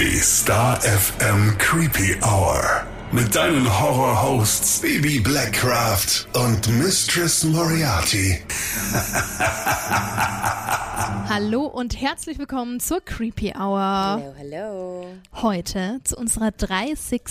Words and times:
Die 0.00 0.18
Star 0.18 0.80
FM 0.80 1.56
Creepy 1.58 2.16
Hour. 2.22 2.62
Mit 3.10 3.34
deinen 3.34 3.66
Horror-Hosts 3.80 4.80
Baby 4.80 5.18
Blackcraft 5.18 6.26
und 6.34 6.68
Mistress 6.78 7.42
Moriarty. 7.44 8.38
Hallo 11.28 11.64
und 11.66 12.00
herzlich 12.00 12.38
willkommen 12.38 12.78
zur 12.80 13.00
Creepy 13.00 13.52
Hour. 13.56 13.80
Hallo, 13.80 14.34
hallo. 14.38 15.06
Heute 15.42 16.00
zu 16.04 16.16
unserer 16.16 16.50
30. 16.52 17.22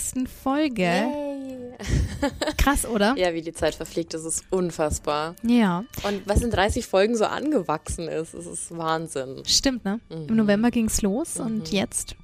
Folge. 0.42 0.82
Yay. 0.82 1.72
Krass, 2.58 2.84
oder? 2.86 3.16
Ja, 3.16 3.32
wie 3.34 3.42
die 3.42 3.52
Zeit 3.52 3.74
verfliegt, 3.76 4.12
das 4.14 4.24
ist 4.24 4.44
unfassbar. 4.50 5.34
Ja, 5.42 5.84
Und 6.02 6.22
was 6.26 6.42
in 6.42 6.50
30 6.50 6.86
Folgen 6.86 7.16
so 7.16 7.24
angewachsen 7.24 8.08
ist, 8.08 8.34
das 8.34 8.46
ist 8.46 8.76
Wahnsinn. 8.76 9.42
stimmt, 9.46 9.84
ne? 9.84 10.00
Mhm. 10.10 10.26
Im 10.28 10.36
November 10.36 10.70
ging's 10.70 11.02
los 11.02 11.38
und 11.38 11.70
jetzt 11.72 12.16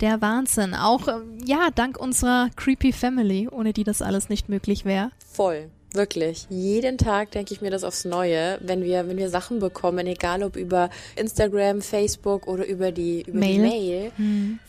der 0.00 0.20
Wahnsinn. 0.20 0.74
Auch, 0.74 1.08
ähm, 1.08 1.38
ja, 1.44 1.68
dank 1.74 1.98
unserer 1.98 2.50
Creepy 2.56 2.92
Family, 2.92 3.48
ohne 3.48 3.72
die 3.72 3.84
das 3.84 4.02
alles 4.02 4.28
nicht 4.28 4.48
möglich 4.48 4.84
wäre. 4.84 5.10
Voll. 5.32 5.70
Wirklich. 5.94 6.48
Jeden 6.50 6.98
Tag 6.98 7.30
denke 7.30 7.54
ich 7.54 7.60
mir 7.60 7.70
das 7.70 7.84
aufs 7.84 8.04
Neue, 8.04 8.58
wenn 8.60 8.82
wir, 8.82 9.06
wenn 9.08 9.16
wir 9.16 9.30
Sachen 9.30 9.60
bekommen, 9.60 10.08
egal 10.08 10.42
ob 10.42 10.56
über 10.56 10.90
Instagram, 11.14 11.82
Facebook 11.82 12.48
oder 12.48 12.66
über 12.66 12.90
die, 12.90 13.22
über 13.22 13.38
Mail. 13.38 13.54
die 13.54 13.60
Mail. 13.60 14.12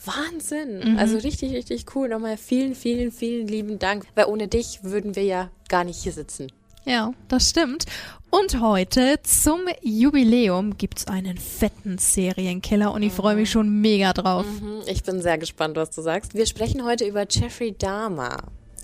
Wahnsinn. 0.05 0.99
Also 0.99 1.17
richtig, 1.17 1.51
richtig 1.53 1.85
cool. 1.95 2.09
Nochmal 2.09 2.37
vielen, 2.37 2.75
vielen, 2.75 3.11
vielen 3.11 3.47
lieben 3.47 3.79
Dank. 3.79 4.05
Weil 4.13 4.25
ohne 4.25 4.47
dich 4.47 4.83
würden 4.83 5.15
wir 5.15 5.23
ja 5.23 5.49
gar 5.67 5.83
nicht 5.83 6.03
hier 6.03 6.11
sitzen. 6.11 6.51
Ja, 6.85 7.13
das 7.27 7.49
stimmt. 7.49 7.85
Und 8.29 8.61
heute 8.61 9.19
zum 9.23 9.61
Jubiläum 9.81 10.77
gibt's 10.77 11.07
einen 11.07 11.37
fetten 11.37 11.97
Serienkiller 11.97 12.91
und 12.93 13.01
ich 13.01 13.13
freue 13.13 13.35
mich 13.35 13.49
schon 13.49 13.81
mega 13.81 14.13
drauf. 14.13 14.45
Hm, 14.59 14.81
Ich 14.87 15.03
bin 15.03 15.21
sehr 15.21 15.37
gespannt, 15.37 15.77
was 15.77 15.91
du 15.91 16.01
sagst. 16.01 16.33
Wir 16.35 16.45
sprechen 16.45 16.83
heute 16.85 17.05
über 17.05 17.25
Jeffrey 17.29 17.71
Dahmer. 17.77 18.37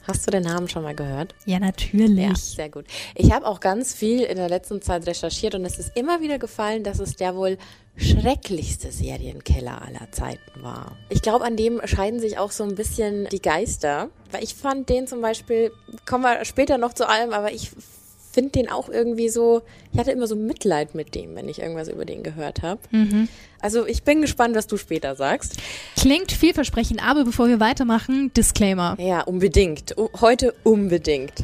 Hast 0.08 0.26
du 0.26 0.32
den 0.32 0.44
Namen 0.44 0.68
schon 0.68 0.82
mal 0.82 0.96
gehört? 0.96 1.36
Ja, 1.46 1.60
natürlich. 1.60 2.18
Ja, 2.26 2.34
sehr 2.36 2.70
gut. 2.70 2.86
Ich 3.14 3.32
habe 3.32 3.46
auch 3.46 3.60
ganz 3.60 3.94
viel 3.94 4.22
in 4.22 4.38
der 4.38 4.50
letzten 4.50 4.82
Zeit 4.82 5.06
recherchiert 5.06 5.54
und 5.54 5.64
es 5.64 5.78
ist 5.78 5.96
immer 5.96 6.22
wieder 6.22 6.40
gefallen, 6.40 6.84
dass 6.84 7.00
es 7.00 7.16
der 7.18 7.36
wohl 7.36 7.60
schrecklichste 7.98 8.92
Serienkiller 8.92 9.82
aller 9.82 10.12
Zeiten 10.12 10.64
war. 10.64 10.98
Ich 11.10 11.22
glaube, 11.22 11.46
an 11.46 11.56
dem 11.58 11.82
scheiden 11.86 12.20
sich 12.20 12.38
auch 12.38 12.52
so 12.52 12.64
ein 12.64 12.76
bisschen 12.76 13.28
die 13.32 13.42
Geister, 13.42 14.10
weil 14.32 14.44
ich 14.44 14.56
fand 14.56 14.90
den 14.90 15.08
zum 15.08 15.22
Beispiel, 15.22 15.72
kommen 16.06 16.24
wir 16.24 16.44
später 16.46 16.78
noch 16.78 16.94
zu 16.94 17.08
allem, 17.08 17.32
aber 17.32 17.52
ich 17.52 17.72
finde 18.32 18.52
den 18.52 18.70
auch 18.70 18.88
irgendwie 18.88 19.28
so, 19.28 19.62
ich 19.92 20.00
hatte 20.00 20.12
immer 20.12 20.26
so 20.26 20.38
Mitleid 20.38 20.96
mit 20.96 21.16
dem, 21.16 21.36
wenn 21.36 21.50
ich 21.50 21.60
irgendwas 21.60 21.90
über 21.90 22.06
den 22.06 22.24
gehört 22.24 22.62
habe. 22.62 22.80
Also 23.60 23.86
ich 23.86 24.04
bin 24.04 24.22
gespannt, 24.22 24.56
was 24.56 24.68
du 24.68 24.78
später 24.78 25.16
sagst. 25.16 25.58
Klingt 25.98 26.32
vielversprechend, 26.32 27.06
aber 27.06 27.26
bevor 27.26 27.50
wir 27.50 27.60
weitermachen, 27.60 28.32
Disclaimer. 28.34 28.96
Ja, 29.00 29.22
unbedingt. 29.22 29.96
Heute 30.22 30.56
unbedingt. 30.64 31.44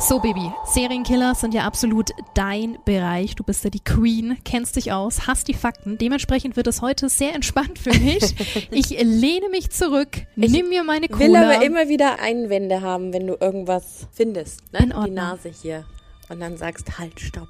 So, 0.00 0.18
Baby, 0.18 0.50
Serienkiller 0.64 1.34
sind 1.34 1.52
ja 1.54 1.62
absolut 1.64 2.10
dein 2.34 2.78
Bereich. 2.84 3.36
Du 3.36 3.44
bist 3.44 3.62
ja 3.64 3.70
die 3.70 3.80
Queen, 3.84 4.38
kennst 4.44 4.76
dich 4.76 4.92
aus, 4.92 5.26
hast 5.26 5.46
die 5.46 5.54
Fakten. 5.54 5.98
Dementsprechend 5.98 6.56
wird 6.56 6.66
es 6.66 6.80
heute 6.82 7.08
sehr 7.08 7.34
entspannt 7.34 7.78
für 7.78 7.90
mich. 7.94 8.34
ich 8.70 8.90
lehne 8.90 9.48
mich 9.50 9.70
zurück, 9.70 10.08
nimm 10.36 10.68
mir 10.70 10.82
meine 10.84 11.08
will 11.10 11.28
Cola. 11.28 11.42
aber 11.54 11.64
immer 11.64 11.88
wieder 11.88 12.18
Einwände 12.20 12.80
haben, 12.80 13.12
wenn 13.12 13.26
du 13.26 13.36
irgendwas 13.40 14.08
findest. 14.12 14.72
Ne? 14.72 14.80
In 14.80 14.88
Die 14.90 14.94
Ordnung. 14.94 15.14
Nase 15.14 15.50
hier. 15.50 15.84
Und 16.28 16.40
dann 16.40 16.56
sagst, 16.56 16.98
halt, 16.98 17.20
stopp. 17.20 17.48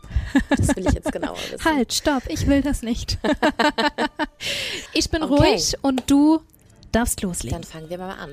Das 0.50 0.74
will 0.74 0.86
ich 0.86 0.94
jetzt 0.94 1.12
genauer 1.12 1.36
wissen. 1.52 1.64
halt, 1.64 1.92
stopp, 1.92 2.24
ich 2.28 2.46
will 2.46 2.62
das 2.62 2.82
nicht. 2.82 3.18
ich 4.92 5.08
bin 5.10 5.22
Okay. 5.22 5.34
ruhig 5.34 5.74
und 5.82 6.10
du 6.10 6.40
darfst 6.92 7.22
loslegen. 7.22 7.60
Dann 7.60 7.70
fangen 7.70 7.88
wir 7.90 7.98
mal 7.98 8.14
an. 8.16 8.30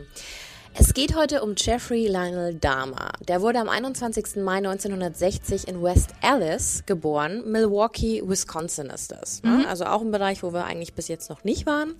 Es 0.80 0.94
geht 0.94 1.16
heute 1.16 1.42
um 1.42 1.56
Jeffrey 1.58 2.06
Lionel 2.06 2.54
Dahmer. 2.54 3.10
Der 3.28 3.42
wurde 3.42 3.58
am 3.60 3.68
21. 3.68 4.36
Mai 4.44 4.58
1960 4.58 5.68
in 5.68 5.82
West 5.82 6.12
Allis 6.22 6.84
geboren. 6.86 7.52
Milwaukee, 7.52 8.22
Wisconsin 8.24 8.92
ist 8.92 9.12
das. 9.12 9.42
Ne? 9.42 9.66
Also 9.68 9.86
auch 9.86 10.02
ein 10.02 10.12
Bereich, 10.12 10.44
wo 10.44 10.54
wir 10.54 10.66
eigentlich 10.66 10.94
bis 10.94 11.08
jetzt 11.08 11.32
noch 11.32 11.44
nicht 11.44 11.66
waren. 11.66 11.96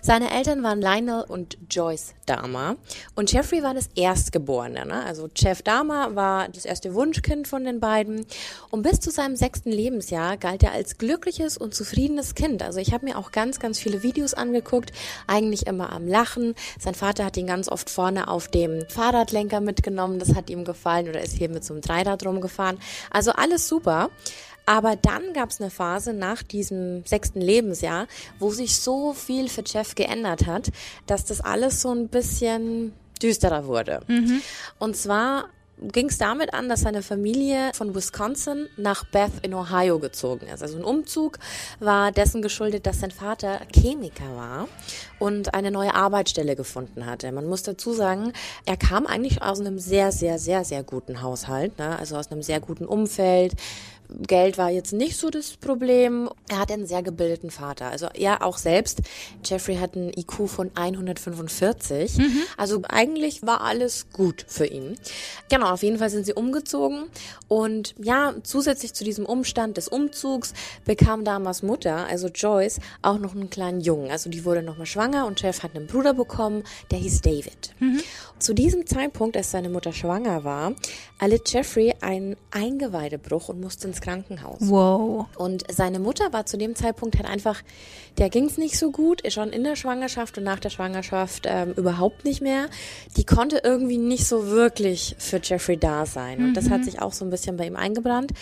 Seine 0.00 0.30
Eltern 0.30 0.62
waren 0.62 0.80
Lionel 0.80 1.24
und 1.28 1.58
Joyce 1.68 2.14
Dahmer. 2.24 2.76
Und 3.14 3.30
Jeffrey 3.30 3.62
war 3.62 3.74
das 3.74 3.90
Erstgeborene. 3.94 4.86
Ne? 4.86 5.04
Also 5.04 5.28
Jeff 5.36 5.60
Dahmer 5.60 6.14
war 6.16 6.48
das 6.48 6.64
erste 6.64 6.94
Wunschkind 6.94 7.46
von 7.46 7.64
den 7.64 7.78
beiden. 7.78 8.24
Und 8.70 8.84
bis 8.84 9.00
zu 9.00 9.10
seinem 9.10 9.36
sechsten 9.36 9.70
Lebensjahr 9.70 10.38
galt 10.38 10.62
er 10.62 10.72
als 10.72 10.96
glückliches 10.96 11.58
und 11.58 11.74
zufriedenes 11.74 12.34
Kind. 12.34 12.62
Also 12.62 12.80
ich 12.80 12.94
habe 12.94 13.04
mir 13.04 13.18
auch 13.18 13.32
ganz, 13.32 13.60
ganz 13.60 13.78
viele 13.78 14.02
Videos 14.02 14.32
angeguckt. 14.32 14.92
Eigentlich 15.26 15.66
immer 15.66 15.92
am 15.92 16.08
Lachen. 16.08 16.54
Sein 16.80 16.94
Vater 16.94 17.26
hat 17.26 17.36
ihn 17.36 17.46
ganz 17.46 17.68
oft 17.68 17.90
vorne 17.90 18.13
auf 18.18 18.48
dem 18.48 18.88
Fahrradlenker 18.88 19.60
mitgenommen. 19.60 20.18
Das 20.18 20.34
hat 20.34 20.50
ihm 20.50 20.64
gefallen. 20.64 21.08
Oder 21.08 21.22
ist 21.22 21.36
hier 21.36 21.48
mit 21.48 21.64
so 21.64 21.74
einem 21.74 21.82
Dreirad 21.82 22.24
rumgefahren. 22.24 22.78
Also 23.10 23.32
alles 23.32 23.68
super. 23.68 24.10
Aber 24.66 24.96
dann 24.96 25.32
gab 25.34 25.50
es 25.50 25.60
eine 25.60 25.70
Phase 25.70 26.14
nach 26.14 26.42
diesem 26.42 27.04
sechsten 27.04 27.40
Lebensjahr, 27.40 28.06
wo 28.38 28.50
sich 28.50 28.80
so 28.80 29.12
viel 29.12 29.48
für 29.48 29.62
Jeff 29.66 29.94
geändert 29.94 30.46
hat, 30.46 30.70
dass 31.06 31.24
das 31.26 31.40
alles 31.42 31.82
so 31.82 31.92
ein 31.92 32.08
bisschen 32.08 32.92
düsterer 33.22 33.66
wurde. 33.66 34.00
Und 34.78 34.96
zwar 34.96 35.48
ging 35.80 36.08
es 36.08 36.18
damit 36.18 36.54
an, 36.54 36.68
dass 36.68 36.82
seine 36.82 37.02
Familie 37.02 37.72
von 37.74 37.94
Wisconsin 37.94 38.68
nach 38.76 39.04
Beth 39.04 39.32
in 39.42 39.54
Ohio 39.54 39.98
gezogen 39.98 40.46
ist. 40.46 40.62
Also 40.62 40.78
ein 40.78 40.84
Umzug 40.84 41.38
war 41.80 42.12
dessen 42.12 42.42
geschuldet, 42.42 42.86
dass 42.86 43.00
sein 43.00 43.10
Vater 43.10 43.60
Chemiker 43.74 44.36
war 44.36 44.68
und 45.18 45.54
eine 45.54 45.70
neue 45.70 45.94
Arbeitsstelle 45.94 46.56
gefunden 46.56 47.06
hatte. 47.06 47.30
Man 47.32 47.46
muss 47.46 47.62
dazu 47.62 47.92
sagen, 47.92 48.32
er 48.66 48.76
kam 48.76 49.06
eigentlich 49.06 49.42
aus 49.42 49.60
einem 49.60 49.78
sehr, 49.78 50.12
sehr, 50.12 50.38
sehr, 50.38 50.64
sehr 50.64 50.82
guten 50.82 51.22
Haushalt, 51.22 51.78
ne? 51.78 51.98
also 51.98 52.16
aus 52.16 52.30
einem 52.30 52.42
sehr 52.42 52.60
guten 52.60 52.84
Umfeld. 52.84 53.54
Geld 54.08 54.58
war 54.58 54.70
jetzt 54.70 54.92
nicht 54.92 55.16
so 55.16 55.30
das 55.30 55.56
Problem. 55.56 56.28
Er 56.48 56.58
hat 56.58 56.70
einen 56.70 56.86
sehr 56.86 57.02
gebildeten 57.02 57.50
Vater. 57.50 57.86
Also 57.86 58.08
er 58.14 58.44
auch 58.44 58.58
selbst. 58.58 59.00
Jeffrey 59.44 59.76
hat 59.76 59.96
einen 59.96 60.10
IQ 60.10 60.48
von 60.48 60.70
145. 60.74 62.18
Also 62.56 62.82
eigentlich 62.88 63.44
war 63.44 63.62
alles 63.62 64.06
gut 64.12 64.44
für 64.48 64.66
ihn. 64.66 64.96
Genau, 65.48 65.70
auf 65.72 65.82
jeden 65.82 65.98
Fall 65.98 66.10
sind 66.10 66.26
sie 66.26 66.34
umgezogen. 66.34 67.06
Und 67.48 67.94
ja, 68.02 68.34
zusätzlich 68.42 68.94
zu 68.94 69.04
diesem 69.04 69.26
Umstand 69.26 69.76
des 69.76 69.88
Umzugs 69.88 70.54
bekam 70.84 71.24
Damas 71.24 71.62
Mutter, 71.62 72.06
also 72.06 72.28
Joyce, 72.28 72.80
auch 73.02 73.18
noch 73.18 73.34
einen 73.34 73.50
kleinen 73.50 73.80
Jungen. 73.80 74.10
Also 74.10 74.30
die 74.30 74.44
wurde 74.44 74.62
nochmal 74.62 74.86
schwanger 74.86 75.26
und 75.26 75.40
Jeff 75.42 75.62
hat 75.62 75.74
einen 75.74 75.86
Bruder 75.86 76.14
bekommen, 76.14 76.64
der 76.90 76.98
hieß 76.98 77.20
David. 77.22 77.74
Zu 78.38 78.54
diesem 78.54 78.86
Zeitpunkt, 78.86 79.36
als 79.36 79.50
seine 79.50 79.68
Mutter 79.68 79.92
schwanger 79.92 80.44
war, 80.44 80.74
erlitt 81.18 81.52
Jeffrey 81.52 81.94
einen 82.00 82.36
Eingeweidebruch 82.50 83.48
und 83.48 83.60
musste 83.60 83.88
ins 83.88 84.00
Krankenhaus. 84.04 84.58
Wow. 84.60 85.26
Und 85.36 85.64
seine 85.72 85.98
Mutter 85.98 86.32
war 86.32 86.44
zu 86.46 86.58
dem 86.58 86.76
Zeitpunkt 86.76 87.16
halt 87.16 87.26
einfach, 87.26 87.62
der 88.18 88.28
ging's 88.28 88.58
nicht 88.58 88.78
so 88.78 88.90
gut, 88.90 89.22
schon 89.32 89.50
in 89.50 89.64
der 89.64 89.76
Schwangerschaft 89.76 90.36
und 90.38 90.44
nach 90.44 90.60
der 90.60 90.70
Schwangerschaft 90.70 91.46
ähm, 91.46 91.72
überhaupt 91.72 92.24
nicht 92.24 92.42
mehr. 92.42 92.66
Die 93.16 93.24
konnte 93.24 93.62
irgendwie 93.64 93.98
nicht 93.98 94.26
so 94.26 94.48
wirklich 94.48 95.16
für 95.18 95.40
Jeffrey 95.42 95.78
da 95.78 96.06
sein. 96.06 96.38
Und 96.44 96.54
das 96.54 96.70
hat 96.70 96.84
sich 96.84 97.00
auch 97.00 97.12
so 97.12 97.24
ein 97.24 97.30
bisschen 97.30 97.56
bei 97.56 97.66
ihm 97.66 97.76
eingebrannt. 97.76 98.32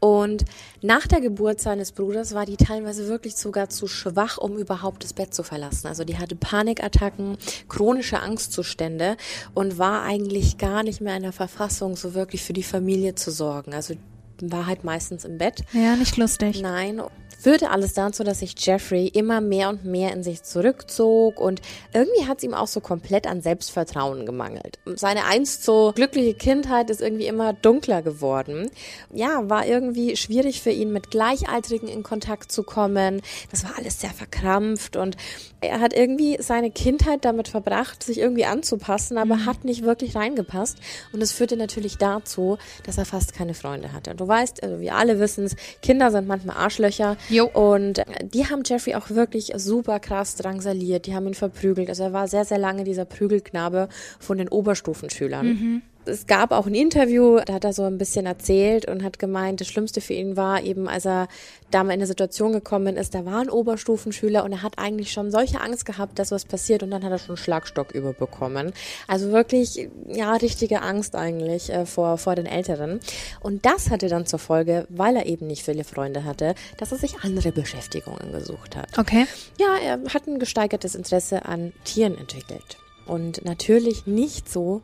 Und 0.00 0.44
nach 0.80 1.06
der 1.06 1.20
Geburt 1.20 1.60
seines 1.60 1.92
Bruders 1.92 2.34
war 2.34 2.44
die 2.44 2.56
teilweise 2.56 3.06
wirklich 3.06 3.36
sogar 3.36 3.68
zu 3.68 3.86
schwach, 3.86 4.36
um 4.36 4.58
überhaupt 4.58 5.04
das 5.04 5.12
Bett 5.12 5.32
zu 5.32 5.44
verlassen. 5.44 5.86
Also 5.86 6.02
die 6.02 6.18
hatte 6.18 6.34
Panikattacken, 6.34 7.38
chronische 7.68 8.18
Angstzustände 8.18 9.16
und 9.54 9.78
war 9.78 10.02
eigentlich 10.02 10.58
gar 10.58 10.82
nicht 10.82 11.00
mehr 11.00 11.16
in 11.16 11.22
der 11.22 11.32
Verfassung, 11.32 11.94
so 11.94 12.14
wirklich 12.14 12.42
für 12.42 12.52
die 12.52 12.64
Familie 12.64 13.14
zu 13.14 13.30
sorgen. 13.30 13.74
Also 13.74 13.94
war 14.40 14.66
halt 14.66 14.84
meistens 14.84 15.24
im 15.24 15.38
Bett. 15.38 15.62
Ja, 15.72 15.96
nicht 15.96 16.16
lustig. 16.16 16.60
Nein, 16.60 17.02
führte 17.42 17.70
alles 17.70 17.92
dazu, 17.94 18.22
dass 18.22 18.38
sich 18.38 18.54
Jeffrey 18.56 19.08
immer 19.08 19.40
mehr 19.40 19.68
und 19.68 19.84
mehr 19.84 20.12
in 20.12 20.22
sich 20.22 20.44
zurückzog 20.44 21.40
und 21.40 21.60
irgendwie 21.92 22.26
hat 22.26 22.38
es 22.38 22.44
ihm 22.44 22.54
auch 22.54 22.68
so 22.68 22.80
komplett 22.80 23.26
an 23.26 23.42
Selbstvertrauen 23.42 24.26
gemangelt. 24.26 24.78
Seine 24.94 25.24
einst 25.24 25.64
so 25.64 25.92
glückliche 25.94 26.34
Kindheit 26.34 26.88
ist 26.88 27.00
irgendwie 27.00 27.26
immer 27.26 27.52
dunkler 27.52 28.02
geworden. 28.02 28.70
Ja, 29.12 29.50
war 29.50 29.66
irgendwie 29.66 30.16
schwierig 30.16 30.62
für 30.62 30.70
ihn, 30.70 30.92
mit 30.92 31.10
Gleichaltrigen 31.10 31.88
in 31.88 32.04
Kontakt 32.04 32.52
zu 32.52 32.62
kommen. 32.62 33.20
Das 33.50 33.64
war 33.64 33.72
alles 33.76 34.00
sehr 34.00 34.10
verkrampft 34.10 34.96
und 34.96 35.16
er 35.62 35.80
hat 35.80 35.94
irgendwie 35.94 36.36
seine 36.40 36.70
Kindheit 36.70 37.24
damit 37.24 37.48
verbracht, 37.48 38.02
sich 38.02 38.18
irgendwie 38.18 38.44
anzupassen, 38.44 39.18
aber 39.18 39.46
hat 39.46 39.64
nicht 39.64 39.82
wirklich 39.82 40.16
reingepasst. 40.16 40.78
Und 41.12 41.22
es 41.22 41.32
führte 41.32 41.56
natürlich 41.56 41.98
dazu, 41.98 42.58
dass 42.84 42.98
er 42.98 43.04
fast 43.04 43.34
keine 43.34 43.54
Freunde 43.54 43.92
hatte. 43.92 44.14
Du 44.14 44.26
weißt, 44.26 44.62
also 44.62 44.80
wir 44.80 44.94
alle 44.94 45.18
wissen 45.18 45.44
es, 45.44 45.56
Kinder 45.80 46.10
sind 46.10 46.26
manchmal 46.26 46.56
Arschlöcher. 46.56 47.16
Jo. 47.28 47.46
Und 47.46 47.98
äh, 47.98 48.04
die 48.22 48.46
haben 48.46 48.62
Jeffrey 48.64 48.94
auch 48.94 49.10
wirklich 49.10 49.52
super 49.56 50.00
krass 50.00 50.36
drangsaliert. 50.36 51.06
Die 51.06 51.14
haben 51.14 51.26
ihn 51.26 51.34
verprügelt. 51.34 51.88
Also 51.88 52.04
er 52.04 52.12
war 52.12 52.28
sehr, 52.28 52.44
sehr 52.44 52.58
lange 52.58 52.84
dieser 52.84 53.04
Prügelknabe 53.04 53.88
von 54.18 54.38
den 54.38 54.48
Oberstufenschülern 54.48 55.82
es 56.04 56.26
gab 56.26 56.52
auch 56.52 56.66
ein 56.66 56.74
Interview, 56.74 57.38
da 57.44 57.54
hat 57.54 57.64
er 57.64 57.72
so 57.72 57.84
ein 57.84 57.98
bisschen 57.98 58.26
erzählt 58.26 58.88
und 58.88 59.02
hat 59.02 59.18
gemeint, 59.18 59.60
das 59.60 59.68
Schlimmste 59.68 60.00
für 60.00 60.14
ihn 60.14 60.36
war 60.36 60.62
eben, 60.62 60.88
als 60.88 61.06
er 61.06 61.28
da 61.70 61.84
mal 61.84 61.92
in 61.92 62.00
eine 62.00 62.06
Situation 62.06 62.52
gekommen 62.52 62.96
ist, 62.96 63.14
da 63.14 63.24
war 63.24 63.40
ein 63.40 63.50
Oberstufenschüler 63.50 64.44
und 64.44 64.52
er 64.52 64.62
hat 64.62 64.78
eigentlich 64.78 65.12
schon 65.12 65.30
solche 65.30 65.60
Angst 65.60 65.86
gehabt, 65.86 66.18
dass 66.18 66.30
was 66.30 66.44
passiert 66.44 66.82
und 66.82 66.90
dann 66.90 67.04
hat 67.04 67.10
er 67.10 67.18
schon 67.18 67.30
einen 67.30 67.36
Schlagstock 67.38 67.92
überbekommen. 67.92 68.72
Also 69.06 69.32
wirklich, 69.32 69.88
ja, 70.08 70.34
richtige 70.34 70.82
Angst 70.82 71.14
eigentlich 71.14 71.70
äh, 71.70 71.86
vor, 71.86 72.18
vor 72.18 72.34
den 72.34 72.46
Älteren. 72.46 73.00
Und 73.40 73.64
das 73.64 73.90
hatte 73.90 74.08
dann 74.08 74.26
zur 74.26 74.38
Folge, 74.38 74.86
weil 74.88 75.16
er 75.16 75.26
eben 75.26 75.46
nicht 75.46 75.64
viele 75.64 75.84
Freunde 75.84 76.24
hatte, 76.24 76.54
dass 76.78 76.92
er 76.92 76.98
sich 76.98 77.20
andere 77.22 77.52
Beschäftigungen 77.52 78.32
gesucht 78.32 78.76
hat. 78.76 78.98
Okay. 78.98 79.26
Ja, 79.58 79.76
er 79.82 80.00
hat 80.12 80.26
ein 80.26 80.38
gesteigertes 80.38 80.94
Interesse 80.94 81.44
an 81.44 81.72
Tieren 81.84 82.18
entwickelt. 82.18 82.78
Und 83.06 83.44
natürlich 83.44 84.06
nicht 84.06 84.48
so 84.48 84.82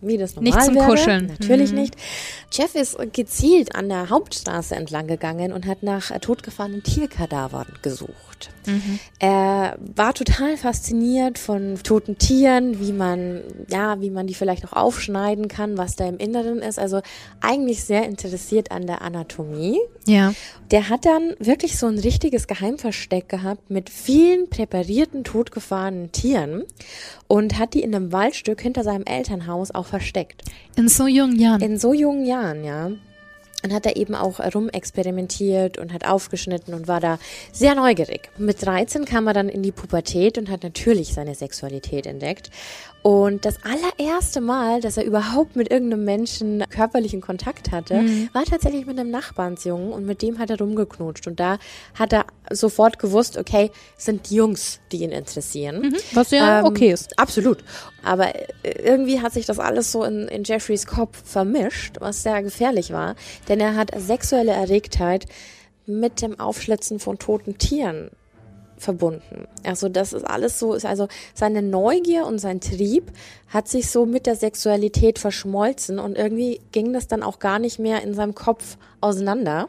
wie 0.00 0.16
das 0.18 0.34
normal 0.36 0.52
Nicht 0.54 0.64
zum 0.64 0.74
wäre. 0.76 0.86
Kuscheln. 0.86 1.26
Natürlich 1.38 1.72
Mhm. 1.72 1.78
nicht. 1.78 1.96
Jeff 2.52 2.74
ist 2.74 2.96
gezielt 3.12 3.74
an 3.74 3.88
der 3.88 4.10
Hauptstraße 4.10 4.74
entlang 4.74 5.06
gegangen 5.06 5.52
und 5.52 5.66
hat 5.66 5.82
nach 5.82 6.10
totgefahrenen 6.20 6.82
Tierkadavern 6.82 7.66
gesucht. 7.82 8.29
Mhm. 8.66 8.98
Er 9.18 9.76
war 9.94 10.14
total 10.14 10.56
fasziniert 10.56 11.38
von 11.38 11.76
toten 11.82 12.18
Tieren, 12.18 12.80
wie 12.80 12.92
man, 12.92 13.42
ja, 13.68 14.00
wie 14.00 14.10
man 14.10 14.26
die 14.26 14.34
vielleicht 14.34 14.64
auch 14.64 14.72
aufschneiden 14.72 15.48
kann, 15.48 15.76
was 15.76 15.96
da 15.96 16.08
im 16.08 16.18
Inneren 16.18 16.58
ist. 16.60 16.78
Also 16.78 17.00
eigentlich 17.40 17.84
sehr 17.84 18.04
interessiert 18.04 18.70
an 18.70 18.86
der 18.86 19.02
Anatomie. 19.02 19.78
Ja. 20.06 20.32
Der 20.70 20.88
hat 20.88 21.04
dann 21.04 21.34
wirklich 21.38 21.78
so 21.78 21.86
ein 21.86 21.98
richtiges 21.98 22.46
Geheimversteck 22.46 23.28
gehabt 23.28 23.70
mit 23.70 23.90
vielen 23.90 24.48
präparierten, 24.48 25.24
totgefahrenen 25.24 26.12
Tieren 26.12 26.64
und 27.28 27.58
hat 27.58 27.74
die 27.74 27.82
in 27.82 27.94
einem 27.94 28.12
Waldstück 28.12 28.60
hinter 28.60 28.84
seinem 28.84 29.04
Elternhaus 29.04 29.70
auch 29.70 29.86
versteckt. 29.86 30.42
In 30.76 30.88
so 30.88 31.06
jungen 31.06 31.38
Jahren. 31.38 31.60
In 31.60 31.78
so 31.78 31.92
jungen 31.92 32.24
Jahren, 32.24 32.64
ja. 32.64 32.90
Und 33.62 33.74
hat 33.74 33.84
da 33.84 33.90
eben 33.90 34.14
auch 34.14 34.40
rumexperimentiert 34.40 35.76
und 35.76 35.92
hat 35.92 36.06
aufgeschnitten 36.06 36.72
und 36.72 36.88
war 36.88 37.00
da 37.00 37.18
sehr 37.52 37.74
neugierig. 37.74 38.30
Mit 38.38 38.64
13 38.64 39.04
kam 39.04 39.26
er 39.26 39.34
dann 39.34 39.48
in 39.48 39.62
die 39.62 39.72
Pubertät 39.72 40.38
und 40.38 40.48
hat 40.48 40.62
natürlich 40.62 41.12
seine 41.12 41.34
Sexualität 41.34 42.06
entdeckt. 42.06 42.50
Und 43.02 43.46
das 43.46 43.56
allererste 43.62 44.40
Mal, 44.40 44.80
dass 44.80 44.96
er 44.96 45.04
überhaupt 45.04 45.56
mit 45.56 45.70
irgendeinem 45.70 46.04
Menschen 46.04 46.64
körperlichen 46.68 47.20
Kontakt 47.22 47.72
hatte, 47.72 48.04
war 48.32 48.44
tatsächlich 48.44 48.84
mit 48.84 48.98
einem 48.98 49.10
Nachbarnsjungen 49.10 49.92
und 49.92 50.04
mit 50.04 50.20
dem 50.20 50.38
hat 50.38 50.50
er 50.50 50.58
rumgeknutscht. 50.58 51.26
Und 51.26 51.40
da 51.40 51.58
hat 51.98 52.12
er 52.12 52.26
sofort 52.50 52.98
gewusst, 52.98 53.38
okay, 53.38 53.70
es 53.96 54.04
sind 54.04 54.28
die 54.28 54.34
Jungs, 54.36 54.80
die 54.92 54.98
ihn 54.98 55.12
interessieren. 55.12 55.96
Was 56.12 56.30
ja 56.30 56.60
Ähm, 56.60 56.66
okay 56.66 56.92
ist. 56.92 57.18
Absolut. 57.18 57.64
Aber 58.04 58.34
äh, 58.34 58.42
irgendwie 58.84 59.20
hat 59.20 59.32
sich 59.32 59.46
das 59.46 59.58
alles 59.58 59.92
so 59.92 60.04
in, 60.04 60.28
in 60.28 60.44
Jeffreys 60.44 60.86
Kopf 60.86 61.22
vermischt, 61.24 61.96
was 62.00 62.22
sehr 62.22 62.42
gefährlich 62.42 62.92
war. 62.92 63.14
Denn 63.48 63.60
er 63.60 63.76
hat 63.76 63.92
sexuelle 63.96 64.52
Erregtheit 64.52 65.26
mit 65.86 66.20
dem 66.20 66.38
Aufschlitzen 66.38 66.98
von 66.98 67.18
toten 67.18 67.56
Tieren 67.58 68.10
verbunden. 68.80 69.46
Also 69.64 69.88
das 69.88 70.12
ist 70.12 70.24
alles 70.24 70.58
so, 70.58 70.74
ist 70.74 70.86
also 70.86 71.06
seine 71.34 71.62
Neugier 71.62 72.26
und 72.26 72.38
sein 72.38 72.60
Trieb 72.60 73.12
hat 73.48 73.68
sich 73.68 73.90
so 73.90 74.06
mit 74.06 74.26
der 74.26 74.36
Sexualität 74.36 75.18
verschmolzen 75.18 75.98
und 75.98 76.16
irgendwie 76.16 76.60
ging 76.72 76.92
das 76.92 77.06
dann 77.06 77.22
auch 77.22 77.38
gar 77.38 77.58
nicht 77.58 77.78
mehr 77.78 78.02
in 78.02 78.14
seinem 78.14 78.34
Kopf 78.34 78.78
auseinander. 79.00 79.68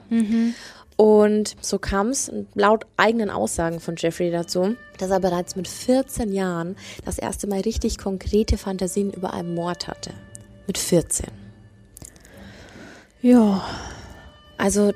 Und 0.95 1.55
so 1.61 1.79
kam 1.79 2.09
es 2.09 2.31
laut 2.53 2.85
eigenen 2.95 3.29
Aussagen 3.29 3.79
von 3.79 3.95
Jeffrey 3.97 4.31
dazu, 4.31 4.75
dass 4.97 5.09
er 5.09 5.19
bereits 5.19 5.55
mit 5.55 5.67
14 5.67 6.31
Jahren 6.31 6.75
das 7.05 7.17
erste 7.17 7.47
Mal 7.47 7.61
richtig 7.61 7.97
konkrete 7.97 8.57
Fantasien 8.57 9.11
über 9.11 9.33
einen 9.33 9.55
Mord 9.55 9.87
hatte. 9.87 10.11
Mit 10.67 10.77
14. 10.77 11.27
Ja. 13.21 13.63
Also 14.57 14.93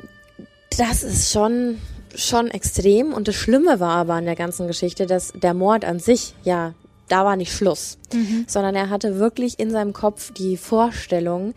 das 0.77 1.03
ist 1.03 1.31
schon 1.31 1.79
schon 2.15 2.49
extrem 2.49 3.13
und 3.13 3.27
das 3.27 3.35
Schlimme 3.35 3.79
war 3.79 3.95
aber 3.95 4.13
an 4.13 4.25
der 4.25 4.35
ganzen 4.35 4.67
Geschichte, 4.67 5.05
dass 5.05 5.33
der 5.33 5.53
Mord 5.53 5.85
an 5.85 5.99
sich 5.99 6.33
ja 6.43 6.73
da 7.07 7.23
war 7.23 7.35
nicht 7.35 7.53
Schluss, 7.53 7.97
sondern 8.47 8.75
er 8.75 8.89
hatte 8.89 9.19
wirklich 9.19 9.59
in 9.59 9.69
seinem 9.69 9.93
Kopf 9.93 10.33
die 10.33 10.57
Vorstellung 10.57 11.53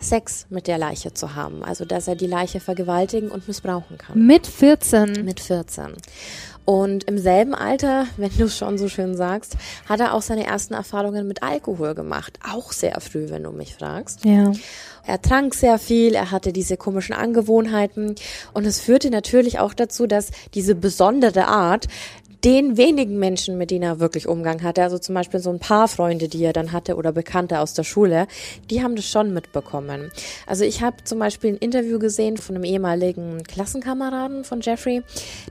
Sex 0.00 0.46
mit 0.48 0.66
der 0.66 0.78
Leiche 0.78 1.12
zu 1.12 1.34
haben, 1.34 1.62
also 1.62 1.84
dass 1.84 2.08
er 2.08 2.16
die 2.16 2.26
Leiche 2.26 2.58
vergewaltigen 2.58 3.30
und 3.30 3.46
missbrauchen 3.46 3.98
kann. 3.98 4.26
Mit 4.26 4.46
14. 4.46 5.24
Mit 5.24 5.40
14. 5.40 5.92
Und 6.64 7.04
im 7.04 7.18
selben 7.18 7.54
Alter, 7.54 8.06
wenn 8.16 8.30
du 8.36 8.44
es 8.44 8.56
schon 8.56 8.78
so 8.78 8.88
schön 8.88 9.14
sagst, 9.14 9.56
hat 9.88 10.00
er 10.00 10.14
auch 10.14 10.22
seine 10.22 10.46
ersten 10.46 10.74
Erfahrungen 10.74 11.28
mit 11.28 11.42
Alkohol 11.42 11.94
gemacht. 11.94 12.38
Auch 12.50 12.72
sehr 12.72 12.98
früh, 13.00 13.28
wenn 13.28 13.42
du 13.42 13.50
mich 13.50 13.74
fragst. 13.74 14.24
Ja. 14.24 14.52
Er 15.06 15.20
trank 15.22 15.54
sehr 15.54 15.78
viel, 15.78 16.14
er 16.14 16.30
hatte 16.30 16.52
diese 16.52 16.76
komischen 16.76 17.14
Angewohnheiten. 17.14 18.14
Und 18.52 18.66
es 18.66 18.80
führte 18.80 19.10
natürlich 19.10 19.58
auch 19.58 19.74
dazu, 19.74 20.06
dass 20.06 20.30
diese 20.54 20.74
besondere 20.74 21.46
Art 21.46 21.88
den 22.44 22.76
wenigen 22.76 23.18
Menschen, 23.18 23.58
mit 23.58 23.70
denen 23.70 23.82
er 23.82 24.00
wirklich 24.00 24.26
Umgang 24.26 24.62
hatte, 24.62 24.82
also 24.82 24.98
zum 24.98 25.14
Beispiel 25.14 25.40
so 25.40 25.50
ein 25.50 25.58
paar 25.58 25.88
Freunde, 25.88 26.28
die 26.28 26.42
er 26.42 26.52
dann 26.52 26.72
hatte 26.72 26.96
oder 26.96 27.12
Bekannte 27.12 27.60
aus 27.60 27.74
der 27.74 27.84
Schule, 27.84 28.26
die 28.70 28.82
haben 28.82 28.96
das 28.96 29.06
schon 29.06 29.34
mitbekommen. 29.34 30.10
Also 30.46 30.64
ich 30.64 30.82
habe 30.82 31.04
zum 31.04 31.18
Beispiel 31.18 31.54
ein 31.54 31.58
Interview 31.58 31.98
gesehen 31.98 32.38
von 32.38 32.54
einem 32.54 32.64
ehemaligen 32.64 33.42
Klassenkameraden 33.42 34.44
von 34.44 34.60
Jeffrey. 34.60 35.02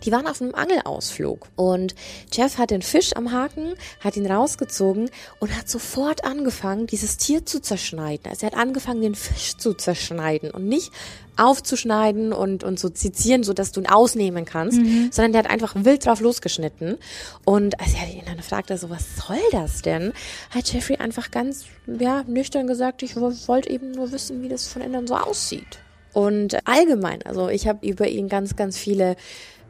Die 0.04 0.12
waren 0.12 0.28
auf 0.28 0.42
einem 0.42 0.56
Angelausflug 0.56 1.48
und 1.56 1.96
Jeff 2.32 2.58
hat 2.58 2.72
den 2.72 2.82
Fisch 2.82 3.16
am 3.16 3.32
Haken, 3.32 3.76
hat 4.00 4.18
ihn 4.18 4.26
rausgezogen 4.26 5.10
und 5.40 5.56
hat 5.56 5.70
sofort 5.70 6.26
angefangen, 6.26 6.88
dieses 6.88 7.18
Tier 7.18 7.46
zu 7.46 7.62
zerschneiden. 7.62 8.30
Also 8.30 8.46
er 8.46 8.52
hat 8.52 8.60
angefangen, 8.60 9.02
den 9.02 9.16
Fisch 9.16 9.58
zu 9.58 9.74
zerschneiden 9.74 10.52
und 10.52 10.68
nicht 10.68 10.92
aufzuschneiden 11.38 12.34
und, 12.34 12.64
und 12.64 12.80
so 12.80 12.90
zizieren, 12.90 13.44
so 13.44 13.54
dass 13.54 13.72
du 13.72 13.82
ihn 13.82 13.88
ausnehmen 13.88 14.46
kannst, 14.46 14.80
sondern 15.12 15.32
der 15.32 15.44
hat 15.44 15.50
einfach 15.50 15.74
wild 15.76 16.06
drauf 16.06 16.22
losgeschnitten. 16.22 16.98
Und 17.46 17.80
als 17.80 17.94
er 17.94 18.14
ihn 18.14 18.24
dann 18.26 18.42
fragte, 18.42 18.78
so, 18.78 18.90
was 18.90 19.16
soll 19.18 19.40
das 19.52 19.82
denn? 19.82 20.14
Hat 20.50 20.72
Jeffrey 20.72 20.98
einfach 20.98 21.32
ganz, 21.32 21.66
ja, 21.88 22.24
nüchtern 22.28 22.68
gesagt, 22.68 23.04
ich 23.04 23.16
wollte 23.16 23.70
eben 23.70 23.92
nur 23.92 24.12
wissen, 24.12 24.42
wie 24.42 24.50
das 24.50 24.68
von 24.68 24.82
innen 24.82 25.08
so 25.08 25.16
aussieht. 25.16 25.80
Und 26.14 26.68
allgemein, 26.68 27.22
also 27.24 27.50
ich 27.50 27.68
habe 27.68 27.88
über 27.88 28.08
ihn 28.08 28.30
ganz, 28.30 28.56
ganz 28.56 28.78
viele 28.78 29.16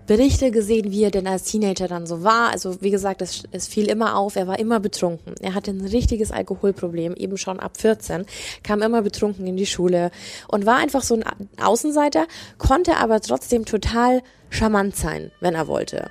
Berichte 0.10 0.50
gesehen, 0.50 0.92
wie 0.92 1.04
er 1.04 1.12
denn 1.12 1.28
als 1.28 1.44
Teenager 1.44 1.88
dann 1.88 2.08
so 2.08 2.24
war. 2.24 2.50
Also 2.50 2.82
wie 2.82 2.90
gesagt, 2.90 3.22
es, 3.22 3.44
es 3.52 3.68
fiel 3.68 3.88
immer 3.88 4.18
auf, 4.18 4.36
er 4.36 4.48
war 4.48 4.58
immer 4.58 4.80
betrunken. 4.80 5.36
Er 5.40 5.54
hatte 5.54 5.70
ein 5.70 5.86
richtiges 5.86 6.32
Alkoholproblem, 6.32 7.14
eben 7.14 7.38
schon 7.38 7.60
ab 7.60 7.78
14, 7.78 8.26
kam 8.64 8.82
immer 8.82 9.04
betrunken 9.04 9.46
in 9.46 9.56
die 9.56 9.68
Schule 9.68 10.10
und 10.48 10.66
war 10.66 10.78
einfach 10.78 11.04
so 11.04 11.14
ein 11.14 11.24
Außenseiter, 11.62 12.26
konnte 12.58 12.98
aber 12.98 13.22
trotzdem 13.22 13.66
total 13.66 14.24
charmant 14.50 14.96
sein, 14.96 15.32
wenn 15.40 15.56
er 15.56 15.68
wollte. 15.68 16.10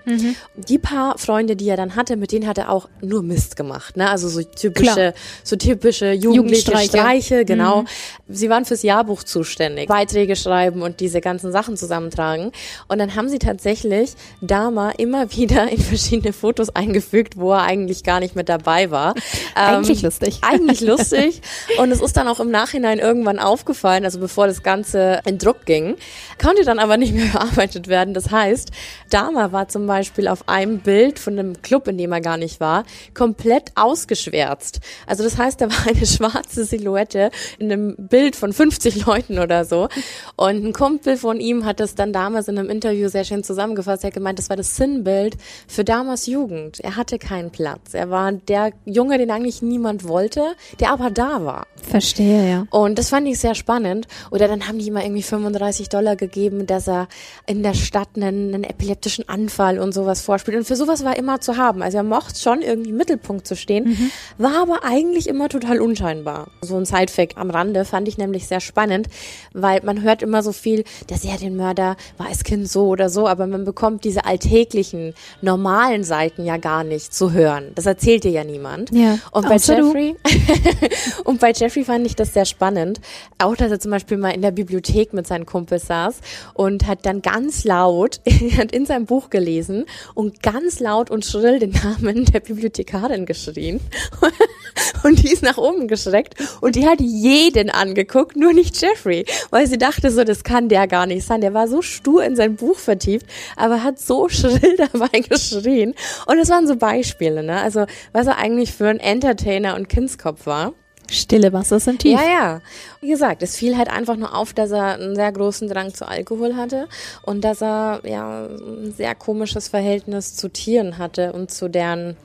Die 0.57 0.79
paar 0.79 1.19
Freunde, 1.19 1.57
die 1.57 1.69
er 1.69 1.77
dann 1.77 1.97
hatte, 1.97 2.17
mit 2.17 2.33
denen 2.33 2.47
hat 2.47 2.59
er 2.59 2.71
auch 2.71 2.89
nur 3.01 3.23
Mist 3.23 3.57
gemacht, 3.57 3.97
ne? 3.97 4.09
Also 4.09 4.29
so 4.29 4.43
typische, 4.43 4.93
Klar. 4.93 5.13
so 5.45 5.57
typische 5.57 6.13
jugendliche 6.13 6.73
Jugendstreiche. 6.73 6.89
Streiche, 6.89 7.45
genau. 7.45 7.85
Sie 8.29 8.51
waren 8.51 8.65
fürs 8.65 8.83
Jahrbuch 8.83 9.23
zuständig, 9.23 9.89
Beiträge 9.89 10.37
schreiben 10.37 10.83
und 10.83 11.01
diese 11.01 11.21
ganzen 11.21 11.53
Sachen 11.53 11.77
zusammentragen. 11.77 12.53
Und 12.89 12.99
dann 12.99 13.15
haben 13.15 13.29
sie 13.29 13.39
tatsächlich 13.39 14.13
Dama 14.41 14.91
immer 14.91 15.33
wieder 15.37 15.69
in 15.69 15.81
verschiedene 15.81 16.33
Fotos 16.33 16.71
eingefügt, 16.71 17.37
wo 17.39 17.53
er 17.53 17.63
eigentlich 17.63 18.05
gar 18.05 18.21
nicht 18.21 18.37
mit 18.37 18.49
dabei 18.49 18.91
war. 18.91 19.15
Eigentlich 19.55 20.03
lustig. 20.03 20.39
Eigentlich 20.43 20.81
lustig. 20.81 21.41
Und 21.79 21.91
es 21.91 22.01
ist 22.01 22.17
dann 22.17 22.29
auch 22.29 22.41
im 22.41 22.51
Nachhinein 22.51 22.99
irgendwann 22.99 23.39
aufgefallen, 23.39 24.05
also 24.05 24.19
bevor 24.19 24.47
das 24.47 24.63
Ganze 24.63 25.21
in 25.25 25.39
Druck 25.39 25.65
ging, 25.65 25.97
konnte 26.41 26.65
dann 26.65 26.79
aber 26.79 26.97
nicht 26.97 27.15
mehr 27.15 27.27
bearbeitet 27.33 27.89
werden. 27.89 28.15
Das 28.15 28.28
heißt, 28.31 28.71
Dama 29.11 29.53
war 29.53 29.69
zum 29.69 29.87
Beispiel 29.87 30.29
auf 30.29 30.49
einem 30.49 30.81
Bild 30.81 31.19
von 31.19 31.39
einem 31.39 31.63
Club, 31.63 31.89
in 31.89 31.99
dem 31.99 32.13
er 32.13 32.21
gar 32.21 32.37
nicht 32.37 32.61
war, 32.61 32.85
komplett 33.15 33.73
ausgeschwärzt. 33.75 34.81
Also 35.07 35.25
das 35.25 35.39
heißt, 35.39 35.61
da 35.61 35.71
war 35.71 35.87
eine 35.87 36.07
schwarze 36.07 36.65
Silhouette 36.65 37.31
in 37.59 37.73
einem 37.73 37.97
Bild 37.97 38.37
von 38.37 38.53
50 38.53 39.07
Leuten 39.07 39.39
oder 39.39 39.65
so. 39.65 39.89
Und 40.37 40.65
ein 40.65 40.73
Kumpel 40.73 41.17
von 41.17 41.41
ihm 41.41 41.65
hat 41.65 41.81
das 41.81 41.95
dann 41.95 42.13
damals 42.13 42.49
in 42.49 42.59
einem 42.59 42.71
Interview 42.71 43.09
sehr 43.09 43.25
schön 43.25 43.45
zusammengefasst. 43.45 44.05
Er 44.05 44.09
hat 44.09 44.15
gemeint, 44.15 44.39
das 44.39 44.51
war 44.51 44.57
das 44.57 44.77
Sinnbild 44.77 45.37
für 45.67 45.85
Damas 45.85 46.27
Jugend. 46.27 46.81
Er 46.81 46.97
hatte 46.97 47.19
keinen 47.19 47.51
Platz. 47.51 47.95
Er 47.95 48.11
war 48.11 48.33
der 48.33 48.73
Junge, 48.85 49.19
den 49.19 49.31
eigentlich 49.31 49.63
niemand 49.63 50.07
wollte, 50.07 50.55
der 50.81 50.93
aber 50.93 51.11
da 51.11 51.45
war. 51.45 51.67
Verstehe, 51.83 52.49
ja. 52.49 52.67
Und 52.71 52.99
das 52.99 53.11
fand 53.11 53.27
ich 53.29 53.39
sehr 53.39 53.55
spannend. 53.55 54.07
Oder 54.31 54.49
dann 54.49 54.69
haben 54.69 54.79
die 54.79 54.87
ihm 54.87 54.95
mal 54.95 55.03
irgendwie 55.03 55.23
35 55.23 55.89
Dollar 55.89 56.17
gegeben, 56.17 56.67
dass 56.67 56.89
er 56.89 57.09
in 57.47 57.63
der 57.63 57.75
Stadt 57.75 58.17
einen, 58.23 58.55
einen 58.55 58.65
epileptischen 58.65 59.29
Anfall 59.29 59.79
und 59.79 59.93
sowas 59.93 60.21
vorspielt. 60.23 60.57
Und 60.57 60.65
für 60.67 60.77
sowas 60.77 61.05
war 61.05 61.13
er 61.13 61.19
immer 61.19 61.41
zu 61.41 61.57
haben. 61.57 61.83
Also 61.83 61.97
er 61.99 62.03
mochte 62.03 62.39
schon 62.39 62.63
irgendwie 62.63 62.91
im 62.91 62.97
Mittelpunkt 62.97 63.47
zu 63.47 63.57
stehen, 63.57 63.85
Mhm. 63.89 64.11
war 64.39 64.63
aber 64.63 64.85
eigentlich 64.85 65.29
immer 65.29 65.49
total 65.49 65.81
unscheinbar. 65.81 66.49
So 66.61 66.77
ein 66.77 66.85
Sidefact 66.85 67.37
am 67.37 67.51
Rande 67.51 67.85
fand 67.85 68.09
ich 68.09 68.19
nämlich 68.19 68.47
sehr 68.47 68.61
spannend, 68.61 69.09
weil 69.53 69.81
man 69.83 70.03
hört 70.03 70.23
immer 70.23 70.43
so 70.43 70.53
viel, 70.53 70.85
der 71.09 71.17
Serienmörder 71.19 71.97
war 72.17 72.27
als 72.29 72.45
Kind 72.45 72.69
so 72.69 72.87
oder 72.89 73.09
so, 73.09 73.27
aber 73.29 73.47
man 73.47 73.65
bekommt 73.65 74.05
diese 74.05 74.25
alltäglichen, 74.25 75.15
normalen 75.43 76.05
Seiten 76.05 76.45
ja 76.45 76.57
gar 76.57 76.85
nicht 76.85 77.15
zu 77.15 77.33
hören. 77.33 77.73
Das 77.75 77.87
erzählt 77.87 78.25
dir 78.25 78.31
ja 78.31 78.45
niemand. 78.45 78.91
Ja, 78.93 79.19
Und 79.33 79.49
bei 79.49 79.55
außer. 79.57 79.77
Jeffrey, 79.79 80.17
und 81.25 81.41
bei 81.41 81.53
Jeffrey 81.53 81.85
fand 81.85 82.07
ich 82.07 82.17
das 82.17 82.33
sehr 82.35 82.45
spannend. 82.45 83.01
Auch, 83.39 83.57
dass 83.57 83.71
er 83.71 83.81
zum 83.81 83.91
Beispiel 83.91 84.17
mal 84.17 84.31
in 84.31 84.43
der 84.43 84.51
Bibliothek 84.51 85.13
mit 85.13 85.27
seinen 85.27 85.47
Kumpels 85.47 85.87
saß 85.87 86.17
und 86.55 86.87
hat 86.87 87.05
dann 87.07 87.23
ganz 87.23 87.65
laut, 87.65 88.08
er 88.25 88.57
hat 88.59 88.73
in 88.73 88.87
seinem 88.87 89.07
Buch 89.07 89.31
gelesen 89.31 89.85
und 90.15 90.43
ganz 90.43 90.81
laut 90.81 91.11
und 91.11 91.25
schrill 91.25 91.59
den 91.59 91.71
Namen 91.71 92.25
der 92.25 92.41
Bibliothekarin 92.41 93.27
geschrien. 93.27 93.81
Und 95.05 95.23
die 95.23 95.33
ist 95.33 95.43
nach 95.43 95.59
oben 95.59 95.89
geschreckt 95.89 96.35
und 96.61 96.75
die 96.75 96.87
hat 96.87 97.01
jeden 97.01 97.71
angeguckt, 97.71 98.37
nur 98.37 98.53
nicht 98.53 98.81
Jeffrey, 98.81 99.25
weil 99.51 99.67
sie 99.67 99.79
dachte 99.79 100.11
so, 100.11 100.25
das 100.25 100.45
kann 100.45 100.69
der 100.69 100.87
gar 100.87 101.07
nicht 101.07 101.25
sein. 101.27 101.41
Der 101.41 101.55
war 101.55 101.69
so 101.69 101.83
stur 101.83 102.25
in 102.25 102.37
sein 102.37 102.57
Buch 102.57 102.77
vertieft, 102.77 103.27
aber 103.57 103.83
hat 103.83 103.99
so 103.99 104.29
schrill 104.29 104.77
dabei 104.77 105.21
geschrien. 105.21 105.95
Und 106.27 106.39
das 106.39 106.49
waren 106.49 106.67
so 106.67 106.77
Beispiele, 106.77 107.43
ne? 107.43 107.61
Also, 107.61 107.87
was 108.13 108.27
er 108.27 108.39
eigentlich 108.39 108.73
für 108.73 108.89
ein 108.89 109.01
Entertainer 109.01 109.77
und 109.77 109.89
Kindskopf 109.89 110.47
war. 110.47 110.75
Stille 111.11 111.53
Wasser 111.53 111.81
sind 111.81 112.01
tief. 112.01 112.19
Ja, 112.19 112.27
ja. 112.27 112.61
Wie 113.01 113.09
gesagt, 113.09 113.43
es 113.43 113.57
fiel 113.57 113.77
halt 113.77 113.91
einfach 113.91 114.17
nur 114.17 114.37
auf, 114.37 114.53
dass 114.53 114.71
er 114.71 114.95
einen 114.95 115.17
sehr 115.17 115.33
großen 115.33 115.69
Drang 115.69 115.95
zu 115.95 116.07
Alkohol 116.07 116.57
hatte 116.57 116.89
und 117.23 117.43
dass 117.43 117.63
er 117.63 118.01
ja 118.05 118.47
ein 118.47 118.93
sehr 118.97 119.15
komisches 119.15 119.69
Verhältnis 119.69 120.35
zu 120.35 120.49
Tieren 120.49 120.99
hatte 120.99 121.33
und 121.33 121.51
zu 121.51 121.69
deren 121.69 122.17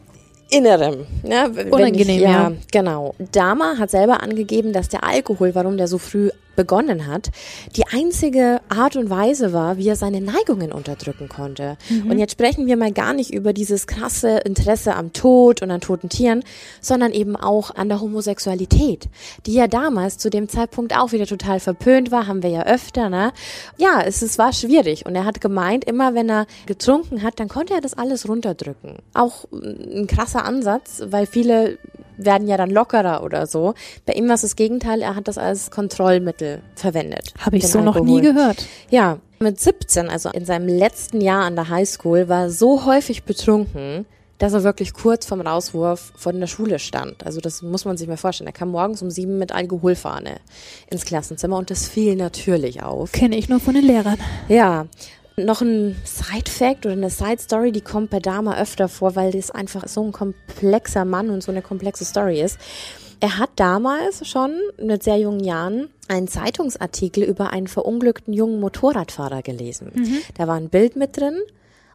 Innerem. 0.49 1.07
Ja, 1.23 1.47
wenn 1.55 1.71
Unangenehm, 1.71 2.15
ich, 2.17 2.21
ja. 2.21 2.51
Genau. 2.71 3.15
Dama 3.31 3.75
hat 3.79 3.89
selber 3.89 4.21
angegeben, 4.21 4.71
dass 4.71 4.87
der 4.87 5.03
Alkohol, 5.03 5.55
warum 5.55 5.77
der 5.77 5.87
so 5.87 5.97
früh 5.97 6.29
begonnen 6.55 7.07
hat, 7.07 7.29
die 7.75 7.85
einzige 7.87 8.61
Art 8.69 8.95
und 8.95 9.09
Weise 9.09 9.53
war, 9.53 9.77
wie 9.77 9.87
er 9.87 9.95
seine 9.95 10.21
Neigungen 10.21 10.71
unterdrücken 10.71 11.29
konnte. 11.29 11.77
Und 12.09 12.19
jetzt 12.19 12.33
sprechen 12.33 12.67
wir 12.67 12.77
mal 12.77 12.91
gar 12.91 13.13
nicht 13.13 13.33
über 13.33 13.53
dieses 13.53 13.87
krasse 13.87 14.37
Interesse 14.39 14.95
am 14.95 15.13
Tod 15.13 15.61
und 15.61 15.71
an 15.71 15.81
toten 15.81 16.09
Tieren, 16.09 16.43
sondern 16.81 17.11
eben 17.11 17.35
auch 17.35 17.73
an 17.75 17.89
der 17.89 18.01
Homosexualität, 18.01 19.09
die 19.45 19.53
ja 19.53 19.67
damals 19.67 20.17
zu 20.17 20.29
dem 20.29 20.49
Zeitpunkt 20.49 20.97
auch 20.97 21.11
wieder 21.11 21.25
total 21.25 21.59
verpönt 21.59 22.11
war, 22.11 22.27
haben 22.27 22.43
wir 22.43 22.49
ja 22.49 22.63
öfter, 22.63 23.09
ne? 23.09 23.31
Ja, 23.77 24.01
es, 24.01 24.21
es 24.21 24.37
war 24.37 24.53
schwierig 24.53 25.05
und 25.05 25.15
er 25.15 25.25
hat 25.25 25.41
gemeint, 25.41 25.85
immer 25.85 26.13
wenn 26.13 26.29
er 26.29 26.45
getrunken 26.65 27.23
hat, 27.23 27.39
dann 27.39 27.47
konnte 27.47 27.73
er 27.73 27.81
das 27.81 27.93
alles 27.93 28.27
runterdrücken. 28.27 28.97
Auch 29.13 29.45
ein 29.51 30.07
krasser 30.07 30.45
Ansatz, 30.45 31.01
weil 31.05 31.25
viele 31.25 31.77
werden 32.17 32.47
ja 32.47 32.57
dann 32.57 32.69
lockerer 32.69 33.23
oder 33.23 33.47
so. 33.47 33.73
Bei 34.05 34.13
ihm 34.13 34.27
war 34.27 34.35
es 34.35 34.41
das 34.41 34.55
Gegenteil, 34.55 35.01
er 35.01 35.15
hat 35.15 35.27
das 35.27 35.37
als 35.37 35.71
Kontrollmittel 35.71 36.61
verwendet. 36.75 37.33
Habe 37.39 37.57
ich 37.57 37.67
so 37.67 37.81
noch 37.81 37.95
nie 37.95 38.17
Alkohol. 38.17 38.21
gehört. 38.21 38.65
Ja, 38.89 39.19
mit 39.39 39.59
17, 39.59 40.09
also 40.09 40.29
in 40.29 40.45
seinem 40.45 40.67
letzten 40.67 41.21
Jahr 41.21 41.43
an 41.43 41.55
der 41.55 41.69
Highschool, 41.69 42.29
war 42.29 42.43
er 42.43 42.49
so 42.49 42.85
häufig 42.85 43.23
betrunken, 43.23 44.05
dass 44.37 44.53
er 44.53 44.63
wirklich 44.63 44.93
kurz 44.93 45.25
vom 45.25 45.41
Rauswurf 45.41 46.11
von 46.15 46.39
der 46.39 46.47
Schule 46.47 46.79
stand. 46.79 47.25
Also 47.25 47.39
das 47.39 47.61
muss 47.61 47.85
man 47.85 47.97
sich 47.97 48.07
mal 48.07 48.17
vorstellen. 48.17 48.47
Er 48.47 48.53
kam 48.53 48.71
morgens 48.71 49.01
um 49.01 49.09
sieben 49.09 49.37
mit 49.37 49.51
Alkoholfahne 49.51 50.37
ins 50.89 51.05
Klassenzimmer 51.05 51.57
und 51.57 51.69
das 51.69 51.87
fiel 51.87 52.15
natürlich 52.15 52.83
auf. 52.83 53.11
Kenne 53.11 53.37
ich 53.37 53.47
nur 53.47 53.59
von 53.59 53.73
den 53.73 53.85
Lehrern. 53.85 54.17
Ja. 54.49 54.87
Noch 55.35 55.61
ein 55.61 55.95
Side-Fact 56.03 56.85
oder 56.85 56.93
eine 56.93 57.09
Side-Story, 57.09 57.71
die 57.71 57.81
kommt 57.81 58.11
bei 58.11 58.19
Dama 58.19 58.55
öfter 58.57 58.87
vor, 58.87 59.15
weil 59.15 59.31
das 59.31 59.49
einfach 59.49 59.87
so 59.87 60.03
ein 60.03 60.11
komplexer 60.11 61.05
Mann 61.05 61.31
und 61.31 61.41
so 61.41 61.51
eine 61.51 61.63
komplexe 61.63 62.05
Story 62.05 62.39
ist. 62.41 62.59
Er 63.19 63.39
hat 63.39 63.49
damals 63.55 64.27
schon 64.27 64.53
mit 64.81 65.01
sehr 65.01 65.17
jungen 65.17 65.43
Jahren 65.43 65.89
einen 66.07 66.27
Zeitungsartikel 66.27 67.23
über 67.23 67.51
einen 67.51 67.67
verunglückten 67.67 68.33
jungen 68.33 68.59
Motorradfahrer 68.59 69.41
gelesen. 69.41 69.91
Da 70.35 70.47
war 70.47 70.55
ein 70.55 70.69
Bild 70.69 70.95
mit 70.97 71.17
drin 71.17 71.39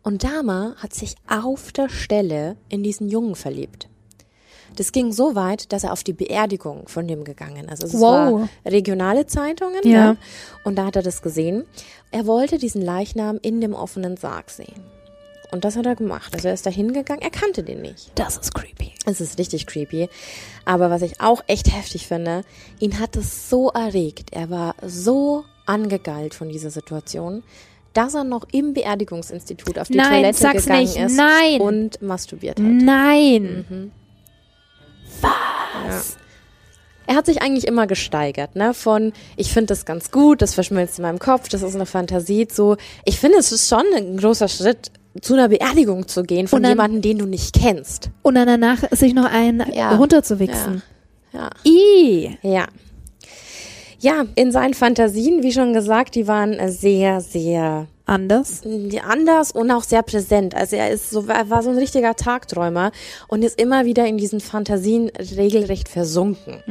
und 0.02 0.25
Dama 0.25 0.75
hat 0.78 0.95
sich 0.95 1.14
auf 1.28 1.71
der 1.71 1.90
Stelle 1.90 2.57
in 2.68 2.83
diesen 2.83 3.09
Jungen 3.09 3.35
verliebt. 3.35 3.88
Das 4.77 4.93
ging 4.93 5.13
so 5.13 5.35
weit, 5.35 5.73
dass 5.73 5.85
er 5.85 5.93
auf 5.93 6.05
die 6.05 6.13
Beerdigung 6.13 6.87
von 6.89 7.07
dem 7.09 7.25
gegangen 7.25 7.69
ist. 7.69 7.83
Also 7.83 7.87
es 7.97 8.01
Wow. 8.03 8.41
war 8.43 8.49
regionale 8.65 9.27
Zeitungen, 9.27 9.81
Ja. 9.85 10.13
ne? 10.13 10.17
Und 10.65 10.77
da 10.77 10.87
hat 10.87 10.97
er 10.97 11.03
das 11.03 11.23
gesehen. 11.23 11.65
Er 12.11 12.27
wollte 12.27 12.59
diesen 12.59 12.83
Leichnam 12.83 13.39
in 13.43 13.61
dem 13.61 13.75
offenen 13.75 14.17
Sarg 14.17 14.51
sehen. 14.51 14.83
Und 15.51 15.65
das 15.65 15.77
hat 15.77 15.87
er 15.87 15.97
gemacht. 15.97 16.35
Also 16.35 16.49
er 16.49 16.55
ist 16.55 16.67
da 16.67 16.71
hingegangen, 16.71 17.23
er 17.23 17.31
kannte 17.31 17.63
den 17.63 17.81
nicht. 17.81 18.13
Das 18.17 18.37
ist 18.37 18.55
creepy. 18.55 18.93
Es 19.07 19.21
ist 19.21 19.39
richtig 19.39 19.67
creepy. 19.67 20.09
Aber 20.67 20.91
was 20.91 21.01
ich 21.03 21.21
auch 21.23 21.43
echt 21.47 21.75
heftig 21.75 22.07
finde, 22.07 22.43
ihn 22.81 23.01
hat 23.01 23.17
es 23.17 23.49
so 23.49 23.71
erregt. 23.71 24.31
Er 24.33 24.51
war 24.51 24.75
so 24.87 25.45
angegeilt 25.65 26.35
von 26.35 26.51
dieser 26.51 26.71
Situation, 26.71 27.43
dass 27.95 28.13
er 28.15 28.25
noch 28.25 28.45
im 28.53 28.75
Beerdigungsinstitut 28.75 29.79
auf 29.79 29.89
die 29.89 29.97
Nein, 29.97 30.09
Toilette 30.35 30.59
gegangen 30.61 30.81
nicht. 30.83 30.97
ist 30.97 31.17
Nein. 31.17 31.61
und 31.63 32.03
masturbiert 32.03 32.59
hat. 32.61 32.67
Nein. 32.67 33.65
Mhm. 33.69 33.93
Was? 35.21 36.17
Er 37.07 37.15
hat 37.17 37.27
sich 37.27 37.41
eigentlich 37.41 37.67
immer 37.67 37.87
gesteigert, 37.87 38.55
ne? 38.55 38.75
Von 38.75 39.12
ich 39.37 39.53
finde 39.53 39.69
das 39.69 39.87
ganz 39.87 40.11
gut, 40.11 40.43
das 40.43 40.53
verschmilzt 40.55 40.99
in 40.99 41.03
meinem 41.05 41.19
Kopf, 41.19 41.49
das 41.49 41.62
ist 41.62 41.75
eine 41.75 41.87
Fantasie, 41.87 42.47
so 42.50 42.77
ich 43.07 43.19
finde 43.19 43.38
es 43.38 43.50
ist 43.50 43.69
schon 43.69 43.85
ein 43.97 44.19
großer 44.19 44.49
Schritt 44.49 44.91
zu 45.23 45.33
einer 45.35 45.49
Beerdigung 45.49 46.07
zu 46.07 46.23
gehen 46.23 46.49
von 46.49 46.62
dann- 46.62 46.73
jemandem, 46.73 47.00
den 47.03 47.19
du 47.19 47.27
nicht 47.27 47.55
kennst. 47.59 48.11
Und 48.23 48.35
dann 48.35 48.47
danach 48.47 48.79
sich 48.91 49.15
noch 49.15 49.25
einen 49.25 49.65
Ja. 49.73 49.97
runterzuwichsen. 49.97 50.83
Ja. 51.33 51.50
I. 51.65 52.37
Ja. 52.43 52.67
Ja, 54.00 54.25
in 54.37 54.53
seinen 54.53 54.75
Fantasien, 54.75 55.43
wie 55.43 55.53
schon 55.53 55.73
gesagt, 55.73 56.15
die 56.15 56.29
waren 56.29 56.57
sehr, 56.71 57.21
sehr 57.21 57.87
Anders. 58.09 58.62
anders 59.07 59.53
und 59.53 59.71
auch 59.71 59.83
sehr 59.83 60.03
präsent. 60.03 60.55
Also 60.55 60.77
er 60.77 60.91
ist 60.91 61.11
so, 61.11 61.27
er 61.29 61.50
war 61.50 61.62
so 61.62 61.69
ein 61.69 61.77
richtiger 61.77 62.17
Tagträumer 62.17 62.91
und 63.29 63.45
ist 63.45 63.61
immer 63.61 63.85
wieder 63.85 64.07
in 64.07 64.17
diesen 64.17 64.41
Fantasien 64.41 65.11
regelrecht 65.37 65.91
versunken. 65.91 66.62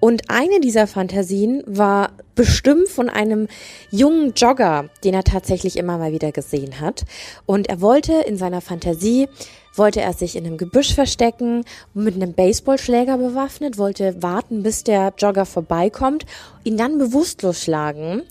Und 0.00 0.28
eine 0.28 0.60
dieser 0.60 0.86
Fantasien 0.86 1.62
war 1.66 2.10
bestimmt 2.34 2.88
von 2.88 3.08
einem 3.08 3.48
jungen 3.90 4.34
Jogger, 4.34 4.90
den 5.02 5.14
er 5.14 5.24
tatsächlich 5.24 5.78
immer 5.78 5.96
mal 5.96 6.12
wieder 6.12 6.30
gesehen 6.30 6.78
hat. 6.78 7.04
Und 7.46 7.70
er 7.70 7.80
wollte 7.80 8.12
in 8.12 8.36
seiner 8.36 8.60
Fantasie 8.60 9.28
wollte 9.76 10.00
er 10.00 10.12
sich 10.12 10.36
in 10.36 10.46
einem 10.46 10.56
Gebüsch 10.58 10.94
verstecken, 10.94 11.64
mit 11.94 12.14
einem 12.14 12.32
Baseballschläger 12.32 13.18
bewaffnet, 13.18 13.78
wollte 13.78 14.22
warten, 14.22 14.62
bis 14.62 14.84
der 14.84 15.12
Jogger 15.18 15.46
vorbeikommt, 15.46 16.24
ihn 16.64 16.76
dann 16.76 16.98
bewusstlos 16.98 17.62
schlagen 17.62 18.22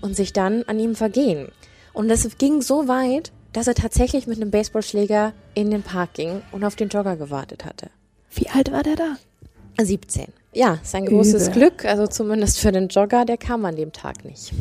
und 0.00 0.16
sich 0.16 0.32
dann 0.32 0.64
an 0.64 0.78
ihm 0.78 0.94
vergehen. 0.94 1.50
Und 1.92 2.08
das 2.08 2.26
ging 2.38 2.62
so 2.62 2.88
weit, 2.88 3.32
dass 3.52 3.66
er 3.66 3.74
tatsächlich 3.74 4.26
mit 4.26 4.36
einem 4.36 4.50
Baseballschläger 4.50 5.32
in 5.54 5.70
den 5.70 5.82
Park 5.82 6.14
ging 6.14 6.42
und 6.52 6.64
auf 6.64 6.76
den 6.76 6.88
Jogger 6.88 7.16
gewartet 7.16 7.64
hatte. 7.64 7.90
Wie 8.32 8.48
alt 8.48 8.70
war 8.70 8.82
der 8.82 8.96
da? 8.96 9.16
17. 9.80 10.26
Ja, 10.52 10.78
sein 10.82 11.06
großes 11.06 11.48
Übel. 11.48 11.54
Glück, 11.54 11.84
also 11.84 12.06
zumindest 12.06 12.58
für 12.58 12.72
den 12.72 12.88
Jogger, 12.88 13.24
der 13.24 13.38
kam 13.38 13.64
an 13.64 13.76
dem 13.76 13.92
Tag 13.92 14.24
nicht. 14.24 14.52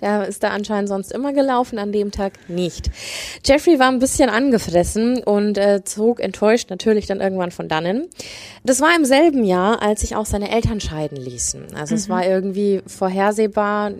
Der 0.00 0.26
ist 0.26 0.42
da 0.42 0.48
anscheinend 0.48 0.88
sonst 0.88 1.12
immer 1.12 1.32
gelaufen, 1.32 1.78
an 1.78 1.92
dem 1.92 2.10
Tag 2.10 2.48
nicht. 2.48 2.90
Jeffrey 3.44 3.78
war 3.78 3.88
ein 3.88 3.98
bisschen 3.98 4.30
angefressen 4.30 5.22
und 5.22 5.58
äh, 5.58 5.82
zog 5.84 6.20
enttäuscht 6.20 6.70
natürlich 6.70 7.06
dann 7.06 7.20
irgendwann 7.20 7.50
von 7.50 7.68
dannen. 7.68 8.08
Das 8.64 8.80
war 8.80 8.94
im 8.96 9.04
selben 9.04 9.44
Jahr, 9.44 9.82
als 9.82 10.00
sich 10.00 10.16
auch 10.16 10.26
seine 10.26 10.50
Eltern 10.50 10.80
scheiden 10.80 11.16
ließen. 11.16 11.74
Also 11.74 11.94
es 11.94 12.08
war 12.08 12.26
irgendwie 12.26 12.82
vorhersehbar, 12.86 13.92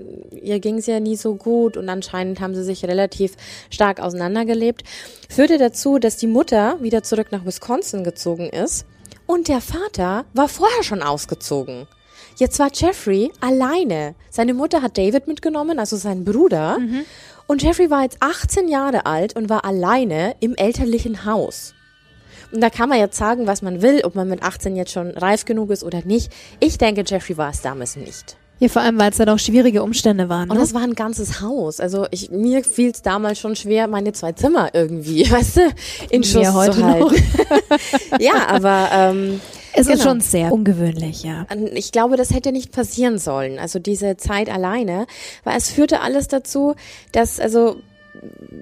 ihr 0.42 0.60
ging 0.60 0.78
es 0.78 0.86
ja 0.86 1.00
nie 1.00 1.16
so 1.16 1.34
gut 1.34 1.76
und 1.76 1.88
anscheinend 1.88 2.40
haben 2.40 2.54
sie 2.54 2.64
sich 2.64 2.84
relativ 2.84 3.32
stark 3.70 4.00
auseinandergelebt. 4.00 4.82
Führte 5.28 5.58
dazu, 5.58 5.98
dass 5.98 6.16
die 6.16 6.26
Mutter 6.26 6.78
wieder 6.80 7.02
zurück 7.02 7.28
nach 7.30 7.44
Wisconsin 7.44 8.04
gezogen 8.04 8.48
ist 8.48 8.86
und 9.26 9.48
der 9.48 9.60
Vater 9.60 10.24
war 10.32 10.48
vorher 10.48 10.82
schon 10.82 11.02
ausgezogen. 11.02 11.86
Jetzt 12.38 12.58
war 12.58 12.70
Jeffrey 12.72 13.32
alleine. 13.40 14.14
Seine 14.30 14.54
Mutter 14.54 14.80
hat 14.80 14.96
David 14.96 15.26
mitgenommen, 15.26 15.78
also 15.78 15.96
seinen 15.96 16.24
Bruder. 16.24 16.78
Und 17.48 17.62
Jeffrey 17.62 17.90
war 17.90 18.02
jetzt 18.02 18.18
18 18.20 18.68
Jahre 18.68 19.06
alt 19.06 19.34
und 19.36 19.48
war 19.50 19.64
alleine 19.64 20.36
im 20.40 20.54
elterlichen 20.54 21.24
Haus. 21.24 21.74
Und 22.52 22.60
da 22.60 22.70
kann 22.70 22.88
man 22.88 22.98
jetzt 22.98 23.18
sagen, 23.18 23.46
was 23.46 23.60
man 23.60 23.82
will, 23.82 24.02
ob 24.04 24.14
man 24.14 24.28
mit 24.28 24.42
18 24.42 24.76
jetzt 24.76 24.92
schon 24.92 25.10
reif 25.10 25.44
genug 25.44 25.70
ist 25.70 25.82
oder 25.82 26.02
nicht. 26.04 26.32
Ich 26.60 26.78
denke, 26.78 27.02
Jeffrey 27.06 27.36
war 27.36 27.50
es 27.50 27.60
damals 27.60 27.96
nicht. 27.96 28.36
Ja, 28.60 28.68
vor 28.68 28.82
allem, 28.82 28.98
weil 28.98 29.10
es 29.10 29.18
dann 29.18 29.28
auch 29.28 29.38
schwierige 29.38 29.82
Umstände 29.82 30.28
waren. 30.28 30.48
Und 30.50 30.56
Ne? 30.56 30.60
das 30.62 30.74
war 30.74 30.82
ein 30.82 30.94
ganzes 30.94 31.40
Haus. 31.40 31.78
Also 31.78 32.06
ich, 32.10 32.30
mir 32.30 32.64
fiel 32.64 32.90
es 32.90 33.02
damals 33.02 33.38
schon 33.38 33.54
schwer, 33.54 33.86
meine 33.86 34.12
zwei 34.12 34.32
Zimmer 34.32 34.70
irgendwie, 34.72 35.24
weißt 35.30 35.56
du, 35.58 35.60
in 36.10 36.24
Schuss 36.24 36.42
zu 36.42 36.84
halten. 36.84 37.14
ja, 38.18 38.48
aber 38.48 38.88
ähm, 38.92 39.40
Es 39.80 39.86
ist 39.86 39.98
Genau. 40.00 40.10
schon 40.10 40.20
sehr 40.20 40.52
ungewöhnlich, 40.52 41.22
ja. 41.22 41.46
Ich 41.74 41.92
glaube, 41.92 42.16
das 42.16 42.32
hätte 42.32 42.52
nicht 42.52 42.72
passieren 42.72 43.18
sollen. 43.18 43.58
Also 43.58 43.78
diese 43.78 44.16
Zeit 44.16 44.48
alleine, 44.50 45.06
weil 45.44 45.56
es 45.56 45.70
führte 45.70 46.00
alles 46.00 46.28
dazu, 46.28 46.74
dass 47.12 47.38
also 47.40 47.76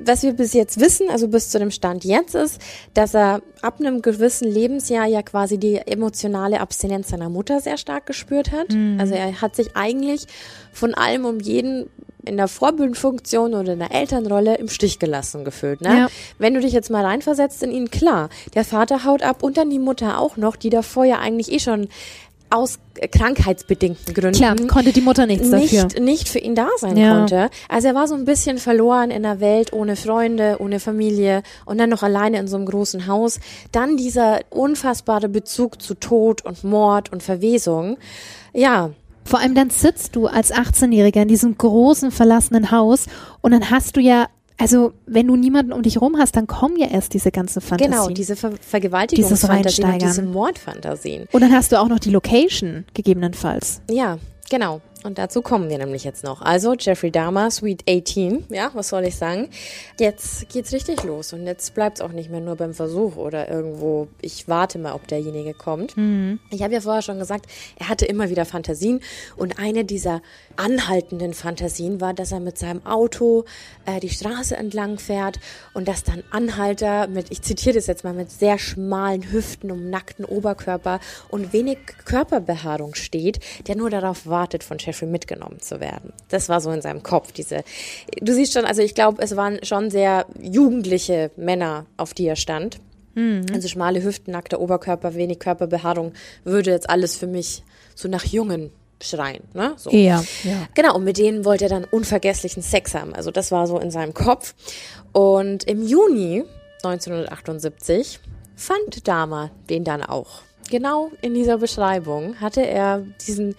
was 0.05 0.23
wir 0.23 0.33
bis 0.33 0.53
jetzt 0.53 0.81
wissen, 0.81 1.09
also 1.11 1.29
bis 1.29 1.51
zu 1.51 1.59
dem 1.59 1.71
Stand 1.71 2.05
jetzt 2.05 2.35
ist, 2.35 2.61
dass 2.95 3.15
er 3.15 3.43
ab 3.63 3.81
einem 3.81 4.03
gewissen 4.03 4.51
Lebensjahr 4.51 5.07
ja 5.07 5.23
quasi 5.23 5.59
die 5.59 5.77
emotionale 5.77 6.61
Abstinenz 6.61 7.09
seiner 7.09 7.29
Mutter 7.29 7.61
sehr 7.61 7.77
stark 7.77 8.07
gespürt 8.07 8.53
hat. 8.53 8.69
Also 8.99 9.15
er 9.15 9.41
hat 9.41 9.57
sich 9.57 9.77
eigentlich 9.77 10.27
von 10.73 10.95
allem 10.95 11.25
um 11.25 11.41
jeden 11.41 11.89
in 12.27 12.37
der 12.37 12.49
Vorbildfunktion 12.49 13.55
oder 13.55 13.73
in 13.73 13.79
der 13.79 13.93
Elternrolle 13.93 14.57
im 14.57 14.69
Stich 14.69 14.99
gelassen 14.99 15.45
gefühlt. 15.45 15.81
Ne? 15.81 15.97
Ja. 15.97 16.09
Wenn 16.39 16.55
du 16.55 16.61
dich 16.61 16.73
jetzt 16.73 16.91
mal 16.91 17.05
reinversetzt 17.05 17.63
in 17.63 17.71
ihn, 17.71 17.91
klar, 17.91 18.29
der 18.55 18.65
Vater 18.65 19.05
haut 19.05 19.23
ab 19.23 19.43
und 19.43 19.57
dann 19.57 19.71
die 19.71 19.79
Mutter 19.79 20.19
auch 20.19 20.37
noch, 20.37 20.57
die 20.57 20.71
davor 20.71 21.05
ja 21.05 21.21
eigentlich 21.21 21.53
eh 21.53 21.61
schon 21.61 21.89
aus 22.51 22.79
krankheitsbedingten 23.13 24.15
Gründen 24.15 24.37
Klar, 24.37 24.57
konnte 24.69 24.93
die 24.93 25.01
Mutter 25.01 25.27
nichts 25.27 25.51
dafür. 25.51 25.85
nicht, 25.85 26.01
nicht 26.01 26.29
für 26.29 26.39
ihn 26.39 26.55
da 26.55 26.69
sein 26.79 26.97
Ja. 26.97 27.17
konnte. 27.19 27.51
Also 27.69 27.89
er 27.89 27.95
war 27.95 28.07
so 28.09 28.15
ein 28.15 28.25
bisschen 28.25 28.59
verloren 28.59 29.11
in 29.11 29.23
der 29.23 29.41
Welt, 29.41 29.73
ohne 29.73 29.97
Freunde, 29.97 30.57
ohne 30.61 30.81
Familie 30.81 31.43
und 31.65 31.79
dann 31.79 31.91
noch 31.91 32.03
alleine 32.03 32.39
in 32.39 32.49
so 32.49 32.57
einem 32.57 32.67
großen 32.67 33.07
Haus. 33.07 33.41
Dann 33.73 33.97
dieser 33.97 34.41
unfassbare 34.51 35.29
Bezug 35.29 35.83
zu 35.83 35.95
Tod 35.95 36.45
und 36.45 36.65
Mord 36.65 37.13
und 37.13 37.23
Verwesung. 37.23 37.97
Ja, 38.53 38.91
Vor 39.25 39.41
allem 39.41 39.57
dann 39.57 39.71
sitzt 39.71 40.15
du 40.15 40.29
als 40.29 40.53
18-Jähriger 40.55 41.23
in 41.23 41.29
diesem 41.29 41.59
großen 41.59 42.13
verlassenen 42.13 42.71
Haus 42.71 43.07
und 43.41 43.51
dann 43.51 43.71
hast 43.71 43.97
du 43.97 44.01
ja, 44.01 44.27
also 44.59 44.93
wenn 45.07 45.27
du 45.27 45.37
niemanden 45.37 45.73
um 45.73 45.83
dich 45.83 46.01
rum 46.01 46.17
hast, 46.19 46.37
dann 46.37 46.47
kommen 46.47 46.77
ja 46.77 46.89
erst 46.89 47.15
diese 47.15 47.31
ganzen 47.31 47.61
Fantasien. 47.61 47.93
genau, 47.93 48.09
diese 48.09 48.37
Ver 48.37 48.53
Vergewaltigungsfantasien 48.61 49.99
diese 49.99 50.23
Mordfantasien. 50.23 51.27
und 51.33 51.41
dann 51.41 51.53
hast 51.53 51.73
du 51.73 51.81
auch 51.81 51.89
noch 51.89 51.99
die 51.99 52.11
Location 52.11 52.85
gegebenenfalls. 52.95 53.83
Ja, 53.91 54.19
genau. 54.51 54.81
Und 55.07 55.19
dazu 55.19 55.41
kommen 55.41 55.71
wir 55.71 55.79
nämlich 55.79 56.03
jetzt 56.03 56.25
noch. 56.25 56.43
Also 56.43 56.75
Jeffrey 56.75 57.13
Dahmer, 57.13 57.49
Sweet 57.53 57.85
18, 57.89 58.47
ja, 58.49 58.73
was 58.75 58.89
soll 58.89 59.05
ich 59.05 59.15
sagen? 59.15 59.49
Jetzt 60.01 60.49
geht's 60.49 60.73
richtig 60.73 61.05
los 61.05 61.33
und 61.33 61.47
jetzt 61.47 61.75
bleibt's 61.75 62.01
auch 62.01 62.11
nicht 62.11 62.29
mehr 62.29 62.41
nur 62.41 62.57
beim 62.57 62.75
Versuch 62.75 63.15
oder 63.15 63.49
irgendwo, 63.49 64.09
ich 64.21 64.49
warte 64.49 64.81
mal, 64.81 64.95
ob 64.95 65.07
derjenige 65.07 65.55
kommt. 65.55 65.95
Ich 66.51 66.63
habe 66.63 66.75
ja 66.75 66.81
vorher 66.81 67.03
schon 67.03 67.21
gesagt, 67.21 67.47
er 67.79 67.89
hatte 67.89 68.05
immer 68.05 68.31
wieder 68.31 68.45
Fantasien 68.45 69.01
und 69.37 69.61
eine 69.61 69.85
dieser 69.85 70.23
anhaltenden 70.57 71.35
Fantasien 71.35 72.01
war, 72.01 72.13
dass 72.13 72.33
er 72.33 72.41
mit 72.41 72.59
seinem 72.59 72.85
Auto 72.85 73.45
äh, 73.85 74.01
die 74.01 74.09
Straße 74.09 74.57
entlang 74.57 74.99
fährt 74.99 75.39
und 75.73 75.87
dass 75.87 76.03
dann 76.03 76.25
Anhalter 76.33 77.07
mit, 77.07 77.31
ich 77.31 77.43
zitiere 77.43 77.77
das 77.77 77.87
jetzt 77.87 78.03
mal, 78.03 78.13
mit 78.13 78.33
sehr 78.33 78.59
schmalen 78.59 79.31
Hüften 79.31 79.71
und 79.71 79.89
nackten 79.89 80.25
Oberkörper 80.25 80.99
und 81.29 81.53
wenig 81.53 81.79
Körperbehaarung 82.05 82.97
steht, 82.97 83.39
der 83.69 83.77
nur 83.77 83.91
darauf 83.91 84.27
wartet, 84.27 84.65
von 84.65 84.79
Jeffrey 84.79 84.96
mitgenommen 85.05 85.61
zu 85.61 85.81
werden. 85.81 86.15
Das 86.31 86.49
war 86.49 86.63
so 86.63 86.71
in 86.71 86.81
seinem 86.81 87.03
Kopf, 87.03 87.33
diese, 87.33 87.65
du 88.19 88.33
siehst 88.33 88.55
schon, 88.55 88.65
also 88.65 88.81
ich 88.81 88.95
glaube, 88.95 89.21
es 89.21 89.37
waren 89.37 89.63
schon 89.63 89.91
sehr 89.91 90.25
jugendliche 90.41 91.31
Männer, 91.37 91.85
auf 91.99 92.15
die 92.15 92.27
er 92.27 92.37
stand. 92.37 92.79
Also 93.53 93.69
schmale 93.69 94.03
Hüften, 94.03 94.33
nackter 94.33 94.61
Oberkörper, 94.61 95.15
wenig 95.15 95.39
Körperbehaarung 95.39 96.13
würde 96.45 96.71
jetzt 96.71 96.91
alles 96.91 97.17
für 97.17 97.27
mich 97.27 97.63
so 97.95 98.09
nach 98.09 98.25
Jungen 98.25 98.71
schreien, 99.03 99.43
ne? 99.55 99.75
So. 99.77 99.91
Eher, 99.91 100.25
ja. 100.45 100.69
Genau, 100.75 100.97
und 100.97 101.05
mit 101.05 101.19
denen 101.19 101.45
wollte 101.45 101.65
er 101.65 101.71
dann 101.71 101.85
unvergesslichen 101.85 102.63
Sex 102.63 102.95
haben. 102.95 103.15
Also 103.15 103.31
das 103.31 103.51
war 103.51 103.67
so 103.67 103.79
in 103.79 103.91
seinem 103.91 104.15
Kopf. 104.15 104.55
Und 105.13 105.65
im 105.65 105.83
Juni 105.83 106.45
1978 106.83 108.21
fand 108.55 109.07
Dahmer 109.09 109.51
den 109.69 109.85
dann 109.85 110.03
auch. 110.03 110.43
Genau 110.71 111.11
in 111.23 111.35
dieser 111.35 111.59
Beschreibung 111.59 112.41
hatte 112.41 112.67
er 112.67 113.05
diesen 113.27 113.55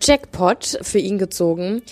Jackpot 0.00 0.78
für 0.82 0.98
ihn 0.98 1.18
gezogen, 1.18 1.82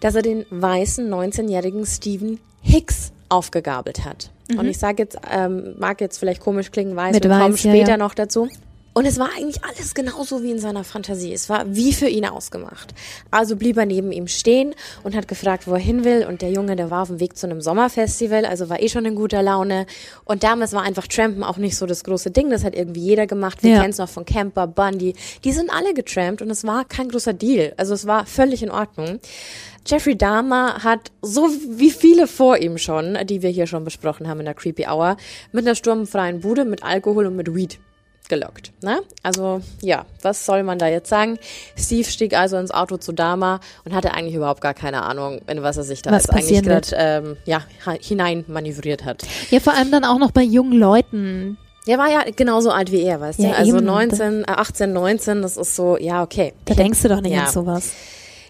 dass 0.00 0.14
er 0.14 0.22
den 0.22 0.46
weißen 0.50 1.08
19-jährigen 1.08 1.84
Stephen 1.86 2.40
Hicks 2.62 3.12
aufgegabelt 3.28 4.04
hat. 4.04 4.30
Und 4.58 4.66
ich 4.66 4.78
sage 4.78 5.02
jetzt, 5.02 5.16
ähm, 5.30 5.74
mag 5.78 6.00
jetzt 6.00 6.18
vielleicht 6.18 6.40
komisch 6.40 6.72
klingen, 6.72 6.96
weiß, 6.96 7.14
Mit 7.14 7.24
wir 7.24 7.30
kommen 7.30 7.52
weiß, 7.52 7.62
ja, 7.62 7.70
später 7.70 7.90
ja. 7.92 7.96
noch 7.96 8.14
dazu. 8.14 8.48
Und 8.92 9.06
es 9.06 9.20
war 9.20 9.30
eigentlich 9.36 9.62
alles 9.64 9.94
genauso 9.94 10.42
wie 10.42 10.50
in 10.50 10.58
seiner 10.58 10.82
Fantasie. 10.82 11.32
Es 11.32 11.48
war 11.48 11.64
wie 11.76 11.92
für 11.92 12.08
ihn 12.08 12.26
ausgemacht. 12.26 12.92
Also 13.30 13.54
blieb 13.54 13.76
er 13.76 13.86
neben 13.86 14.10
ihm 14.10 14.26
stehen 14.26 14.74
und 15.04 15.14
hat 15.14 15.28
gefragt, 15.28 15.68
wo 15.68 15.72
er 15.74 15.78
hin 15.78 16.04
will. 16.04 16.26
Und 16.28 16.42
der 16.42 16.50
Junge, 16.50 16.74
der 16.74 16.90
war 16.90 17.02
auf 17.02 17.08
dem 17.08 17.20
Weg 17.20 17.36
zu 17.36 17.46
einem 17.46 17.60
Sommerfestival, 17.60 18.44
also 18.44 18.68
war 18.68 18.82
eh 18.82 18.88
schon 18.88 19.04
in 19.04 19.14
guter 19.14 19.44
Laune. 19.44 19.86
Und 20.24 20.42
damals 20.42 20.72
war 20.72 20.82
einfach 20.82 21.06
Trampen 21.06 21.44
auch 21.44 21.56
nicht 21.56 21.76
so 21.76 21.86
das 21.86 22.02
große 22.02 22.32
Ding. 22.32 22.50
Das 22.50 22.64
hat 22.64 22.74
irgendwie 22.74 23.00
jeder 23.00 23.28
gemacht. 23.28 23.62
Wir 23.62 23.70
Ja. 23.74 23.80
kennen 23.80 23.92
es 23.92 23.98
noch 23.98 24.08
von 24.08 24.24
Camper, 24.24 24.66
Bundy. 24.66 25.14
Die 25.44 25.52
sind 25.52 25.70
alle 25.70 25.94
getrampt 25.94 26.42
und 26.42 26.50
es 26.50 26.64
war 26.64 26.84
kein 26.84 27.08
großer 27.10 27.32
Deal. 27.32 27.72
Also 27.76 27.94
es 27.94 28.08
war 28.08 28.26
völlig 28.26 28.60
in 28.64 28.72
Ordnung. 28.72 29.20
Jeffrey 29.86 30.16
Dahmer 30.18 30.82
hat, 30.82 31.12
so 31.22 31.48
wie 31.68 31.90
viele 31.92 32.26
vor 32.26 32.58
ihm 32.58 32.76
schon, 32.76 33.16
die 33.24 33.40
wir 33.42 33.50
hier 33.50 33.68
schon 33.68 33.84
besprochen 33.84 34.26
haben 34.28 34.40
in 34.40 34.46
der 34.46 34.54
Creepy 34.54 34.86
Hour, 34.88 35.16
mit 35.52 35.64
einer 35.64 35.76
sturmfreien 35.76 36.40
Bude, 36.40 36.64
mit 36.64 36.82
Alkohol 36.82 37.26
und 37.26 37.36
mit 37.36 37.54
Weed 37.54 37.78
gelockt. 38.30 38.72
Ne? 38.82 39.00
Also 39.22 39.60
ja, 39.82 40.06
was 40.22 40.46
soll 40.46 40.62
man 40.62 40.78
da 40.78 40.86
jetzt 40.88 41.10
sagen? 41.10 41.38
Steve 41.76 42.08
stieg 42.08 42.32
also 42.34 42.56
ins 42.56 42.70
Auto 42.70 42.96
zu 42.96 43.12
Dahmer 43.12 43.60
und 43.84 43.94
hatte 43.94 44.14
eigentlich 44.14 44.34
überhaupt 44.36 44.62
gar 44.62 44.72
keine 44.72 45.02
Ahnung, 45.02 45.42
in 45.46 45.62
was 45.62 45.76
er 45.76 45.82
sich 45.82 46.00
da 46.00 46.10
Was 46.10 46.22
jetzt 46.22 46.30
eigentlich 46.34 46.62
gerade 46.62 46.88
ähm, 46.94 47.36
ja, 47.44 47.62
hinein 48.00 48.44
manövriert 48.48 49.04
hat. 49.04 49.22
Ja, 49.50 49.60
vor 49.60 49.74
allem 49.74 49.90
dann 49.90 50.04
auch 50.06 50.18
noch 50.18 50.30
bei 50.30 50.42
jungen 50.42 50.78
Leuten. 50.78 51.58
Der 51.86 51.98
war 51.98 52.10
ja 52.10 52.22
genauso 52.34 52.70
alt 52.70 52.92
wie 52.92 53.02
er, 53.02 53.20
weißt 53.20 53.38
du? 53.40 53.42
Ja, 53.44 53.52
Also 53.52 53.76
eben. 53.76 53.84
19, 53.86 54.44
äh, 54.44 54.46
18, 54.46 54.92
19, 54.94 55.42
das 55.42 55.56
ist 55.58 55.76
so, 55.76 55.98
ja, 55.98 56.22
okay. 56.22 56.54
Da 56.64 56.74
denkst 56.74 57.02
du 57.02 57.08
doch 57.08 57.20
nicht 57.20 57.34
Ja. 57.34 57.44
an 57.44 57.52
sowas. 57.52 57.92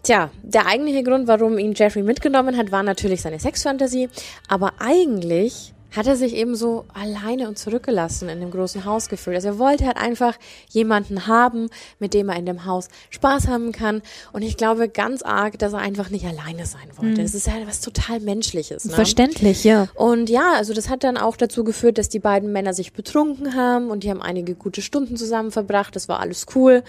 Tja, 0.02 0.30
der 0.42 0.66
eigentliche 0.66 1.02
Grund, 1.02 1.28
warum 1.28 1.58
ihn 1.58 1.74
Jeffrey 1.74 2.02
mitgenommen 2.02 2.56
hat, 2.56 2.72
war 2.72 2.82
natürlich 2.82 3.20
seine 3.22 3.38
Sexfantasie. 3.38 4.08
Aber 4.48 4.72
eigentlich 4.78 5.72
hat 5.94 6.06
er 6.06 6.16
sich 6.16 6.34
eben 6.34 6.54
so 6.54 6.84
alleine 6.94 7.48
und 7.48 7.58
zurückgelassen 7.58 8.28
in 8.28 8.40
dem 8.40 8.50
großen 8.50 8.84
Haus 8.84 9.08
gefühlt. 9.08 9.36
Also 9.36 9.48
er 9.48 9.58
wollte 9.58 9.86
halt 9.86 9.96
einfach 9.96 10.36
jemanden 10.68 11.26
haben, 11.26 11.68
mit 11.98 12.14
dem 12.14 12.28
er 12.28 12.36
in 12.36 12.46
dem 12.46 12.64
Haus 12.64 12.88
Spaß 13.10 13.48
haben 13.48 13.72
kann. 13.72 14.02
Und 14.32 14.42
ich 14.42 14.56
glaube 14.56 14.88
ganz 14.88 15.22
arg, 15.22 15.58
dass 15.58 15.72
er 15.72 15.80
einfach 15.80 16.10
nicht 16.10 16.24
alleine 16.24 16.66
sein 16.66 16.88
wollte. 16.96 17.22
Das 17.22 17.34
ist 17.34 17.46
ja 17.46 17.54
was 17.66 17.80
total 17.80 18.20
Menschliches. 18.20 18.84
Ne? 18.84 18.92
Verständlich, 18.92 19.64
ja. 19.64 19.88
Und 19.94 20.30
ja, 20.30 20.54
also 20.54 20.74
das 20.74 20.88
hat 20.88 21.04
dann 21.04 21.16
auch 21.16 21.36
dazu 21.36 21.64
geführt, 21.64 21.98
dass 21.98 22.08
die 22.08 22.20
beiden 22.20 22.52
Männer 22.52 22.72
sich 22.74 22.92
betrunken 22.92 23.54
haben 23.54 23.90
und 23.90 24.04
die 24.04 24.10
haben 24.10 24.22
einige 24.22 24.54
gute 24.54 24.82
Stunden 24.82 25.16
zusammen 25.16 25.50
verbracht. 25.50 25.96
Das 25.96 26.08
war 26.08 26.20
alles 26.20 26.46
cool. 26.54 26.82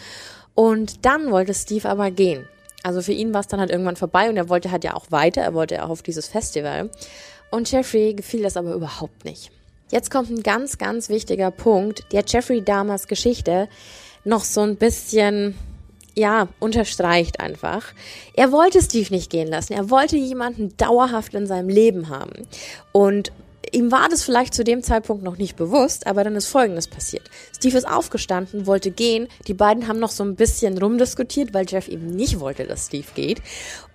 Und 0.53 1.05
dann 1.05 1.31
wollte 1.31 1.53
Steve 1.53 1.89
aber 1.89 2.11
gehen. 2.11 2.47
Also 2.83 3.01
für 3.01 3.13
ihn 3.13 3.33
war 3.33 3.41
es 3.41 3.47
dann 3.47 3.59
halt 3.59 3.69
irgendwann 3.69 3.95
vorbei 3.95 4.29
und 4.29 4.37
er 4.37 4.49
wollte 4.49 4.71
halt 4.71 4.83
ja 4.83 4.95
auch 4.95 5.11
weiter. 5.11 5.41
Er 5.41 5.53
wollte 5.53 5.83
auch 5.83 5.89
auf 5.89 6.01
dieses 6.01 6.27
Festival. 6.27 6.89
Und 7.51 7.71
Jeffrey 7.71 8.13
gefiel 8.13 8.43
das 8.43 8.57
aber 8.57 8.73
überhaupt 8.73 9.25
nicht. 9.25 9.51
Jetzt 9.91 10.09
kommt 10.09 10.29
ein 10.29 10.41
ganz, 10.41 10.77
ganz 10.77 11.09
wichtiger 11.09 11.51
Punkt, 11.51 12.05
der 12.13 12.23
Jeffrey 12.25 12.63
Dahmers 12.63 13.07
Geschichte 13.07 13.67
noch 14.23 14.43
so 14.43 14.61
ein 14.61 14.77
bisschen 14.77 15.55
ja, 16.15 16.47
unterstreicht 16.59 17.39
einfach. 17.39 17.85
Er 18.33 18.51
wollte 18.51 18.81
Steve 18.81 19.13
nicht 19.13 19.29
gehen 19.29 19.47
lassen. 19.47 19.73
Er 19.73 19.89
wollte 19.89 20.17
jemanden 20.17 20.75
dauerhaft 20.77 21.33
in 21.33 21.47
seinem 21.47 21.69
Leben 21.69 22.09
haben. 22.09 22.47
Und 22.91 23.31
ihm 23.71 23.91
war 23.91 24.09
das 24.09 24.23
vielleicht 24.23 24.53
zu 24.53 24.63
dem 24.63 24.83
Zeitpunkt 24.83 25.23
noch 25.23 25.37
nicht 25.37 25.55
bewusst, 25.55 26.07
aber 26.07 26.23
dann 26.23 26.35
ist 26.35 26.47
Folgendes 26.47 26.87
passiert. 26.87 27.29
Steve 27.55 27.77
ist 27.77 27.87
aufgestanden, 27.87 28.65
wollte 28.67 28.91
gehen. 28.91 29.27
Die 29.47 29.53
beiden 29.53 29.87
haben 29.87 29.99
noch 29.99 30.11
so 30.11 30.23
ein 30.23 30.35
bisschen 30.35 30.77
rumdiskutiert, 30.77 31.53
weil 31.53 31.65
Jeff 31.67 31.87
eben 31.87 32.07
nicht 32.07 32.39
wollte, 32.39 32.65
dass 32.65 32.87
Steve 32.87 33.07
geht. 33.15 33.41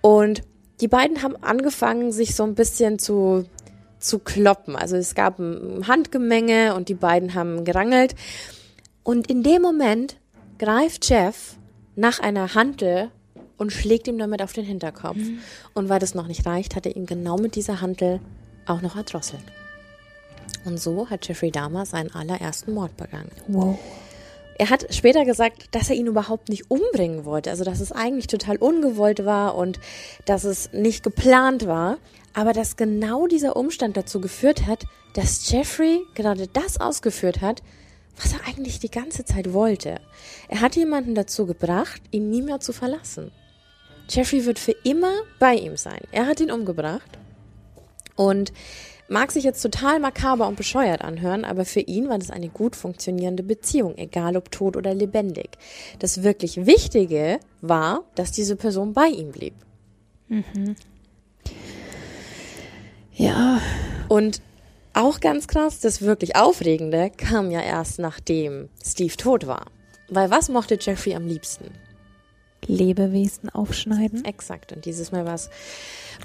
Und 0.01 0.41
die 0.81 0.87
beiden 0.87 1.23
haben 1.23 1.35
angefangen, 1.41 2.11
sich 2.11 2.35
so 2.35 2.43
ein 2.43 2.55
bisschen 2.55 2.99
zu 2.99 3.45
zu 3.99 4.19
kloppen. 4.19 4.75
Also 4.75 4.95
es 4.95 5.15
gab 5.15 5.39
ein 5.39 5.87
Handgemenge 5.87 6.75
und 6.75 6.89
die 6.89 6.93
beiden 6.93 7.33
haben 7.33 7.65
gerangelt. 7.65 8.15
Und 9.03 9.29
in 9.29 9.43
dem 9.43 9.61
Moment 9.61 10.17
greift 10.59 11.09
Jeff 11.09 11.55
nach 11.95 12.19
einer 12.19 12.53
Hantel 12.53 13.09
und 13.57 13.71
schlägt 13.71 14.07
ihm 14.07 14.17
damit 14.17 14.41
auf 14.41 14.53
den 14.53 14.65
Hinterkopf. 14.65 15.17
Und 15.73 15.89
weil 15.89 15.99
das 15.99 16.13
noch 16.13 16.27
nicht 16.27 16.45
reicht, 16.45 16.75
hat 16.75 16.85
er 16.85 16.95
ihn 16.95 17.05
genau 17.05 17.37
mit 17.37 17.55
dieser 17.55 17.81
Hantel 17.81 18.19
auch 18.65 18.81
noch 18.81 18.95
erdrosselt. 18.95 19.43
Und 20.65 20.79
so 20.79 21.09
hat 21.09 21.27
Jeffrey 21.27 21.51
Dahmer 21.51 21.85
seinen 21.85 22.13
allerersten 22.13 22.73
Mord 22.73 22.95
begangen. 22.97 23.31
Wow. 23.47 23.79
Er 24.59 24.69
hat 24.69 24.93
später 24.93 25.23
gesagt, 25.23 25.75
dass 25.75 25.89
er 25.89 25.95
ihn 25.95 26.07
überhaupt 26.07 26.49
nicht 26.49 26.71
umbringen 26.71 27.25
wollte, 27.25 27.51
also 27.51 27.63
dass 27.63 27.79
es 27.79 27.91
eigentlich 27.91 28.27
total 28.27 28.57
ungewollt 28.57 29.23
war 29.23 29.55
und 29.55 29.79
dass 30.25 30.43
es 30.43 30.73
nicht 30.73 31.03
geplant 31.03 31.67
war, 31.67 31.97
aber 32.33 32.53
dass 32.53 32.75
genau 32.75 33.27
dieser 33.27 33.55
Umstand 33.55 33.97
dazu 33.97 34.19
geführt 34.19 34.65
hat, 34.65 34.85
dass 35.13 35.49
Jeffrey 35.51 36.01
gerade 36.15 36.47
das 36.47 36.79
ausgeführt 36.79 37.41
hat, 37.41 37.61
was 38.15 38.33
er 38.33 38.47
eigentlich 38.47 38.79
die 38.79 38.89
ganze 38.89 39.25
Zeit 39.25 39.53
wollte. 39.53 40.01
Er 40.47 40.61
hat 40.61 40.75
jemanden 40.75 41.13
dazu 41.13 41.45
gebracht, 41.45 42.01
ihn 42.11 42.29
nie 42.29 42.41
mehr 42.41 42.59
zu 42.59 42.73
verlassen. 42.73 43.31
Jeffrey 44.09 44.45
wird 44.45 44.57
für 44.57 44.75
immer 44.83 45.13
bei 45.39 45.55
ihm 45.55 45.77
sein. 45.77 45.99
Er 46.11 46.25
hat 46.25 46.39
ihn 46.39 46.51
umgebracht 46.51 47.17
Und 48.15 48.51
mag 49.09 49.31
sich 49.31 49.43
jetzt 49.43 49.61
total 49.61 49.99
makaber 49.99 50.47
und 50.47 50.55
bescheuert 50.55 51.01
anhören, 51.01 51.45
aber 51.45 51.65
für 51.65 51.79
ihn 51.79 52.09
war 52.09 52.17
das 52.17 52.29
eine 52.29 52.49
gut 52.49 52.75
funktionierende 52.75 53.43
Beziehung, 53.43 53.97
egal 53.97 54.35
ob 54.37 54.51
tot 54.51 54.75
oder 54.75 54.93
lebendig. 54.93 55.51
Das 55.99 56.23
wirklich 56.23 56.65
Wichtige 56.65 57.39
war, 57.61 58.03
dass 58.15 58.31
diese 58.31 58.55
Person 58.55 58.93
bei 58.93 59.07
ihm 59.07 59.31
blieb. 59.31 59.53
Ja. 63.13 63.61
Und 64.09 64.41
auch 64.93 65.19
ganz 65.19 65.47
krass, 65.47 65.79
das 65.79 66.01
wirklich 66.01 66.35
Aufregende 66.35 67.11
kam 67.15 67.51
ja 67.51 67.61
erst 67.61 67.99
nachdem 67.99 68.69
Steve 68.83 69.15
tot 69.15 69.47
war. 69.47 69.67
Weil 70.09 70.31
was 70.31 70.49
mochte 70.49 70.77
Jeffrey 70.79 71.15
am 71.15 71.27
liebsten? 71.27 71.65
Lebewesen 72.65 73.49
aufschneiden. 73.49 74.25
Exakt. 74.25 74.73
Und 74.73 74.85
dieses 74.85 75.11
Mal 75.11 75.25
war 75.25 75.35
es 75.35 75.49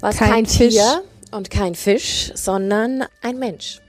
Kein 0.01 0.13
kein, 0.13 0.45
Fisch. 0.45 0.73
Tier 0.73 1.03
und 1.33 1.49
kein 1.49 1.75
Fisch, 1.75 2.31
sondern 2.35 3.03
ein 3.21 3.37
Mensch. 3.37 3.81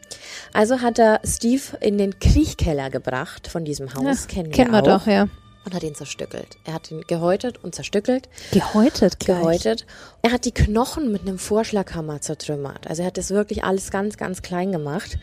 Also 0.52 0.80
hat 0.80 0.98
er 0.98 1.20
Steve 1.24 1.62
in 1.80 1.98
den 1.98 2.18
Kriechkeller 2.18 2.90
gebracht 2.90 3.48
von 3.48 3.64
diesem 3.64 3.94
Haus. 3.94 4.22
Ja, 4.22 4.26
kennen 4.26 4.46
wir, 4.46 4.52
kennen 4.52 4.72
wir 4.72 4.83
auch, 4.83 5.00
doch, 5.00 5.07
ja. 5.07 5.28
Und 5.64 5.74
hat 5.74 5.83
ihn 5.83 5.94
zerstückelt. 5.94 6.59
Er 6.64 6.74
hat 6.74 6.90
ihn 6.90 7.02
gehäutet 7.07 7.62
und 7.62 7.74
zerstückelt. 7.74 8.28
Gehäutet 8.52 9.18
gleich. 9.18 9.38
Gehäutet. 9.38 9.87
Er 10.20 10.33
hat 10.33 10.44
die 10.44 10.52
Knochen 10.52 11.11
mit 11.11 11.22
einem 11.22 11.38
Vorschlaghammer 11.38 12.20
zertrümmert. 12.20 12.87
Also 12.87 13.02
er 13.02 13.07
hat 13.07 13.16
das 13.16 13.30
wirklich 13.30 13.64
alles 13.64 13.90
ganz, 13.90 14.18
ganz 14.18 14.42
klein 14.42 14.72
gemacht. 14.72 15.18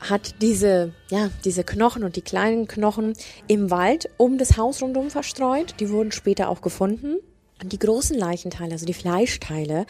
Hat 0.00 0.36
diese, 0.40 0.92
ja, 1.10 1.28
diese 1.44 1.62
Knochen 1.62 2.04
und 2.04 2.16
die 2.16 2.22
kleinen 2.22 2.68
Knochen 2.68 3.12
im 3.48 3.70
Wald 3.70 4.08
um 4.16 4.38
das 4.38 4.56
Haus 4.56 4.82
rundum 4.82 5.10
verstreut. 5.10 5.74
Die 5.78 5.90
wurden 5.90 6.12
später 6.12 6.48
auch 6.48 6.62
gefunden. 6.62 7.16
Und 7.62 7.72
die 7.72 7.78
großen 7.78 8.18
Leichenteile, 8.18 8.72
also 8.72 8.86
die 8.86 8.94
Fleischteile, 8.94 9.86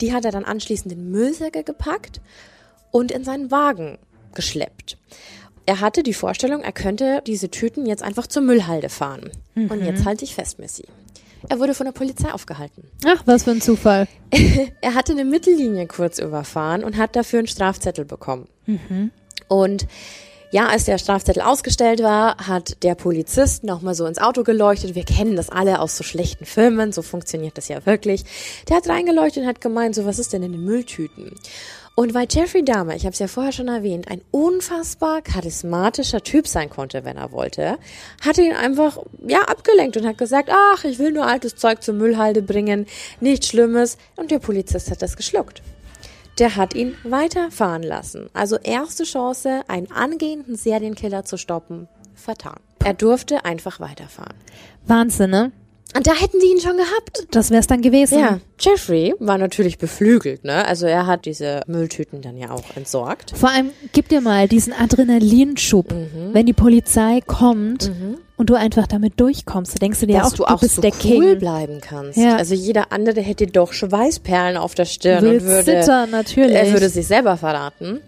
die 0.00 0.12
hat 0.12 0.24
er 0.24 0.32
dann 0.32 0.44
anschließend 0.44 0.92
in 0.92 1.10
Müllsäcke 1.10 1.64
gepackt 1.64 2.20
und 2.90 3.10
in 3.12 3.24
seinen 3.24 3.50
Wagen 3.50 3.98
geschleppt. 4.34 4.96
Er 5.66 5.80
hatte 5.80 6.02
die 6.02 6.14
Vorstellung, 6.14 6.62
er 6.62 6.72
könnte 6.72 7.22
diese 7.26 7.50
Tüten 7.50 7.86
jetzt 7.86 8.02
einfach 8.02 8.26
zur 8.26 8.42
Müllhalde 8.42 8.88
fahren. 8.88 9.30
Und 9.54 9.84
jetzt 9.84 10.04
halte 10.06 10.24
ich 10.24 10.34
fest, 10.34 10.58
Missy. 10.58 10.84
Er 11.48 11.58
wurde 11.58 11.74
von 11.74 11.86
der 11.86 11.92
Polizei 11.92 12.32
aufgehalten. 12.32 12.84
Ach, 13.06 13.22
was 13.26 13.44
für 13.44 13.52
ein 13.52 13.60
Zufall. 13.60 14.06
Er 14.80 14.94
hatte 14.94 15.12
eine 15.12 15.24
Mittellinie 15.24 15.86
kurz 15.86 16.18
überfahren 16.18 16.84
und 16.84 16.96
hat 16.96 17.16
dafür 17.16 17.38
einen 17.40 17.48
Strafzettel 17.48 18.04
bekommen. 18.04 18.48
Und 19.48 19.86
ja, 20.50 20.66
als 20.66 20.84
der 20.84 20.98
Strafzettel 20.98 21.42
ausgestellt 21.42 22.02
war, 22.02 22.36
hat 22.48 22.82
der 22.82 22.96
Polizist 22.96 23.62
nochmal 23.62 23.94
so 23.94 24.06
ins 24.06 24.18
Auto 24.18 24.42
geleuchtet. 24.42 24.94
Wir 24.94 25.04
kennen 25.04 25.36
das 25.36 25.48
alle 25.48 25.80
aus 25.80 25.96
so 25.96 26.02
schlechten 26.02 26.44
Filmen, 26.44 26.92
so 26.92 27.02
funktioniert 27.02 27.56
das 27.56 27.68
ja 27.68 27.86
wirklich. 27.86 28.24
Der 28.68 28.76
hat 28.76 28.88
reingeleuchtet 28.88 29.44
und 29.44 29.48
hat 29.48 29.60
gemeint, 29.60 29.94
so 29.94 30.04
was 30.04 30.18
ist 30.18 30.32
denn 30.32 30.42
in 30.42 30.52
den 30.52 30.64
Mülltüten? 30.64 31.36
Und 31.94 32.14
weil 32.14 32.26
Jeffrey 32.30 32.64
Dahmer, 32.64 32.96
ich 32.96 33.04
habe 33.04 33.12
es 33.12 33.18
ja 33.18 33.28
vorher 33.28 33.52
schon 33.52 33.68
erwähnt, 33.68 34.10
ein 34.10 34.22
unfassbar 34.30 35.22
charismatischer 35.22 36.22
Typ 36.22 36.48
sein 36.48 36.70
konnte, 36.70 37.04
wenn 37.04 37.16
er 37.16 37.30
wollte, 37.30 37.78
hat 38.24 38.38
er 38.38 38.44
ihn 38.44 38.54
einfach 38.54 38.98
ja 39.26 39.42
abgelenkt 39.42 39.96
und 39.96 40.06
hat 40.06 40.18
gesagt, 40.18 40.48
ach, 40.50 40.84
ich 40.84 40.98
will 40.98 41.12
nur 41.12 41.26
altes 41.26 41.56
Zeug 41.56 41.82
zur 41.82 41.94
Müllhalde 41.94 42.42
bringen, 42.42 42.86
nichts 43.20 43.48
Schlimmes. 43.48 43.98
Und 44.16 44.30
der 44.30 44.38
Polizist 44.38 44.90
hat 44.90 45.02
das 45.02 45.16
geschluckt. 45.16 45.62
Der 46.40 46.56
hat 46.56 46.74
ihn 46.74 46.94
weiterfahren 47.04 47.82
lassen. 47.82 48.28
Also 48.32 48.56
erste 48.56 49.04
Chance, 49.04 49.60
einen 49.68 49.90
angehenden 49.92 50.56
Serienkiller 50.56 51.24
zu 51.24 51.36
stoppen, 51.36 51.86
vertan. 52.14 52.56
Er 52.84 52.94
durfte 52.94 53.44
einfach 53.44 53.78
weiterfahren. 53.78 54.34
Wahnsinn, 54.86 55.30
ne? 55.30 55.52
Und 55.96 56.06
da 56.06 56.12
hätten 56.14 56.38
die 56.38 56.46
ihn 56.46 56.60
schon 56.60 56.76
gehabt. 56.76 57.26
Das 57.32 57.50
wär's 57.50 57.66
dann 57.66 57.82
gewesen. 57.82 58.20
Ja, 58.20 58.38
Jeffrey 58.60 59.12
war 59.18 59.38
natürlich 59.38 59.76
beflügelt, 59.76 60.44
ne? 60.44 60.64
Also 60.64 60.86
er 60.86 61.06
hat 61.06 61.24
diese 61.26 61.62
Mülltüten 61.66 62.22
dann 62.22 62.36
ja 62.36 62.52
auch 62.52 62.76
entsorgt. 62.76 63.32
Vor 63.36 63.50
allem, 63.50 63.70
gib 63.92 64.08
dir 64.08 64.20
mal 64.20 64.46
diesen 64.46 64.72
Adrenalinschub, 64.72 65.92
Mhm. 65.92 66.32
wenn 66.32 66.46
die 66.46 66.52
Polizei 66.52 67.20
kommt 67.26 67.90
und 68.40 68.48
du 68.48 68.54
einfach 68.54 68.86
damit 68.86 69.20
durchkommst. 69.20 69.74
Da 69.74 69.78
denkst 69.78 70.00
du 70.00 70.06
dir 70.06 70.18
dass 70.18 70.32
auch, 70.32 70.36
du 70.36 70.44
auch 70.46 70.60
bist 70.60 70.76
so 70.76 70.80
der 70.80 70.92
cool 71.04 71.32
King. 71.32 71.38
bleiben 71.38 71.80
kannst. 71.82 72.16
Ja. 72.16 72.36
Also 72.36 72.54
jeder 72.54 72.90
andere 72.90 73.20
hätte 73.20 73.46
doch 73.46 73.74
Schweißperlen 73.74 74.56
auf 74.56 74.74
der 74.74 74.86
Stirn 74.86 75.22
Will 75.22 75.34
und 75.40 75.42
würde, 75.44 75.64
zittern, 75.64 76.10
natürlich. 76.10 76.56
er 76.56 76.72
würde 76.72 76.88
sich 76.88 77.06
selber 77.06 77.36
verraten. 77.36 78.00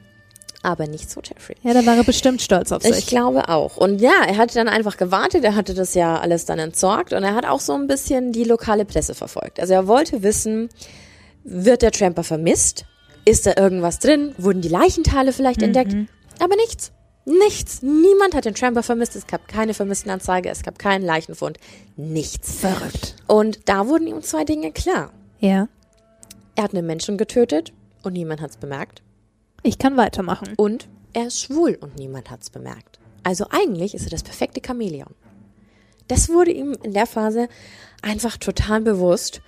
Aber 0.63 0.87
nicht 0.87 1.11
so 1.11 1.21
Jeffrey. 1.23 1.57
Ja, 1.63 1.75
da 1.75 1.85
war 1.85 1.99
er 1.99 2.05
bestimmt 2.05 2.41
stolz 2.41 2.73
auf 2.73 2.83
Ich 2.83 2.95
sich. 2.95 3.07
glaube 3.09 3.51
auch. 3.51 3.77
Und 3.77 4.01
ja, 4.01 4.23
er 4.27 4.39
hatte 4.39 4.55
dann 4.55 4.69
einfach 4.69 4.97
gewartet, 4.97 5.45
er 5.45 5.55
hatte 5.55 5.75
das 5.75 5.93
ja 5.93 6.19
alles 6.19 6.47
dann 6.47 6.59
entsorgt 6.59 7.13
und 7.13 7.23
er 7.25 7.35
hat 7.35 7.45
auch 7.45 7.61
so 7.61 7.75
ein 7.75 7.87
bisschen 7.87 8.33
die 8.33 8.45
lokale 8.45 8.87
Presse 8.87 9.15
verfolgt. 9.15 9.61
Also 9.61 9.75
er 9.75 9.87
wollte 9.87 10.23
wissen, 10.23 10.71
wird 11.45 11.83
der 11.83 11.91
Tramper 11.91 12.25
vermisst? 12.25 12.87
Ist 13.27 13.45
da 13.47 13.53
irgendwas 13.59 13.99
drin? 13.99 14.35
Wurden 14.39 14.63
die 14.63 14.69
Leichenteile 14.71 15.35
vielleicht 15.35 15.61
entdeckt? 15.61 15.95
Aber 16.41 16.57
nichts. 16.57 16.91
Nichts. 17.25 17.83
Niemand 17.83 18.35
hat 18.35 18.45
den 18.45 18.55
Tramper 18.55 18.83
vermisst. 18.83 19.15
Es 19.15 19.27
gab 19.27 19.47
keine 19.47 19.75
Vermisstenanzeige. 19.75 20.49
Es 20.49 20.63
gab 20.63 20.79
keinen 20.79 21.05
Leichenfund. 21.05 21.59
Nichts. 21.97 22.57
Verrückt. 22.57 23.17
Und 23.29 23.69
da 23.69 23.87
wurden 23.87 24.07
ihm 24.09 24.23
zwei 24.23 24.45
Dinge 24.45 24.73
klar. 24.73 25.13
Ja. 25.39 25.69
Er 26.57 26.65
hat 26.65 26.75
einen 26.75 26.87
Menschen 26.87 27.17
getötet 27.17 27.73
und 28.03 28.15
niemand 28.15 28.41
hat's 28.41 28.57
bemerkt. 28.57 29.03
Ich 29.63 29.79
kann 29.79 29.97
weitermachen. 29.97 30.55
Und 30.57 30.89
er 31.13 31.29
ist 31.29 31.41
schwul 31.41 31.79
und 31.81 31.97
niemand 31.97 32.31
hat's 32.31 32.51
bemerkt. 32.51 32.99
Also 33.23 33.47
eigentlich 33.51 33.95
ist 33.95 34.05
er 34.05 34.11
das 34.11 34.25
perfekte 34.25 34.61
Chamäleon. 34.65 35.15
Das 36.09 36.29
wurde 36.29 36.51
ihm 36.51 36.77
in 36.83 36.93
der 36.93 37.07
Phase 37.07 37.49
einfach 38.03 38.37
total 38.37 38.81
bewusst. 38.81 39.41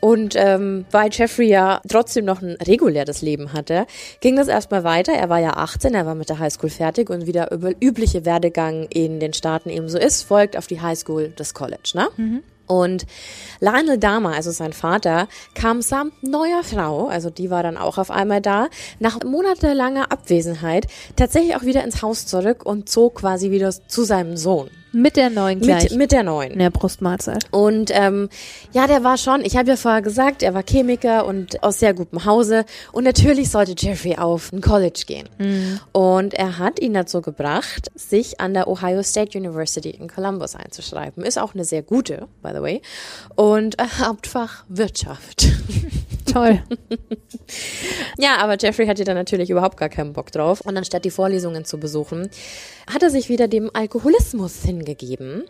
Und 0.00 0.34
ähm, 0.36 0.84
weil 0.90 1.10
Jeffrey 1.12 1.48
ja 1.48 1.80
trotzdem 1.88 2.24
noch 2.24 2.40
ein 2.40 2.56
reguläres 2.66 3.20
Leben 3.20 3.52
hatte, 3.52 3.86
ging 4.20 4.36
das 4.36 4.46
erstmal 4.48 4.84
weiter. 4.84 5.12
Er 5.12 5.28
war 5.28 5.40
ja 5.40 5.54
18, 5.54 5.94
er 5.94 6.06
war 6.06 6.14
mit 6.14 6.28
der 6.28 6.38
Highschool 6.38 6.70
fertig 6.70 7.10
und 7.10 7.26
wie 7.26 7.32
der 7.32 7.50
üb- 7.52 7.76
übliche 7.80 8.24
Werdegang 8.24 8.86
in 8.90 9.18
den 9.18 9.32
Staaten 9.32 9.70
eben 9.70 9.88
so 9.88 9.98
ist, 9.98 10.22
folgt 10.22 10.56
auf 10.56 10.66
die 10.68 10.80
Highschool 10.80 11.32
das 11.34 11.52
College, 11.52 11.90
ne? 11.94 12.08
Und 12.68 13.06
Lionel 13.60 13.96
Dahmer, 13.98 14.34
also 14.34 14.50
sein 14.50 14.74
Vater, 14.74 15.26
kam 15.54 15.80
samt 15.80 16.22
neuer 16.22 16.62
Frau, 16.62 17.08
also 17.08 17.30
die 17.30 17.48
war 17.50 17.62
dann 17.62 17.78
auch 17.78 17.96
auf 17.96 18.10
einmal 18.10 18.42
da, 18.42 18.68
nach 18.98 19.24
monatelanger 19.24 20.12
Abwesenheit 20.12 20.86
tatsächlich 21.16 21.56
auch 21.56 21.62
wieder 21.62 21.82
ins 21.82 22.02
Haus 22.02 22.26
zurück 22.26 22.66
und 22.66 22.88
zog 22.88 23.16
quasi 23.16 23.50
wieder 23.50 23.72
zu 23.72 24.04
seinem 24.04 24.36
Sohn. 24.36 24.68
Mit 24.92 25.16
der 25.16 25.30
neuen 25.30 25.60
gleich. 25.60 25.90
Mit, 25.90 25.98
mit 25.98 26.12
der 26.12 26.22
neuen. 26.22 26.52
in 26.52 26.58
der 26.58 26.70
Brustmahlzeit. 26.70 27.44
Und 27.50 27.90
ähm, 27.92 28.28
ja, 28.72 28.86
der 28.86 29.04
war 29.04 29.18
schon, 29.18 29.44
ich 29.44 29.56
habe 29.56 29.68
ja 29.68 29.76
vorher 29.76 30.02
gesagt, 30.02 30.42
er 30.42 30.54
war 30.54 30.62
Chemiker 30.62 31.26
und 31.26 31.62
aus 31.62 31.78
sehr 31.78 31.94
gutem 31.94 32.24
Hause. 32.24 32.64
Und 32.92 33.04
natürlich 33.04 33.50
sollte 33.50 33.74
Jeffrey 33.76 34.16
auf 34.16 34.52
ein 34.52 34.60
College 34.60 35.04
gehen. 35.06 35.28
Und 35.92 36.34
er 36.34 36.58
hat 36.58 36.80
ihn 36.80 36.94
dazu 36.94 37.20
gebracht, 37.20 37.90
sich 37.94 38.40
an 38.40 38.54
der 38.54 38.68
Ohio 38.68 39.02
State 39.02 39.38
University 39.38 39.90
in 39.90 40.08
Columbus 40.08 40.54
einzuschreiben. 40.54 41.24
Ist 41.24 41.38
auch 41.38 41.54
eine 41.54 41.64
sehr 41.64 41.82
gute, 41.82 42.26
by 42.42 42.50
the 42.54 42.62
way. 42.62 42.82
Und 43.34 43.78
äh, 43.78 43.84
Hauptfach 44.00 44.64
Wirtschaft. 44.68 45.48
Toll. 46.32 46.62
Ja, 48.18 48.38
aber 48.38 48.56
Jeffrey 48.58 48.86
hatte 48.86 49.04
da 49.04 49.14
natürlich 49.14 49.48
überhaupt 49.50 49.76
gar 49.76 49.88
keinen 49.88 50.12
Bock 50.12 50.32
drauf. 50.32 50.60
Und 50.60 50.76
anstatt 50.76 51.04
die 51.04 51.10
Vorlesungen 51.10 51.64
zu 51.64 51.78
besuchen, 51.78 52.28
hat 52.92 53.02
er 53.02 53.10
sich 53.10 53.28
wieder 53.28 53.48
dem 53.48 53.70
Alkoholismus 53.72 54.62
hingegeben. 54.64 55.44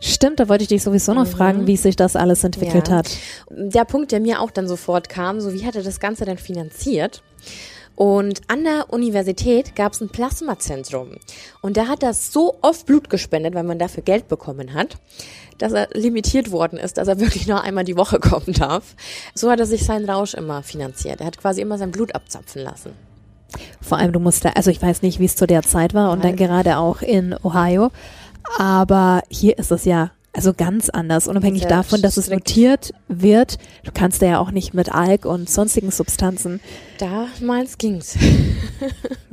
Stimmt, 0.00 0.38
da 0.38 0.48
wollte 0.48 0.62
ich 0.62 0.68
dich 0.68 0.82
sowieso 0.82 1.14
noch 1.14 1.26
fragen, 1.26 1.66
wie 1.66 1.76
sich 1.76 1.96
das 1.96 2.14
alles 2.16 2.44
entwickelt 2.44 2.86
Mhm. 2.88 2.92
Ja. 2.92 2.98
hat. 2.98 3.10
Der 3.50 3.84
Punkt, 3.84 4.12
der 4.12 4.20
mir 4.20 4.40
auch 4.40 4.50
dann 4.50 4.68
sofort 4.68 5.08
kam, 5.08 5.40
so 5.40 5.52
wie 5.52 5.66
hat 5.66 5.74
er 5.76 5.82
das 5.82 5.98
Ganze 5.98 6.24
denn 6.24 6.38
finanziert? 6.38 7.22
Und 7.96 8.40
an 8.48 8.64
der 8.64 8.86
Universität 8.90 9.76
gab 9.76 9.92
es 9.92 10.00
ein 10.00 10.08
Plasmazentrum. 10.08 11.16
Und 11.60 11.76
da 11.76 11.88
hat 11.88 12.02
er 12.02 12.14
so 12.14 12.56
oft 12.62 12.86
Blut 12.86 13.10
gespendet, 13.10 13.54
weil 13.54 13.64
man 13.64 13.78
dafür 13.78 14.02
Geld 14.02 14.28
bekommen 14.28 14.74
hat, 14.74 14.96
dass 15.58 15.72
er 15.72 15.88
limitiert 15.92 16.50
worden 16.50 16.78
ist, 16.78 16.98
dass 16.98 17.08
er 17.08 17.20
wirklich 17.20 17.46
nur 17.46 17.62
einmal 17.62 17.84
die 17.84 17.96
Woche 17.96 18.18
kommen 18.18 18.54
darf. 18.54 18.94
So 19.34 19.50
hat 19.50 19.60
er 19.60 19.66
sich 19.66 19.84
seinen 19.84 20.08
Rausch 20.08 20.34
immer 20.34 20.62
finanziert. 20.62 21.20
Er 21.20 21.26
hat 21.26 21.38
quasi 21.38 21.60
immer 21.60 21.78
sein 21.78 21.90
Blut 21.90 22.14
abzapfen 22.14 22.62
lassen. 22.62 22.92
Vor 23.80 23.98
allem, 23.98 24.12
du 24.12 24.20
musst 24.20 24.44
da, 24.44 24.50
also 24.50 24.70
ich 24.70 24.80
weiß 24.80 25.02
nicht, 25.02 25.18
wie 25.18 25.26
es 25.26 25.36
zu 25.36 25.46
der 25.46 25.62
Zeit 25.62 25.92
war 25.92 26.10
und 26.10 26.24
dann 26.24 26.36
gerade 26.36 26.78
auch 26.78 27.02
in 27.02 27.36
Ohio, 27.42 27.90
aber 28.58 29.22
hier 29.28 29.58
ist 29.58 29.70
es 29.70 29.84
ja 29.84 30.10
also 30.32 30.54
ganz 30.54 30.88
anders, 30.88 31.28
unabhängig 31.28 31.66
davon, 31.66 32.00
dass 32.00 32.16
es 32.16 32.30
notiert 32.30 32.92
wird. 33.08 33.58
Du 33.84 33.90
kannst 33.92 34.22
da 34.22 34.26
ja 34.26 34.38
auch 34.38 34.50
nicht 34.50 34.72
mit 34.72 34.92
Alk 34.92 35.26
und 35.26 35.50
sonstigen 35.50 35.90
Substanzen. 35.90 36.60
Damals 36.98 37.78
ging's. 37.78 38.16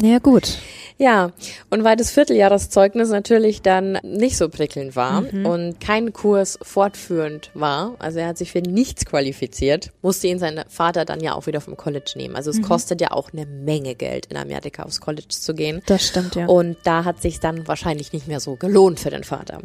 Naja, 0.02 0.20
gut. 0.20 0.60
Ja, 1.00 1.32
und 1.70 1.86
weil 1.86 1.96
das 1.96 2.12
Vierteljahreszeugnis 2.12 3.10
natürlich 3.10 3.62
dann 3.62 4.00
nicht 4.04 4.36
so 4.36 4.50
prickelnd 4.50 4.98
war 4.98 5.22
mhm. 5.22 5.46
und 5.46 5.80
kein 5.80 6.12
Kurs 6.12 6.60
fortführend 6.62 7.52
war, 7.54 7.96
also 8.00 8.20
er 8.20 8.28
hat 8.28 8.38
sich 8.38 8.52
für 8.52 8.62
nichts 8.62 9.06
qualifiziert, 9.06 9.92
musste 10.02 10.28
ihn 10.28 10.40
sein 10.40 10.62
Vater 10.68 11.06
dann 11.06 11.22
ja 11.22 11.36
auch 11.36 11.48
wieder 11.48 11.62
vom 11.62 11.78
College 11.78 12.12
nehmen. 12.18 12.36
Also 12.36 12.50
es 12.50 12.58
mhm. 12.58 12.64
kostet 12.64 13.00
ja 13.00 13.12
auch 13.12 13.32
eine 13.32 13.46
Menge 13.46 13.96
Geld, 13.96 14.26
in 14.26 14.36
Amerika 14.36 14.84
aufs 14.84 15.00
College 15.00 15.30
zu 15.30 15.54
gehen. 15.54 15.82
Das 15.86 16.06
stimmt, 16.06 16.36
ja. 16.36 16.48
Und 16.48 16.76
da 16.84 17.06
hat 17.06 17.22
sich 17.22 17.40
dann 17.40 17.66
wahrscheinlich 17.66 18.12
nicht 18.12 18.28
mehr 18.28 18.42
so 18.42 18.58
gelohnt 18.58 19.00
für 19.00 19.10
den 19.10 19.24
Vater. 19.24 19.60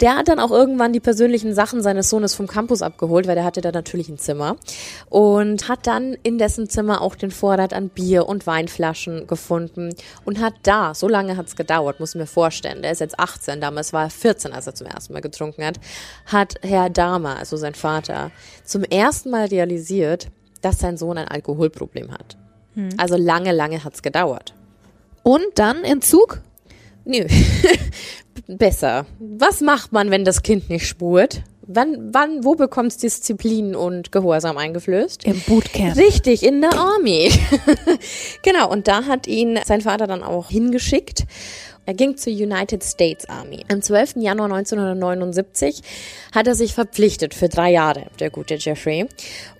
Der 0.00 0.16
hat 0.16 0.28
dann 0.28 0.38
auch 0.38 0.50
irgendwann 0.50 0.92
die 0.92 1.00
persönlichen 1.00 1.54
Sachen 1.54 1.82
seines 1.82 2.10
Sohnes 2.10 2.34
vom 2.34 2.46
Campus 2.46 2.82
abgeholt, 2.82 3.26
weil 3.26 3.36
der 3.36 3.44
hatte 3.44 3.62
da 3.62 3.72
natürlich 3.72 4.10
ein 4.10 4.18
Zimmer 4.18 4.56
und 5.08 5.66
hat 5.66 5.86
dann 5.86 6.14
in 6.22 6.36
dessen 6.36 6.68
Zimmer 6.68 7.00
auch 7.00 7.14
den 7.14 7.30
Vorrat 7.30 7.72
an 7.72 7.88
Bier 7.88 8.28
und 8.28 8.46
Weinflaschen 8.46 9.26
gefunden 9.26 9.94
und 10.26 10.40
hat 10.40 10.52
da 10.62 10.73
da, 10.74 10.94
so 10.94 11.08
lange 11.08 11.36
hat 11.36 11.46
es 11.46 11.56
gedauert, 11.56 12.00
muss 12.00 12.10
ich 12.10 12.20
mir 12.20 12.26
vorstellen. 12.26 12.82
Der 12.82 12.90
ist 12.90 13.00
jetzt 13.00 13.18
18, 13.18 13.60
damals 13.60 13.92
war 13.92 14.04
er 14.04 14.10
14, 14.10 14.52
als 14.52 14.66
er 14.66 14.74
zum 14.74 14.86
ersten 14.86 15.12
Mal 15.12 15.20
getrunken 15.20 15.64
hat, 15.64 15.78
hat 16.26 16.56
Herr 16.62 16.90
Dahmer, 16.90 17.38
also 17.38 17.56
sein 17.56 17.74
Vater, 17.74 18.30
zum 18.64 18.82
ersten 18.82 19.30
Mal 19.30 19.46
realisiert, 19.46 20.28
dass 20.62 20.80
sein 20.80 20.96
Sohn 20.96 21.18
ein 21.18 21.28
Alkoholproblem 21.28 22.10
hat. 22.10 22.36
Hm. 22.74 22.88
Also 22.96 23.16
lange, 23.16 23.52
lange 23.52 23.84
hat 23.84 23.94
es 23.94 24.02
gedauert. 24.02 24.54
Und 25.22 25.46
dann 25.54 25.84
Entzug? 25.84 26.40
Nö. 27.04 27.24
Besser. 28.48 29.06
Was 29.20 29.60
macht 29.60 29.92
man, 29.92 30.10
wenn 30.10 30.24
das 30.24 30.42
Kind 30.42 30.68
nicht 30.70 30.88
spurt? 30.88 31.42
Wann, 31.66 32.12
wann, 32.12 32.44
wo 32.44 32.54
bekommst 32.54 33.02
Disziplin 33.02 33.74
und 33.74 34.12
Gehorsam 34.12 34.58
eingeflößt? 34.58 35.24
Im 35.24 35.40
Bootcamp. 35.40 35.96
Richtig, 35.96 36.42
in 36.42 36.60
der 36.60 36.74
Army. 36.74 37.30
genau, 38.42 38.70
und 38.70 38.88
da 38.88 39.04
hat 39.04 39.26
ihn 39.26 39.58
sein 39.64 39.80
Vater 39.80 40.06
dann 40.06 40.22
auch 40.22 40.50
hingeschickt. 40.50 41.24
Er 41.86 41.94
ging 41.94 42.16
zur 42.16 42.32
United 42.32 42.82
States 42.82 43.28
Army. 43.28 43.64
Am 43.70 43.82
12. 43.82 44.16
Januar 44.16 44.46
1979 44.46 45.82
hat 46.34 46.46
er 46.46 46.54
sich 46.54 46.72
verpflichtet 46.72 47.34
für 47.34 47.48
drei 47.48 47.72
Jahre, 47.72 48.06
der 48.20 48.30
gute 48.30 48.54
Jeffrey. 48.54 49.06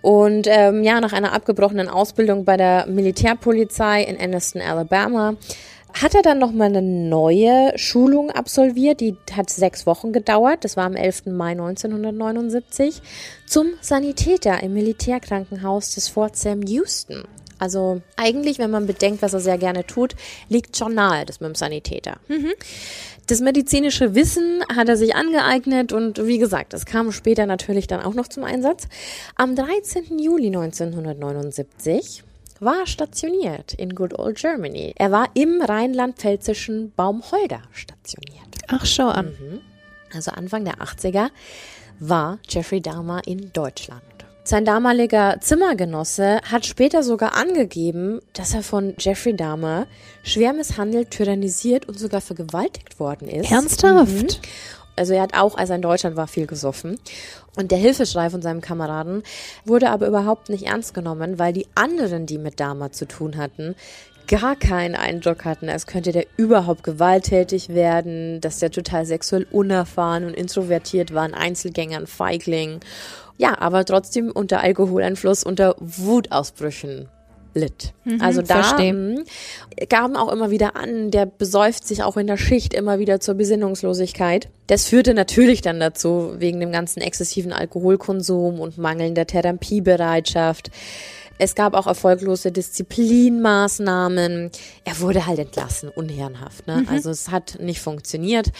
Und 0.00 0.46
ähm, 0.48 0.82
ja, 0.82 1.00
nach 1.00 1.12
einer 1.12 1.32
abgebrochenen 1.32 1.88
Ausbildung 1.88 2.46
bei 2.46 2.56
der 2.56 2.86
Militärpolizei 2.86 4.04
in 4.04 4.18
Anniston, 4.18 4.62
Alabama, 4.62 5.36
hat 5.94 6.14
er 6.14 6.22
dann 6.22 6.38
nochmal 6.38 6.68
eine 6.68 6.82
neue 6.82 7.72
Schulung 7.78 8.30
absolviert, 8.30 9.00
die 9.00 9.16
hat 9.32 9.48
sechs 9.48 9.86
Wochen 9.86 10.12
gedauert, 10.12 10.64
das 10.64 10.76
war 10.76 10.84
am 10.84 10.96
11. 10.96 11.26
Mai 11.26 11.52
1979, 11.52 13.00
zum 13.46 13.68
Sanitäter 13.80 14.62
im 14.62 14.74
Militärkrankenhaus 14.74 15.94
des 15.94 16.08
Fort 16.08 16.36
Sam 16.36 16.62
Houston. 16.62 17.24
Also 17.58 18.02
eigentlich, 18.16 18.58
wenn 18.58 18.70
man 18.70 18.86
bedenkt, 18.86 19.22
was 19.22 19.32
er 19.32 19.40
sehr 19.40 19.58
gerne 19.58 19.86
tut, 19.86 20.16
liegt 20.48 20.76
schon 20.76 20.94
nahe, 20.94 21.24
das 21.24 21.40
mit 21.40 21.48
dem 21.48 21.54
Sanitäter. 21.54 22.16
Mhm. 22.28 22.52
Das 23.26 23.40
medizinische 23.40 24.14
Wissen 24.14 24.62
hat 24.74 24.88
er 24.88 24.96
sich 24.96 25.14
angeeignet 25.14 25.92
und 25.92 26.26
wie 26.26 26.38
gesagt, 26.38 26.72
das 26.72 26.84
kam 26.84 27.10
später 27.12 27.46
natürlich 27.46 27.86
dann 27.86 28.02
auch 28.02 28.14
noch 28.14 28.28
zum 28.28 28.44
Einsatz. 28.44 28.86
Am 29.36 29.54
13. 29.54 30.18
Juli 30.18 30.48
1979 30.48 32.24
war 32.60 32.86
stationiert 32.86 33.74
in 33.74 33.94
Good 33.94 34.18
Old 34.18 34.36
Germany. 34.36 34.94
Er 34.96 35.10
war 35.10 35.28
im 35.34 35.60
rheinland-pfälzischen 35.60 36.92
Baumholder 36.94 37.62
stationiert. 37.72 38.44
Ach, 38.68 38.86
schau 38.86 39.08
an. 39.08 39.26
Mhm. 39.26 39.60
Also 40.14 40.30
Anfang 40.30 40.64
der 40.64 40.76
80er 40.76 41.30
war 41.98 42.38
Jeffrey 42.48 42.80
Dahmer 42.80 43.22
in 43.26 43.52
Deutschland. 43.52 44.02
Sein 44.46 44.66
damaliger 44.66 45.38
Zimmergenosse 45.40 46.40
hat 46.44 46.66
später 46.66 47.02
sogar 47.02 47.34
angegeben, 47.34 48.20
dass 48.34 48.52
er 48.52 48.62
von 48.62 48.94
Jeffrey 48.98 49.34
Dahmer 49.34 49.86
schwer 50.22 50.52
misshandelt, 50.52 51.10
tyrannisiert 51.10 51.88
und 51.88 51.98
sogar 51.98 52.20
vergewaltigt 52.20 53.00
worden 53.00 53.26
ist. 53.28 53.50
Ernsthaft? 53.50 54.10
Mhm. 54.10 54.28
Also 54.96 55.14
er 55.14 55.22
hat 55.22 55.34
auch, 55.34 55.56
als 55.56 55.70
er 55.70 55.76
in 55.76 55.82
Deutschland 55.82 56.16
war, 56.16 56.26
viel 56.26 56.46
gesoffen. 56.46 56.98
Und 57.56 57.70
der 57.70 57.78
Hilfeschrei 57.78 58.30
von 58.30 58.42
seinem 58.42 58.60
Kameraden 58.60 59.22
wurde 59.64 59.90
aber 59.90 60.06
überhaupt 60.06 60.48
nicht 60.48 60.66
ernst 60.66 60.94
genommen, 60.94 61.38
weil 61.38 61.52
die 61.52 61.66
anderen, 61.74 62.26
die 62.26 62.38
mit 62.38 62.60
Dama 62.60 62.92
zu 62.92 63.06
tun 63.06 63.36
hatten, 63.36 63.74
gar 64.26 64.56
keinen 64.56 64.94
Eindruck 64.94 65.44
hatten, 65.44 65.68
als 65.68 65.86
könnte 65.86 66.12
der 66.12 66.26
überhaupt 66.36 66.82
gewalttätig 66.82 67.68
werden, 67.68 68.40
dass 68.40 68.58
der 68.58 68.70
total 68.70 69.04
sexuell 69.04 69.46
unerfahren 69.50 70.24
und 70.24 70.34
introvertiert 70.34 71.12
war, 71.12 71.24
ein 71.24 71.34
Einzelgänger, 71.34 71.98
ein 71.98 72.06
Feigling. 72.06 72.80
Ja, 73.36 73.58
aber 73.60 73.84
trotzdem 73.84 74.30
unter 74.30 74.60
Alkoholeinfluss, 74.60 75.44
unter 75.44 75.74
Wutausbrüchen 75.78 77.08
litt. 77.54 77.92
Mhm, 78.04 78.20
also 78.20 78.42
da 78.42 78.78
mh, 78.78 79.22
gaben 79.88 80.16
auch 80.16 80.30
immer 80.32 80.50
wieder 80.50 80.76
an, 80.76 81.10
der 81.10 81.26
besäuft 81.26 81.86
sich 81.86 82.02
auch 82.02 82.16
in 82.16 82.26
der 82.26 82.36
Schicht 82.36 82.74
immer 82.74 82.98
wieder 82.98 83.20
zur 83.20 83.34
Besinnungslosigkeit. 83.34 84.48
Das 84.66 84.86
führte 84.86 85.14
natürlich 85.14 85.62
dann 85.62 85.80
dazu, 85.80 86.34
wegen 86.38 86.60
dem 86.60 86.72
ganzen 86.72 87.00
exzessiven 87.00 87.52
Alkoholkonsum 87.52 88.60
und 88.60 88.78
mangelnder 88.78 89.26
Therapiebereitschaft, 89.26 90.70
es 91.38 91.54
gab 91.54 91.74
auch 91.74 91.86
erfolglose 91.86 92.52
Disziplinmaßnahmen. 92.52 94.50
Er 94.84 95.00
wurde 95.00 95.26
halt 95.26 95.38
entlassen, 95.38 95.88
unherrenhaft. 95.88 96.66
Ne? 96.66 96.78
Mhm. 96.78 96.88
Also 96.88 97.10
es 97.10 97.30
hat 97.30 97.58
nicht 97.60 97.80
funktioniert. 97.80 98.52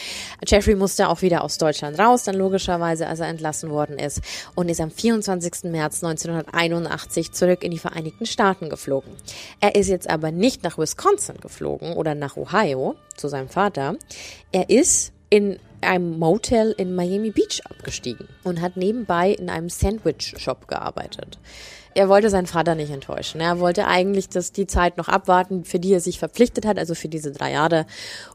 Jeffrey 0.47 0.75
musste 0.75 1.09
auch 1.09 1.23
wieder 1.23 1.45
aus 1.45 1.59
Deutschland 1.59 1.99
raus, 1.99 2.25
dann 2.25 2.35
logischerweise, 2.35 3.07
als 3.07 3.21
er 3.21 3.29
entlassen 3.29 3.71
worden 3.71 3.99
ist 3.99 4.21
und 4.55 4.69
ist 4.69 4.81
am 4.81 4.91
24. 4.91 5.71
März 5.71 6.03
1981 6.03 7.33
zurück 7.33 7.63
in 7.63 7.71
die 7.71 7.79
Vereinigten 7.79 8.27
Staaten 8.27 8.69
geflogen. 8.69 9.13
Er 9.61 9.75
ist 9.75 9.89
jetzt 9.89 10.11
aber 10.11 10.33
nicht 10.33 10.63
nach 10.65 10.79
Wisconsin 10.79 11.37
geflogen 11.41 11.95
oder 11.95 12.15
nach 12.15 12.37
Ohio 12.37 12.97
zu 13.17 13.29
seinem 13.29 13.49
Vater. 13.49 13.97
Er 14.53 14.71
ist 14.71 15.13
in 15.31 15.59
einem 15.81 16.19
Motel 16.19 16.75
in 16.79 16.95
Miami 16.95 17.31
Beach 17.31 17.61
abgestiegen 17.65 18.29
und 18.43 18.61
hat 18.61 18.77
nebenbei 18.77 19.33
in 19.33 19.51
einem 19.51 19.69
Sandwich-Shop 19.69 20.67
gearbeitet 20.67 21.39
er 21.95 22.09
wollte 22.09 22.31
seinen 22.31 22.47
Vater 22.47 22.75
nicht 22.75 22.91
enttäuschen. 22.91 23.41
Er 23.41 23.61
wollte 23.61 23.87
eigentlich 23.87 24.29
dass 24.29 24.53
die 24.53 24.67
Zeit 24.67 24.97
noch 24.97 25.09
abwarten, 25.09 25.65
für 25.65 25.79
die 25.79 25.93
er 25.93 26.01
sich 26.01 26.19
verpflichtet 26.19 26.67
hat, 26.67 26.79
also 26.79 26.95
für 26.95 27.09
diese 27.09 27.33
drei 27.33 27.53
Jahre, 27.53 27.87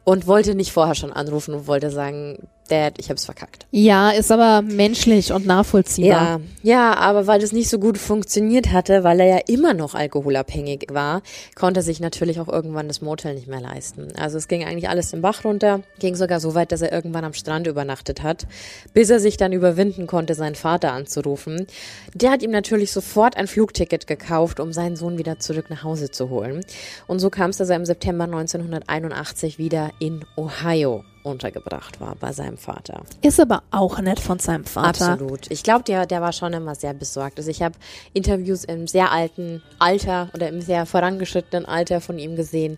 und 0.03 0.27
wollte 0.27 0.55
nicht 0.55 0.71
vorher 0.71 0.95
schon 0.95 1.13
anrufen 1.13 1.53
und 1.53 1.67
wollte 1.67 1.89
sagen, 1.91 2.47
Dad, 2.69 2.95
ich 2.97 3.09
hab's 3.09 3.25
verkackt. 3.25 3.65
Ja, 3.71 4.11
ist 4.11 4.31
aber 4.31 4.61
menschlich 4.61 5.33
und 5.33 5.45
nachvollziehbar. 5.45 6.39
Ja, 6.63 6.71
ja, 6.71 6.93
aber 6.95 7.27
weil 7.27 7.39
das 7.39 7.51
nicht 7.51 7.69
so 7.69 7.79
gut 7.79 7.97
funktioniert 7.97 8.71
hatte, 8.71 9.03
weil 9.03 9.19
er 9.19 9.27
ja 9.27 9.39
immer 9.47 9.73
noch 9.73 9.95
alkoholabhängig 9.95 10.87
war, 10.91 11.21
konnte 11.55 11.81
er 11.81 11.83
sich 11.83 11.99
natürlich 11.99 12.39
auch 12.39 12.47
irgendwann 12.47 12.87
das 12.87 13.01
Motel 13.01 13.35
nicht 13.35 13.47
mehr 13.47 13.61
leisten. 13.61 14.13
Also 14.17 14.37
es 14.37 14.47
ging 14.47 14.63
eigentlich 14.63 14.89
alles 14.89 15.13
im 15.13 15.21
Bach 15.21 15.43
runter, 15.43 15.81
ging 15.99 16.15
sogar 16.15 16.39
so 16.39 16.55
weit, 16.55 16.71
dass 16.71 16.81
er 16.81 16.91
irgendwann 16.91 17.25
am 17.25 17.33
Strand 17.33 17.67
übernachtet 17.67 18.23
hat, 18.23 18.47
bis 18.93 19.09
er 19.09 19.19
sich 19.19 19.37
dann 19.37 19.51
überwinden 19.51 20.07
konnte, 20.07 20.35
seinen 20.35 20.55
Vater 20.55 20.93
anzurufen. 20.93 21.67
Der 22.13 22.31
hat 22.31 22.43
ihm 22.43 22.51
natürlich 22.51 22.91
sofort 22.91 23.37
ein 23.37 23.47
Flugticket 23.47 24.07
gekauft, 24.07 24.59
um 24.59 24.73
seinen 24.73 24.95
Sohn 24.95 25.17
wieder 25.17 25.39
zurück 25.39 25.69
nach 25.69 25.83
Hause 25.83 26.11
zu 26.11 26.29
holen. 26.29 26.61
Und 27.07 27.19
so 27.19 27.29
kam 27.29 27.49
es, 27.49 27.57
dass 27.57 27.69
er 27.69 27.75
im 27.75 27.85
September 27.85 28.25
1981 28.25 29.57
wieder 29.57 29.91
in 29.99 30.25
Ohio 30.35 31.03
untergebracht 31.23 31.99
war 31.99 32.15
bei 32.15 32.33
seinem 32.33 32.57
Vater. 32.57 33.03
Ist 33.21 33.39
aber 33.39 33.63
auch 33.71 33.99
nett 33.99 34.19
von 34.19 34.39
seinem 34.39 34.65
Vater. 34.65 35.11
Absolut. 35.11 35.49
Ich 35.51 35.63
glaube, 35.63 35.83
der, 35.83 36.05
der 36.05 36.21
war 36.21 36.33
schon 36.33 36.53
immer 36.53 36.75
sehr 36.75 36.93
besorgt. 36.93 37.37
Also 37.37 37.49
ich 37.49 37.61
habe 37.61 37.75
Interviews 38.13 38.63
im 38.63 38.87
sehr 38.87 39.11
alten 39.11 39.61
Alter 39.79 40.29
oder 40.33 40.49
im 40.49 40.61
sehr 40.61 40.85
vorangeschrittenen 40.85 41.65
Alter 41.65 42.01
von 42.01 42.19
ihm 42.19 42.35
gesehen. 42.35 42.77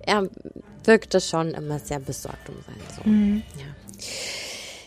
Er 0.00 0.28
wirkte 0.84 1.20
schon 1.20 1.50
immer 1.50 1.78
sehr 1.78 2.00
besorgt 2.00 2.48
um 2.48 2.56
seinen 2.66 3.04
Sohn. 3.04 3.12
Mhm. 3.12 3.42
Ja. 3.58 3.64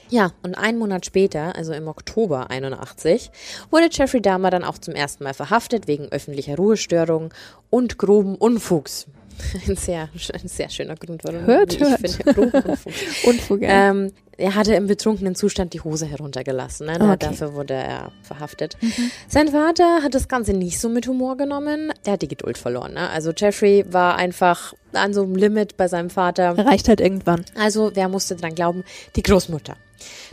Ja, 0.09 0.31
und 0.43 0.53
einen 0.53 0.77
Monat 0.77 1.07
später, 1.07 1.55
also 1.55 1.73
im 1.73 1.87
Oktober 1.87 2.51
81, 2.51 3.31
wurde 3.71 3.89
Jeffrey 3.91 4.21
Dahmer 4.21 4.51
dann 4.51 4.63
auch 4.63 4.77
zum 4.77 4.93
ersten 4.93 5.23
Mal 5.23 5.33
verhaftet 5.33 5.87
wegen 5.87 6.11
öffentlicher 6.11 6.55
Ruhestörung 6.55 7.33
und 7.71 7.97
groben 7.97 8.35
Unfugs. 8.35 9.07
Ein 9.67 9.76
sehr, 9.76 10.10
ein 10.34 10.48
sehr 10.48 10.69
schöner 10.69 10.96
Grund, 10.96 11.24
warum 11.24 11.46
hört, 11.46 11.74
ich 11.74 11.80
hört. 11.80 12.00
finde, 12.00 12.41
Unfug. 12.41 12.93
Unfug 13.26 13.60
ähm, 13.62 14.12
er 14.38 14.56
hatte 14.56 14.74
im 14.74 14.88
betrunkenen 14.88 15.36
Zustand 15.36 15.74
die 15.74 15.82
Hose 15.82 16.06
heruntergelassen. 16.06 16.88
Ne? 16.88 16.96
Okay. 16.96 17.17
Dafür 17.19 17.54
wurde 17.54 17.76
er 17.76 18.12
verhaftet. 18.24 18.78
Mhm. 18.82 19.12
Sein 19.28 19.50
Vater 19.50 20.02
hat 20.02 20.15
das 20.15 20.28
Ganze 20.28 20.54
nicht 20.54 20.80
so 20.80 20.89
mit 20.89 21.08
Humor 21.08 21.38
genommen. 21.38 21.93
Der 22.06 22.13
hat 22.13 22.22
die 22.24 22.28
Geduld 22.28 22.58
verloren. 22.58 22.93
Ne? 22.93 23.10
Also 23.10 23.32
Jeffrey 23.36 23.86
war 23.88 24.15
einfach 24.15 24.74
an 24.93 25.13
so 25.13 25.24
einem 25.24 25.36
Limit 25.36 25.78
bei 25.78 25.88
seinem 25.88 26.10
Vater. 26.10 26.58
Reicht 26.58 26.89
halt 26.89 27.00
irgendwann. 27.00 27.46
Also 27.56 27.91
wer 27.93 28.10
musste 28.10 28.36
dran 28.36 28.56
glauben? 28.56 28.84
Die 29.15 29.24
Großmutter. 29.24 29.78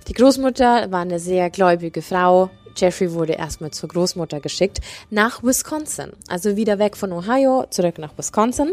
Die 0.08 0.14
Großmutter 0.14 0.90
war 0.90 1.02
eine 1.02 1.18
sehr 1.18 1.50
gläubige 1.50 2.02
Frau. 2.02 2.50
Jeffrey 2.80 3.12
wurde 3.12 3.34
erstmal 3.34 3.70
zur 3.70 3.88
Großmutter 3.88 4.40
geschickt 4.40 4.80
nach 5.10 5.42
Wisconsin. 5.42 6.12
Also 6.28 6.56
wieder 6.56 6.78
weg 6.78 6.96
von 6.96 7.12
Ohio, 7.12 7.66
zurück 7.70 7.98
nach 7.98 8.16
Wisconsin. 8.16 8.72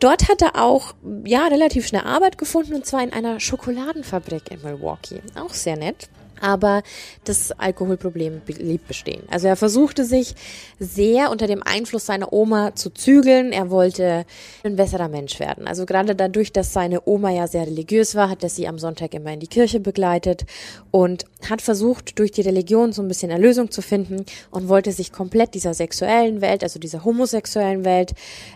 Dort 0.00 0.28
hat 0.28 0.42
er 0.42 0.62
auch, 0.62 0.94
ja, 1.24 1.46
relativ 1.48 1.86
schnell 1.86 2.02
Arbeit 2.02 2.38
gefunden 2.38 2.74
und 2.74 2.86
zwar 2.86 3.02
in 3.02 3.12
einer 3.12 3.40
Schokoladenfabrik 3.40 4.50
in 4.50 4.62
Milwaukee. 4.62 5.22
Auch 5.34 5.54
sehr 5.54 5.76
nett. 5.76 6.08
Aber 6.40 6.82
das 7.24 7.52
Alkoholproblem 7.52 8.40
blieb 8.40 8.86
bestehen. 8.88 9.22
Also 9.30 9.48
er 9.48 9.56
versuchte 9.56 10.04
sich 10.04 10.34
sehr 10.78 11.30
unter 11.30 11.46
dem 11.46 11.62
Einfluss 11.62 12.06
seiner 12.06 12.32
Oma 12.32 12.74
zu 12.74 12.90
zügeln. 12.90 13.52
Er 13.52 13.70
wollte 13.70 14.24
ein 14.64 14.76
besserer 14.76 15.08
Mensch 15.08 15.40
werden. 15.40 15.66
Also 15.66 15.86
gerade 15.86 16.14
dadurch, 16.14 16.52
dass 16.52 16.72
seine 16.72 17.06
Oma 17.06 17.30
ja 17.30 17.46
sehr 17.46 17.66
religiös 17.66 18.14
war, 18.14 18.30
hat 18.30 18.42
er 18.42 18.48
sie 18.48 18.68
am 18.68 18.78
Sonntag 18.78 19.14
immer 19.14 19.32
in 19.32 19.40
die 19.40 19.46
Kirche 19.46 19.80
begleitet 19.80 20.44
und 20.90 21.24
hat 21.48 21.62
versucht, 21.62 22.18
durch 22.18 22.32
die 22.32 22.42
Religion 22.42 22.92
so 22.92 23.02
ein 23.02 23.08
bisschen 23.08 23.30
Erlösung 23.30 23.70
zu 23.70 23.82
finden 23.82 24.24
und 24.50 24.68
wollte 24.68 24.92
sich 24.92 25.12
komplett 25.12 25.54
dieser 25.54 25.74
sexuellen 25.74 26.40
Welt, 26.40 26.62
also 26.62 26.78
dieser 26.78 27.04
homosexuellen 27.04 27.84
Welt 27.84 28.14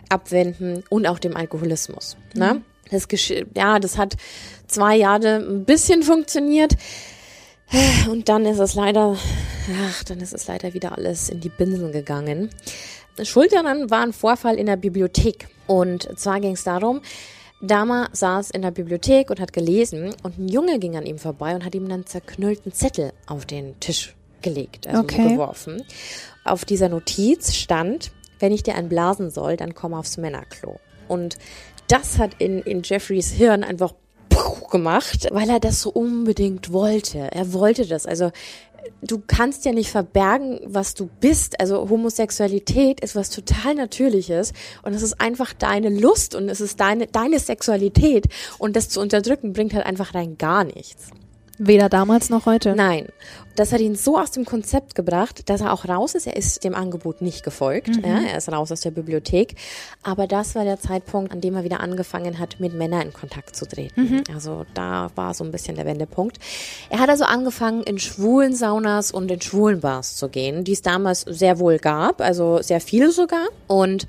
abwenden 0.09 0.83
und 0.89 1.07
auch 1.07 1.19
dem 1.19 1.35
Alkoholismus. 1.35 2.17
Ne? 2.33 2.45
Mhm. 2.45 2.59
Ne? 2.59 2.61
Das, 2.91 3.07
ja, 3.55 3.79
das 3.79 3.97
hat 3.97 4.15
zwei 4.67 4.95
Jahre 4.97 5.37
ein 5.37 5.65
bisschen 5.65 6.03
funktioniert. 6.03 6.73
Und 8.09 8.29
dann 8.29 8.45
ist 8.45 8.59
es 8.59 8.75
leider, 8.75 9.17
ach, 9.85 10.03
dann 10.03 10.19
ist 10.19 10.33
es 10.33 10.47
leider 10.47 10.73
wieder 10.73 10.97
alles 10.97 11.29
in 11.29 11.39
die 11.39 11.49
Binsen 11.49 11.91
gegangen. 11.91 12.49
Schuld 13.21 13.53
daran 13.53 13.89
war 13.89 14.01
ein 14.01 14.13
Vorfall 14.13 14.55
in 14.55 14.65
der 14.65 14.75
Bibliothek. 14.75 15.47
Und 15.67 16.07
zwar 16.19 16.39
ging 16.39 16.53
es 16.53 16.63
darum, 16.63 17.01
Dama 17.61 18.09
saß 18.11 18.51
in 18.51 18.61
der 18.61 18.71
Bibliothek 18.71 19.29
und 19.29 19.39
hat 19.39 19.53
gelesen 19.53 20.13
und 20.23 20.37
ein 20.37 20.49
Junge 20.49 20.79
ging 20.79 20.97
an 20.97 21.05
ihm 21.05 21.17
vorbei 21.17 21.55
und 21.55 21.63
hat 21.63 21.73
ihm 21.73 21.85
einen 21.85 22.05
zerknüllten 22.05 22.73
Zettel 22.73 23.13
auf 23.25 23.45
den 23.45 23.79
Tisch 23.79 24.15
gelegt, 24.41 24.85
also 24.87 25.01
okay. 25.01 25.29
geworfen. 25.29 25.83
Auf 26.43 26.65
dieser 26.65 26.89
Notiz 26.89 27.53
stand, 27.53 28.11
wenn 28.39 28.51
ich 28.51 28.63
dir 28.63 28.75
einen 28.75 28.89
blasen 28.89 29.29
soll, 29.29 29.55
dann 29.55 29.73
komm 29.73 29.93
aufs 29.93 30.17
Männerklo. 30.17 30.79
Und 31.07 31.37
das 31.87 32.17
hat 32.17 32.31
in, 32.39 32.59
in 32.63 32.81
Jeffreys 32.83 33.31
Hirn 33.31 33.63
einfach 33.63 33.93
gemacht, 34.69 35.27
weil 35.31 35.49
er 35.49 35.59
das 35.59 35.81
so 35.81 35.91
unbedingt 35.91 36.71
wollte. 36.73 37.31
Er 37.31 37.53
wollte 37.53 37.85
das. 37.85 38.05
Also 38.05 38.31
du 39.01 39.21
kannst 39.25 39.65
ja 39.65 39.71
nicht 39.71 39.91
verbergen, 39.91 40.59
was 40.65 40.93
du 40.93 41.09
bist. 41.19 41.59
Also 41.59 41.89
Homosexualität 41.89 42.99
ist 42.99 43.15
was 43.15 43.29
total 43.29 43.75
Natürliches 43.75 44.53
und 44.83 44.93
es 44.93 45.01
ist 45.01 45.19
einfach 45.21 45.53
deine 45.53 45.89
Lust 45.89 46.35
und 46.35 46.49
es 46.49 46.61
ist 46.61 46.79
deine, 46.79 47.07
deine 47.07 47.39
Sexualität 47.39 48.27
und 48.57 48.75
das 48.75 48.89
zu 48.89 48.99
unterdrücken 48.99 49.53
bringt 49.53 49.73
halt 49.73 49.85
einfach 49.85 50.13
rein 50.15 50.37
gar 50.37 50.63
nichts. 50.63 51.09
Weder 51.59 51.87
damals 51.87 52.29
noch 52.29 52.45
heute. 52.45 52.75
Nein. 52.75 53.07
Das 53.55 53.71
hat 53.71 53.81
ihn 53.81 53.95
so 53.95 54.17
aus 54.17 54.31
dem 54.31 54.45
Konzept 54.45 54.95
gebracht, 54.95 55.49
dass 55.49 55.61
er 55.61 55.73
auch 55.73 55.87
raus 55.87 56.15
ist. 56.15 56.27
Er 56.27 56.35
ist 56.35 56.63
dem 56.63 56.73
Angebot 56.73 57.21
nicht 57.21 57.43
gefolgt. 57.43 57.89
Mhm. 57.89 58.03
Ja, 58.03 58.21
er 58.21 58.37
ist 58.37 58.51
raus 58.51 58.71
aus 58.71 58.81
der 58.81 58.91
Bibliothek. 58.91 59.55
Aber 60.01 60.27
das 60.27 60.55
war 60.55 60.63
der 60.63 60.79
Zeitpunkt, 60.79 61.31
an 61.31 61.41
dem 61.41 61.55
er 61.55 61.63
wieder 61.63 61.79
angefangen 61.79 62.39
hat, 62.39 62.59
mit 62.59 62.73
Männern 62.73 63.01
in 63.01 63.13
Kontakt 63.13 63.55
zu 63.55 63.67
treten. 63.67 64.01
Mhm. 64.01 64.23
Also 64.33 64.65
da 64.73 65.11
war 65.15 65.33
so 65.33 65.43
ein 65.43 65.51
bisschen 65.51 65.75
der 65.75 65.85
Wendepunkt. 65.85 66.37
Er 66.89 66.99
hat 66.99 67.09
also 67.09 67.25
angefangen, 67.25 67.83
in 67.83 67.99
schwulen 67.99 68.55
Saunas 68.55 69.11
und 69.11 69.29
in 69.29 69.41
schwulen 69.41 69.81
Bars 69.81 70.15
zu 70.15 70.29
gehen, 70.29 70.63
die 70.63 70.73
es 70.73 70.81
damals 70.81 71.21
sehr 71.21 71.59
wohl 71.59 71.77
gab, 71.77 72.21
also 72.21 72.61
sehr 72.61 72.81
viele 72.81 73.11
sogar. 73.11 73.47
Und 73.67 74.07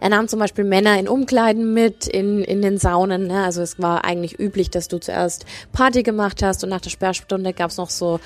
er 0.00 0.08
nahm 0.08 0.28
zum 0.28 0.38
Beispiel 0.38 0.64
Männer 0.64 0.98
in 0.98 1.08
Umkleiden 1.08 1.72
mit, 1.72 2.06
in, 2.06 2.42
in 2.42 2.60
den 2.60 2.78
Saunen. 2.78 3.28
Ne? 3.28 3.44
Also 3.44 3.62
es 3.62 3.80
war 3.80 4.04
eigentlich 4.04 4.38
üblich, 4.38 4.70
dass 4.70 4.88
du 4.88 4.98
zuerst 4.98 5.46
Party 5.72 6.02
gemacht 6.02 6.42
hast 6.42 6.64
und 6.64 6.70
nach 6.70 6.80
der 6.80 6.90
Sperrstunde 6.90 7.52
gab 7.52 7.70
es 7.70 7.76
noch 7.76 7.90
so 7.90 8.20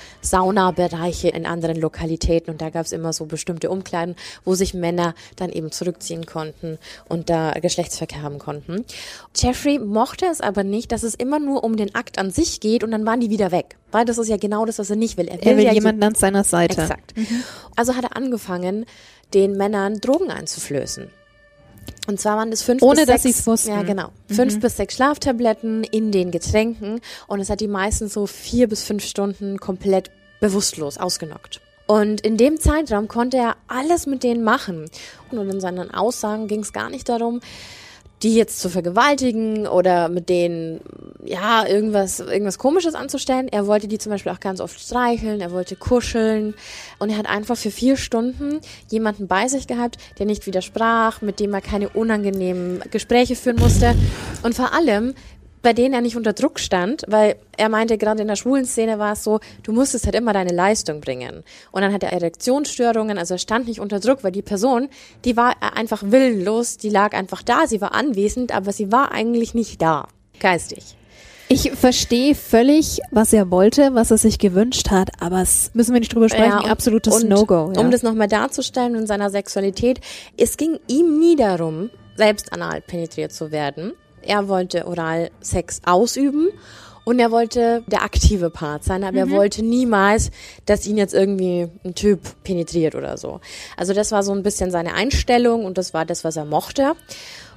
Saunabereiche 0.57 1.29
in 1.29 1.45
anderen 1.45 1.79
Lokalitäten 1.79 2.51
und 2.51 2.61
da 2.61 2.69
gab 2.69 2.85
es 2.85 2.91
immer 2.91 3.13
so 3.13 3.25
bestimmte 3.25 3.69
Umkleiden, 3.69 4.15
wo 4.43 4.55
sich 4.55 4.73
Männer 4.73 5.13
dann 5.35 5.51
eben 5.51 5.71
zurückziehen 5.71 6.25
konnten 6.25 6.79
und 7.07 7.29
da 7.29 7.51
Geschlechtsverkehr 7.53 8.23
haben 8.23 8.39
konnten. 8.39 8.83
Jeffrey 9.35 9.77
mochte 9.79 10.25
es 10.25 10.41
aber 10.41 10.63
nicht, 10.63 10.91
dass 10.91 11.03
es 11.03 11.13
immer 11.13 11.39
nur 11.39 11.63
um 11.63 11.77
den 11.77 11.93
Akt 11.93 12.17
an 12.17 12.31
sich 12.31 12.59
geht 12.59 12.83
und 12.83 12.91
dann 12.91 13.05
waren 13.05 13.19
die 13.19 13.29
wieder 13.29 13.51
weg. 13.51 13.77
Weil 13.91 14.05
das 14.05 14.17
ist 14.17 14.27
ja 14.27 14.37
genau 14.37 14.65
das, 14.65 14.79
was 14.79 14.89
er 14.89 14.95
nicht 14.95 15.17
will. 15.17 15.27
Er 15.27 15.39
will, 15.39 15.47
er 15.47 15.57
will 15.57 15.65
ja 15.65 15.73
jemanden 15.73 16.03
an 16.03 16.15
seiner 16.15 16.43
Seite. 16.43 16.81
Exakt. 16.81 17.15
Mhm. 17.15 17.43
Also 17.75 17.95
hat 17.95 18.03
er 18.03 18.17
angefangen, 18.17 18.85
den 19.33 19.53
Männern 19.53 19.99
Drogen 20.01 20.31
einzuflößen. 20.31 21.09
Und 22.07 22.19
zwar 22.19 22.37
waren 22.37 22.51
das 22.51 22.63
fünf 22.63 22.81
Ohne, 22.81 23.05
bis 23.05 23.07
dass 23.07 23.25
es 23.25 23.47
wussten. 23.47 23.69
Ja, 23.69 23.83
genau. 23.83 24.09
Mhm. 24.27 24.33
Fünf 24.33 24.59
bis 24.59 24.77
sechs 24.77 24.95
Schlaftabletten 24.95 25.83
in 25.83 26.11
den 26.11 26.31
Getränken. 26.31 26.99
Und 27.27 27.39
es 27.39 27.49
hat 27.49 27.61
die 27.61 27.67
meisten 27.67 28.07
so 28.07 28.27
vier 28.27 28.67
bis 28.67 28.83
fünf 28.83 29.05
Stunden 29.05 29.59
komplett 29.59 30.09
bewusstlos 30.39 30.97
ausgenockt. 30.97 31.61
Und 31.87 32.21
in 32.21 32.35
dem 32.35 32.59
Zeitraum 32.59 33.07
konnte 33.07 33.37
er 33.37 33.55
alles 33.67 34.07
mit 34.07 34.23
denen 34.23 34.43
machen. 34.43 34.89
Und 35.31 35.49
in 35.49 35.61
seinen 35.61 35.93
Aussagen 35.93 36.47
ging 36.47 36.59
es 36.59 36.73
gar 36.73 36.89
nicht 36.89 37.07
darum, 37.07 37.39
die 38.23 38.35
jetzt 38.35 38.59
zu 38.59 38.69
vergewaltigen 38.69 39.67
oder 39.67 40.09
mit 40.09 40.27
denen 40.27 40.81
ja 41.23 41.67
irgendwas 41.67 42.19
irgendwas 42.19 42.57
komisches 42.57 42.95
anzustellen. 42.95 43.47
Er 43.47 43.67
wollte 43.67 43.87
die 43.87 43.99
zum 43.99 44.11
Beispiel 44.11 44.31
auch 44.31 44.39
ganz 44.39 44.59
oft 44.59 44.79
streicheln, 44.79 45.39
er 45.39 45.51
wollte 45.51 45.75
kuscheln 45.75 46.55
und 46.97 47.11
er 47.11 47.17
hat 47.17 47.29
einfach 47.29 47.57
für 47.57 47.69
vier 47.69 47.95
Stunden 47.95 48.59
jemanden 48.89 49.27
bei 49.27 49.47
sich 49.47 49.67
gehabt, 49.67 49.97
der 50.17 50.25
nicht 50.25 50.47
widersprach, 50.47 51.21
mit 51.21 51.39
dem 51.39 51.53
er 51.53 51.61
keine 51.61 51.89
unangenehmen 51.89 52.81
Gespräche 52.89 53.35
führen 53.35 53.57
musste 53.57 53.93
und 54.41 54.55
vor 54.55 54.73
allem 54.73 55.13
bei 55.67 55.73
denen 55.73 55.93
er 55.93 55.99
nicht 55.99 56.15
unter 56.15 56.31
Druck 56.31 56.61
stand, 56.61 57.03
weil 57.09 57.35
er 57.57 57.67
meinte, 57.67 57.97
gerade 57.97 58.21
in 58.21 58.29
der 58.29 58.37
schwulen 58.37 58.63
Szene 58.63 58.99
war 58.99 59.11
es 59.11 59.25
so, 59.25 59.41
du 59.63 59.73
musstest 59.73 60.05
halt 60.05 60.15
immer 60.15 60.31
deine 60.31 60.53
Leistung 60.53 61.01
bringen. 61.01 61.43
Und 61.73 61.81
dann 61.81 61.91
hat 61.91 62.03
er 62.03 62.13
Erektionsstörungen, 62.13 63.17
also 63.17 63.33
er 63.33 63.37
stand 63.37 63.67
nicht 63.67 63.81
unter 63.81 63.99
Druck, 63.99 64.23
weil 64.23 64.31
die 64.31 64.41
Person, 64.41 64.87
die 65.25 65.35
war 65.35 65.55
einfach 65.75 66.03
willenlos, 66.05 66.77
die 66.77 66.87
lag 66.87 67.11
einfach 67.11 67.41
da, 67.41 67.67
sie 67.67 67.81
war 67.81 67.93
anwesend, 67.93 68.55
aber 68.55 68.71
sie 68.71 68.93
war 68.93 69.11
eigentlich 69.11 69.55
nicht 69.55 69.81
da, 69.81 70.07
geistig. 70.39 70.95
Ich 71.49 71.73
verstehe 71.73 72.33
völlig, 72.33 73.01
was 73.11 73.33
er 73.33 73.51
wollte, 73.51 73.93
was 73.93 74.09
er 74.09 74.17
sich 74.17 74.39
gewünscht 74.39 74.89
hat, 74.89 75.09
aber 75.19 75.41
es 75.41 75.71
müssen 75.73 75.91
wir 75.91 75.99
nicht 75.99 76.13
drüber 76.13 76.29
sprechen, 76.29 76.61
ja, 76.63 76.71
absolutes 76.71 77.25
No-Go. 77.25 77.73
Ja. 77.75 77.81
Um 77.81 77.91
das 77.91 78.03
nochmal 78.03 78.29
darzustellen 78.29 78.95
in 78.95 79.05
seiner 79.05 79.29
Sexualität, 79.29 79.99
es 80.37 80.55
ging 80.55 80.79
ihm 80.87 81.19
nie 81.19 81.35
darum, 81.35 81.89
selbst 82.15 82.53
anal 82.53 82.79
penetriert 82.79 83.33
zu 83.33 83.51
werden, 83.51 83.91
er 84.27 84.47
wollte 84.47 84.87
Oralsex 84.87 85.81
ausüben 85.85 86.49
und 87.07 87.19
er 87.19 87.31
wollte 87.31 87.83
der 87.87 88.03
aktive 88.03 88.49
Part 88.49 88.83
sein, 88.83 89.05
aber 89.05 89.13
mhm. 89.13 89.17
er 89.17 89.37
wollte 89.37 89.63
niemals, 89.63 90.29
dass 90.65 90.85
ihn 90.85 90.97
jetzt 90.97 91.13
irgendwie 91.13 91.69
ein 91.85 91.95
Typ 91.95 92.19
penetriert 92.43 92.95
oder 92.95 93.17
so. 93.17 93.39
Also 93.77 93.93
das 93.93 94.11
war 94.11 94.23
so 94.23 94.33
ein 94.33 94.43
bisschen 94.43 94.71
seine 94.71 94.93
Einstellung 94.93 95.63
und 95.63 95.77
das 95.77 95.93
war 95.93 96.03
das, 96.03 96.25
was 96.25 96.35
er 96.35 96.43
mochte. 96.43 96.95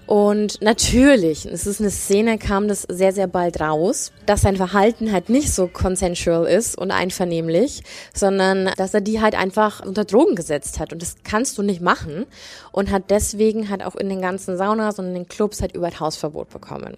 Und 0.06 0.60
natürlich, 0.60 1.46
es 1.46 1.66
ist 1.66 1.80
eine 1.80 1.90
Szene, 1.90 2.36
kam 2.36 2.66
das 2.66 2.82
sehr, 2.82 3.12
sehr 3.12 3.28
bald 3.28 3.60
raus, 3.60 4.10
dass 4.26 4.42
sein 4.42 4.56
Verhalten 4.56 5.12
halt 5.12 5.28
nicht 5.28 5.52
so 5.52 5.68
consensual 5.68 6.46
ist 6.46 6.76
und 6.76 6.90
einvernehmlich, 6.90 7.84
sondern 8.12 8.70
dass 8.76 8.92
er 8.92 9.00
die 9.00 9.20
halt 9.20 9.36
einfach 9.36 9.86
unter 9.86 10.04
Drogen 10.04 10.34
gesetzt 10.34 10.80
hat. 10.80 10.92
Und 10.92 11.00
das 11.00 11.16
kannst 11.22 11.58
du 11.58 11.62
nicht 11.62 11.80
machen. 11.80 12.26
Und 12.72 12.90
hat 12.90 13.10
deswegen 13.10 13.68
halt 13.68 13.84
auch 13.84 13.96
in 13.96 14.08
den 14.08 14.20
ganzen 14.20 14.56
Saunas 14.56 14.98
und 14.98 15.06
in 15.06 15.14
den 15.14 15.28
Clubs 15.28 15.60
halt 15.60 15.74
über 15.74 15.90
Hausverbot 15.90 16.50
bekommen. 16.50 16.94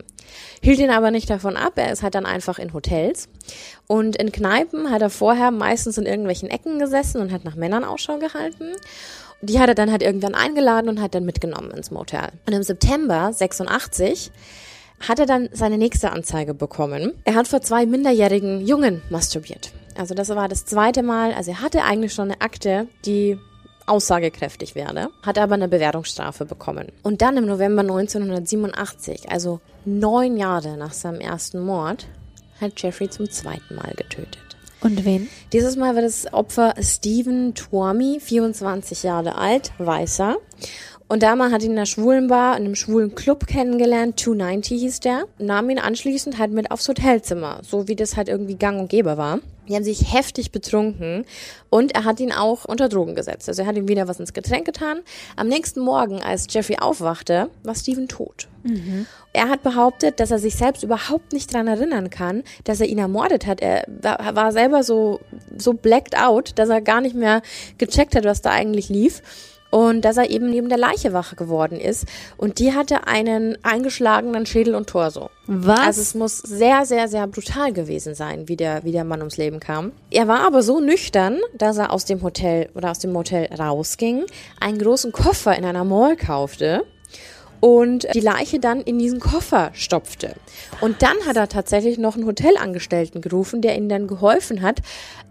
Hielt 0.61 0.79
ihn 0.79 0.91
aber 0.91 1.11
nicht 1.11 1.31
davon 1.31 1.57
ab, 1.57 1.73
er 1.77 1.93
ist 1.93 2.03
halt 2.03 2.15
dann 2.15 2.27
einfach 2.27 2.59
in 2.59 2.73
Hotels. 2.73 3.29
Und 3.87 4.17
in 4.17 4.33
Kneipen 4.33 4.91
hat 4.91 5.03
er 5.03 5.11
vorher 5.11 5.51
meistens 5.51 5.99
in 5.99 6.07
irgendwelchen 6.07 6.49
Ecken 6.49 6.79
gesessen 6.79 7.21
und 7.21 7.33
hat 7.33 7.45
nach 7.45 7.57
Männern 7.57 7.85
Ausschau 7.85 8.19
gehalten 8.19 8.73
die 9.43 9.59
hat 9.59 9.69
er 9.69 9.75
dann 9.75 9.91
halt 9.91 10.03
irgendwann 10.03 10.35
eingeladen 10.35 10.89
und 10.89 11.01
hat 11.01 11.15
dann 11.15 11.25
mitgenommen 11.25 11.73
ins 11.73 11.91
Motel. 11.91 12.29
Und 12.47 12.53
im 12.55 12.63
September 12.63 13.33
86 13.33 14.31
hat 15.01 15.19
er 15.19 15.27
dann 15.27 15.49
seine 15.53 15.79
nächste 15.79 16.13
Anzeige 16.13 16.55
bekommen. 16.55 17.13
Er 17.25 17.35
hat 17.35 17.49
vor 17.49 17.61
zwei 17.61 17.85
minderjährigen 17.85 18.65
Jungen 18.65 19.03
masturbiert. 19.11 19.73
Also 19.99 20.15
das 20.15 20.29
war 20.29 20.49
das 20.49 20.65
zweite 20.65 21.03
Mal. 21.03 21.35
Also 21.35 21.51
er 21.51 21.61
hatte 21.61 21.83
eigentlich 21.83 22.15
schon 22.15 22.31
eine 22.31 22.41
Akte, 22.41 22.87
die 23.05 23.37
aussagekräftig 23.85 24.77
werde, 24.77 25.09
hat 25.27 25.39
aber 25.39 25.55
eine 25.55 25.67
Bewährungsstrafe 25.67 26.45
bekommen. 26.45 26.93
Und 27.03 27.21
dann 27.21 27.37
im 27.37 27.47
November 27.47 27.81
1987, 27.81 29.29
also 29.29 29.61
neun 29.85 30.37
Jahre 30.37 30.77
nach 30.77 30.93
seinem 30.93 31.21
ersten 31.21 31.59
Mord, 31.59 32.07
hat 32.63 32.81
Jeffrey 32.81 33.11
zum 33.11 33.31
zweiten 33.31 33.75
Mal 33.75 33.93
getötet. 33.97 34.39
Und 34.81 35.05
wen? 35.05 35.29
Dieses 35.53 35.77
Mal 35.77 35.95
war 35.95 36.03
das 36.03 36.33
Opfer 36.33 36.75
Stephen 36.81 37.55
Tuomi, 37.55 38.19
24 38.21 39.03
Jahre 39.05 39.37
alt, 39.37 39.73
weißer. 39.79 40.37
Und 41.09 41.23
Dama 41.23 41.51
hat 41.51 41.63
ihn 41.63 41.73
in 41.73 41.77
einer 41.77 41.87
schwulen 41.87 42.29
Bar, 42.29 42.57
in 42.57 42.65
einem 42.65 42.75
schwulen 42.75 43.15
Club 43.15 43.47
kennengelernt, 43.47 44.19
290 44.19 44.81
hieß 44.81 45.01
der, 45.01 45.25
nahm 45.39 45.69
ihn 45.69 45.79
anschließend 45.79 46.39
halt 46.39 46.53
mit 46.53 46.71
aufs 46.71 46.89
Hotelzimmer, 46.89 47.61
so 47.63 47.87
wie 47.87 47.97
das 47.97 48.17
halt 48.17 48.29
irgendwie 48.29 48.55
gang 48.57 48.81
und 48.81 48.89
gäbe 48.89 49.19
war. 49.19 49.41
Die 49.69 49.75
haben 49.75 49.85
sich 49.85 50.13
heftig 50.13 50.51
betrunken 50.51 51.25
und 51.71 51.95
er 51.95 52.05
hat 52.05 52.19
ihn 52.19 52.33
auch 52.33 52.65
unter 52.65 52.89
Drogen 52.89 53.15
gesetzt. 53.15 53.49
Also 53.49 53.63
er 53.63 53.69
hat 53.69 53.77
ihm 53.77 53.89
wieder 53.89 54.09
was 54.09 54.19
ins 54.19 54.33
Getränk 54.33 54.67
getan. 54.67 55.01
Am 55.37 55.47
nächsten 55.49 55.81
Morgen, 55.81 56.21
als 56.21 56.47
Jeffrey 56.51 56.77
aufwachte, 56.79 57.49
war 57.63 57.75
Steven 57.75 58.09
tot. 58.09 58.49
Mhm. 58.65 59.07
Er 59.33 59.49
hat 59.49 59.63
behauptet, 59.63 60.21
dass 60.21 60.31
er 60.31 60.39
sich 60.39 60.57
selbst 60.57 60.83
überhaupt 60.83 61.33
nicht 61.33 61.53
dran 61.53 61.69
erinnern 61.69 62.11
kann, 62.11 62.43
dass 62.65 62.81
er 62.81 62.87
ihn 62.87 62.99
ermordet 62.99 63.47
hat. 63.47 63.61
Er 63.61 63.85
war 64.03 64.53
selber 64.53 64.83
so, 64.83 65.21
so 65.57 65.73
blacked 65.75 66.17
out, 66.17 66.53
dass 66.57 66.69
er 66.69 66.81
gar 66.81 67.01
nicht 67.01 67.15
mehr 67.15 67.41
gecheckt 67.79 68.17
hat, 68.17 68.25
was 68.25 68.43
da 68.43 68.51
eigentlich 68.51 68.89
lief. 68.89 69.23
Und 69.73 70.03
dass 70.03 70.19
er 70.19 70.31
eben 70.31 70.51
neben 70.51 70.69
der 70.69 70.79
Leiche 70.79 71.15
wach 71.15 71.35
geworden 71.35 71.81
ist. 71.81 72.07
Und 72.37 72.59
die 72.59 72.75
hatte 72.75 73.07
einen 73.07 73.57
eingeschlagenen 73.65 74.45
Schädel 74.45 74.75
und 74.75 74.89
Torso. 74.89 75.31
Was? 75.47 75.81
Also 75.81 76.03
es 76.03 76.15
muss 76.15 76.39
sehr, 76.39 76.85
sehr, 76.85 77.09
sehr 77.09 77.27
brutal 77.27 77.73
gewesen 77.73 78.15
sein, 78.15 78.49
wie 78.49 78.57
der, 78.57 78.85
wie 78.85 78.93
der 78.93 79.05
Mann 79.05 79.21
ums 79.21 79.39
Leben 79.39 79.61
kam. 79.61 79.93
Er 80.11 80.29
war 80.29 80.41
aber 80.41 80.63
so 80.63 80.79
nüchtern, 80.79 81.41
dass 81.57 81.79
er 81.79 81.91
aus 81.91 82.05
dem 82.05 82.23
Hotel 82.23 82.69
oder 82.75 82.91
aus 82.91 82.99
dem 82.99 83.13
Motel 83.13 83.49
rausging, 83.59 84.25
einen 84.61 84.79
großen 84.79 85.11
Koffer 85.11 85.57
in 85.57 85.65
einer 85.65 85.85
Mall 85.85 86.17
kaufte 86.17 86.85
und 87.63 88.13
die 88.13 88.21
Leiche 88.21 88.59
dann 88.59 88.81
in 88.81 88.99
diesen 88.99 89.21
Koffer 89.21 89.71
stopfte. 89.73 90.35
Und 90.81 91.01
dann 91.01 91.17
hat 91.29 91.37
er 91.37 91.49
tatsächlich 91.49 91.97
noch 91.97 92.17
einen 92.17 92.27
Hotelangestellten 92.27 93.21
gerufen, 93.21 93.63
der 93.63 93.77
ihm 93.77 93.89
dann 93.89 94.09
geholfen 94.09 94.63
hat, 94.63 94.81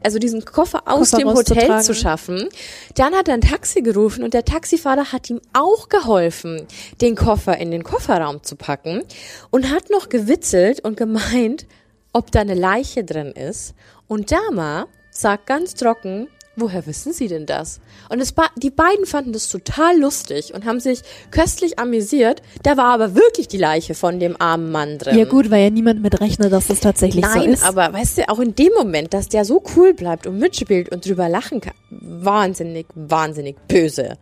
also 0.02 0.18
diesen 0.18 0.46
Koffer 0.46 0.84
aus 0.86 1.12
Koffer 1.12 1.18
dem 1.18 1.28
Hotel 1.28 1.82
zu 1.82 1.94
schaffen. 1.94 2.48
Dann 2.96 3.14
hat 3.16 3.28
er 3.28 3.34
ein 3.34 3.42
Taxi 3.42 3.82
gerufen 3.82 4.24
und 4.24 4.34
der 4.34 4.46
Taxifahrer 4.46 5.12
hat 5.12 5.30
ihm 5.30 5.42
auch 5.52 5.90
geholfen, 5.90 6.68
den 7.02 7.18
Koffer 7.18 7.58
in 7.58 7.70
den 7.70 7.84
Kofferraum 7.84 8.42
zu 8.44 8.56
packen 8.56 9.04
und 9.50 9.70
hat 9.70 9.90
noch 9.90 10.08
gewitzelt 10.08 10.80
und 10.80 10.96
gemeint, 10.96 11.68
ob 12.14 12.32
da 12.32 12.40
eine 12.40 12.56
Leiche 12.56 13.04
drin 13.04 13.34
ist. 13.34 13.76
Und 14.08 14.32
Dama 14.32 14.88
sagt 15.10 15.48
ganz 15.48 15.76
trocken, 15.76 16.30
woher 16.56 16.86
wissen 16.86 17.14
Sie 17.14 17.28
denn 17.28 17.45
das? 17.45 17.80
Und 18.10 18.20
es, 18.20 18.34
die 18.58 18.70
beiden 18.70 19.06
fanden 19.06 19.34
das 19.34 19.47
total 19.47 19.97
lustig 19.99 20.54
und 20.54 20.66
haben 20.66 20.80
sich 20.80 21.02
köstlich 21.32 21.80
amüsiert. 21.80 22.41
Da 22.64 22.78
war 22.78 22.93
aber 22.93 23.16
wirklich 23.16 23.47
die 23.47 23.58
Leiche 23.58 23.93
von 23.95 24.20
dem 24.20 24.39
armen 24.39 24.72
Mann 24.72 24.97
drin. 24.97 25.18
ja 25.18 25.26
gut, 25.26 25.49
weil 25.49 25.64
ja 25.64 25.70
niemand 25.70 26.02
mit 26.02 26.20
rechnet, 26.22 26.52
dass 26.52 26.68
das 26.68 26.80
tatsächlich 26.82 27.26
so 27.26 27.39
Nein, 27.39 27.54
ist. 27.54 27.64
aber 27.64 27.91
weißt 27.93 28.18
du, 28.20 28.30
auch 28.30 28.39
in 28.39 28.54
dem 28.56 28.74
Moment, 28.78 29.14
dass 29.14 29.30
der 29.30 29.45
so 29.45 29.64
cool 29.76 29.93
bleibt 29.93 30.28
und 30.28 30.38
mitspielt 30.39 30.89
und 30.89 31.06
drüber 31.06 31.30
lachen 31.30 31.62
kann, 31.62 31.74
wahnsinnig, 31.89 32.86
wahnsinnig 32.95 33.56
böse. 33.68 34.18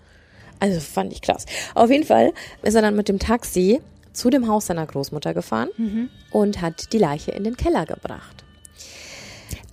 Also 0.60 0.80
fand 0.80 1.14
ich 1.14 1.22
krass. 1.22 1.46
Auf 1.74 1.90
jeden 1.90 2.06
Fall 2.06 2.34
ist 2.64 2.76
er 2.76 2.82
dann 2.82 2.96
mit 2.96 3.10
dem 3.10 3.18
Taxi 3.20 3.82
zu 4.14 4.30
dem 4.30 4.48
Haus 4.48 4.66
seiner 4.68 4.86
Großmutter 4.86 5.34
gefahren 5.34 5.70
Mhm. 5.78 6.10
und 6.32 6.62
hat 6.62 6.92
die 6.94 6.98
Leiche 6.98 7.32
in 7.32 7.44
den 7.44 7.56
Keller 7.58 7.86
gebracht. 7.86 8.44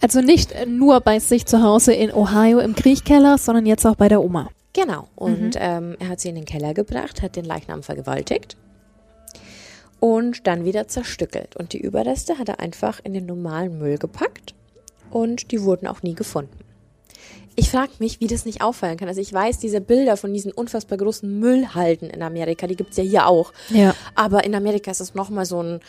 Also 0.00 0.20
nicht 0.20 0.54
nur 0.66 1.00
bei 1.00 1.18
sich 1.18 1.46
zu 1.46 1.62
Hause 1.62 1.92
in 1.94 2.12
Ohio 2.12 2.58
im 2.60 2.74
Kriechkeller, 2.74 3.38
sondern 3.38 3.66
jetzt 3.66 3.86
auch 3.86 3.96
bei 3.96 4.08
der 4.08 4.22
Oma. 4.22 4.50
Genau. 4.72 5.08
Und 5.16 5.54
Mhm. 5.54 5.60
ähm, 5.60 5.96
er 5.98 6.08
hat 6.08 6.20
sie 6.20 6.28
in 6.28 6.34
den 6.34 6.44
Keller 6.44 6.74
gebracht, 6.74 7.22
hat 7.22 7.34
den 7.36 7.44
Leichnam 7.46 7.82
vergewaltigt 7.82 8.56
und 10.00 10.46
dann 10.46 10.64
wieder 10.64 10.88
zerstückelt. 10.88 11.56
Und 11.56 11.72
die 11.72 11.80
Überreste 11.80 12.38
hat 12.38 12.48
er 12.48 12.60
einfach 12.60 13.00
in 13.02 13.14
den 13.14 13.26
normalen 13.26 13.78
Müll 13.78 13.98
gepackt 13.98 14.54
und 15.10 15.50
die 15.50 15.62
wurden 15.62 15.86
auch 15.86 16.02
nie 16.02 16.14
gefunden. 16.14 16.58
Ich 17.58 17.70
frage 17.70 17.92
mich, 18.00 18.20
wie 18.20 18.26
das 18.26 18.44
nicht 18.44 18.60
auffallen 18.60 18.98
kann. 18.98 19.08
Also 19.08 19.22
ich 19.22 19.32
weiß, 19.32 19.58
diese 19.58 19.80
Bilder 19.80 20.18
von 20.18 20.30
diesen 20.34 20.52
unfassbar 20.52 20.98
großen 20.98 21.40
Müllhalden 21.40 22.10
in 22.10 22.22
Amerika, 22.22 22.66
die 22.66 22.76
gibt's 22.76 22.98
ja 22.98 23.02
hier 23.04 23.26
auch. 23.26 23.54
Ja. 23.70 23.94
Aber 24.14 24.44
in 24.44 24.54
Amerika 24.54 24.90
ist 24.90 25.00
es 25.00 25.14
nochmal 25.14 25.46
so 25.46 25.62
ein, 25.62 25.80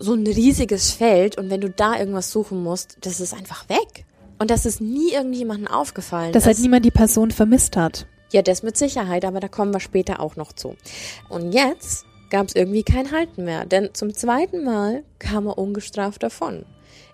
so 0.00 0.14
ein 0.14 0.26
riesiges 0.26 0.90
Feld 0.90 1.38
und 1.38 1.50
wenn 1.50 1.60
du 1.60 1.70
da 1.70 1.96
irgendwas 1.98 2.30
suchen 2.30 2.62
musst, 2.62 2.96
das 3.02 3.20
ist 3.20 3.34
einfach 3.34 3.68
weg. 3.68 4.04
Und 4.38 4.50
das 4.50 4.64
ist 4.64 4.80
nie 4.80 5.12
irgendjemandem 5.12 5.68
aufgefallen. 5.68 6.32
Dass 6.32 6.46
halt 6.46 6.58
niemand 6.58 6.84
die 6.86 6.90
Person 6.90 7.30
vermisst 7.30 7.76
hat. 7.76 8.06
ja, 8.32 8.42
das 8.42 8.62
mit 8.62 8.76
Sicherheit, 8.76 9.24
aber 9.24 9.40
da 9.40 9.48
kommen 9.48 9.72
wir 9.72 9.80
später 9.80 10.20
auch 10.20 10.36
noch 10.36 10.52
zu. 10.52 10.76
Und 11.28 11.52
jetzt 11.52 12.06
gab 12.30 12.48
es 12.48 12.54
irgendwie 12.54 12.82
kein 12.82 13.10
Halten 13.12 13.44
mehr, 13.44 13.66
denn 13.66 13.90
zum 13.92 14.14
zweiten 14.14 14.64
Mal 14.64 15.02
kam 15.18 15.46
er 15.46 15.58
ungestraft 15.58 16.22
davon. 16.22 16.64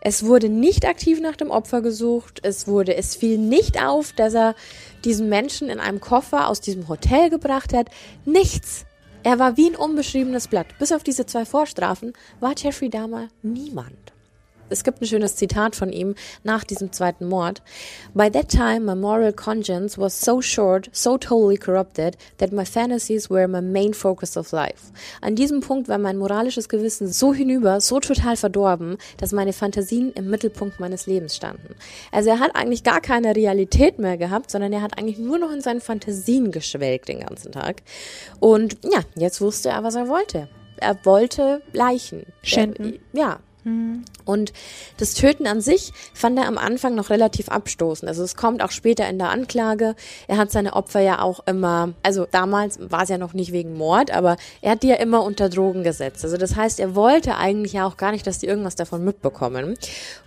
Es 0.00 0.24
wurde 0.24 0.48
nicht 0.48 0.86
aktiv 0.86 1.20
nach 1.20 1.36
dem 1.36 1.50
Opfer 1.50 1.80
gesucht, 1.80 2.40
es 2.44 2.68
wurde, 2.68 2.94
es 2.94 3.16
fiel 3.16 3.38
nicht 3.38 3.82
auf, 3.84 4.12
dass 4.12 4.34
er 4.34 4.54
diesen 5.04 5.28
Menschen 5.28 5.68
in 5.68 5.80
einem 5.80 6.00
Koffer 6.00 6.48
aus 6.48 6.60
diesem 6.60 6.88
Hotel 6.88 7.28
gebracht 7.30 7.72
hat. 7.72 7.88
Nichts. 8.24 8.85
Er 9.26 9.40
war 9.40 9.56
wie 9.56 9.68
ein 9.68 9.74
unbeschriebenes 9.74 10.46
Blatt. 10.46 10.68
Bis 10.78 10.92
auf 10.92 11.02
diese 11.02 11.26
zwei 11.26 11.44
Vorstrafen 11.44 12.12
war 12.38 12.54
Jeffrey 12.56 12.88
Dahmer 12.88 13.26
niemand. 13.42 14.15
Es 14.68 14.82
gibt 14.82 15.00
ein 15.00 15.06
schönes 15.06 15.36
Zitat 15.36 15.76
von 15.76 15.92
ihm 15.92 16.14
nach 16.42 16.64
diesem 16.64 16.92
zweiten 16.92 17.26
Mord. 17.28 17.62
By 18.14 18.30
that 18.30 18.48
time, 18.48 18.80
my 18.80 18.94
moral 18.94 19.32
conscience 19.32 19.98
was 19.98 20.20
so 20.20 20.40
short, 20.40 20.88
so 20.92 21.16
totally 21.16 21.56
corrupted, 21.56 22.16
that 22.38 22.52
my 22.52 22.64
fantasies 22.64 23.30
were 23.30 23.46
my 23.46 23.60
main 23.60 23.94
focus 23.94 24.36
of 24.36 24.52
life. 24.52 24.92
An 25.20 25.36
diesem 25.36 25.60
Punkt 25.60 25.88
war 25.88 25.98
mein 25.98 26.16
moralisches 26.16 26.68
Gewissen 26.68 27.08
so 27.08 27.32
hinüber, 27.32 27.80
so 27.80 28.00
total 28.00 28.36
verdorben, 28.36 28.98
dass 29.18 29.32
meine 29.32 29.52
Fantasien 29.52 30.12
im 30.12 30.28
Mittelpunkt 30.30 30.80
meines 30.80 31.06
Lebens 31.06 31.36
standen. 31.36 31.76
Also 32.10 32.30
er 32.30 32.40
hat 32.40 32.56
eigentlich 32.56 32.82
gar 32.82 33.00
keine 33.00 33.36
Realität 33.36 33.98
mehr 33.98 34.16
gehabt, 34.16 34.50
sondern 34.50 34.72
er 34.72 34.82
hat 34.82 34.98
eigentlich 34.98 35.18
nur 35.18 35.38
noch 35.38 35.52
in 35.52 35.60
seinen 35.60 35.80
Fantasien 35.80 36.50
geschwelgt 36.50 37.08
den 37.08 37.20
ganzen 37.20 37.52
Tag. 37.52 37.82
Und 38.40 38.78
ja, 38.84 39.00
jetzt 39.14 39.40
wusste 39.40 39.68
er, 39.68 39.84
was 39.84 39.94
er 39.94 40.08
wollte. 40.08 40.48
Er 40.78 40.98
wollte 41.04 41.62
Leichen. 41.72 42.26
Schänden. 42.42 42.98
Er, 43.12 43.20
ja, 43.20 43.40
und 44.24 44.52
das 44.98 45.14
Töten 45.14 45.48
an 45.48 45.60
sich 45.60 45.92
fand 46.14 46.38
er 46.38 46.46
am 46.46 46.56
Anfang 46.56 46.94
noch 46.94 47.10
relativ 47.10 47.48
abstoßend. 47.48 48.08
Also 48.08 48.22
es 48.22 48.36
kommt 48.36 48.62
auch 48.62 48.70
später 48.70 49.08
in 49.08 49.18
der 49.18 49.30
Anklage. 49.30 49.96
Er 50.28 50.36
hat 50.36 50.52
seine 50.52 50.74
Opfer 50.74 51.00
ja 51.00 51.20
auch 51.20 51.40
immer, 51.46 51.94
also 52.04 52.26
damals 52.30 52.78
war 52.90 53.02
es 53.02 53.08
ja 53.08 53.18
noch 53.18 53.34
nicht 53.34 53.50
wegen 53.52 53.76
Mord, 53.76 54.12
aber 54.12 54.36
er 54.60 54.72
hat 54.72 54.84
die 54.84 54.88
ja 54.88 54.96
immer 54.96 55.24
unter 55.24 55.48
Drogen 55.48 55.82
gesetzt. 55.82 56.24
Also 56.24 56.36
das 56.36 56.54
heißt, 56.54 56.78
er 56.78 56.94
wollte 56.94 57.36
eigentlich 57.36 57.72
ja 57.72 57.86
auch 57.86 57.96
gar 57.96 58.12
nicht, 58.12 58.26
dass 58.26 58.38
die 58.38 58.46
irgendwas 58.46 58.76
davon 58.76 59.04
mitbekommen. 59.04 59.76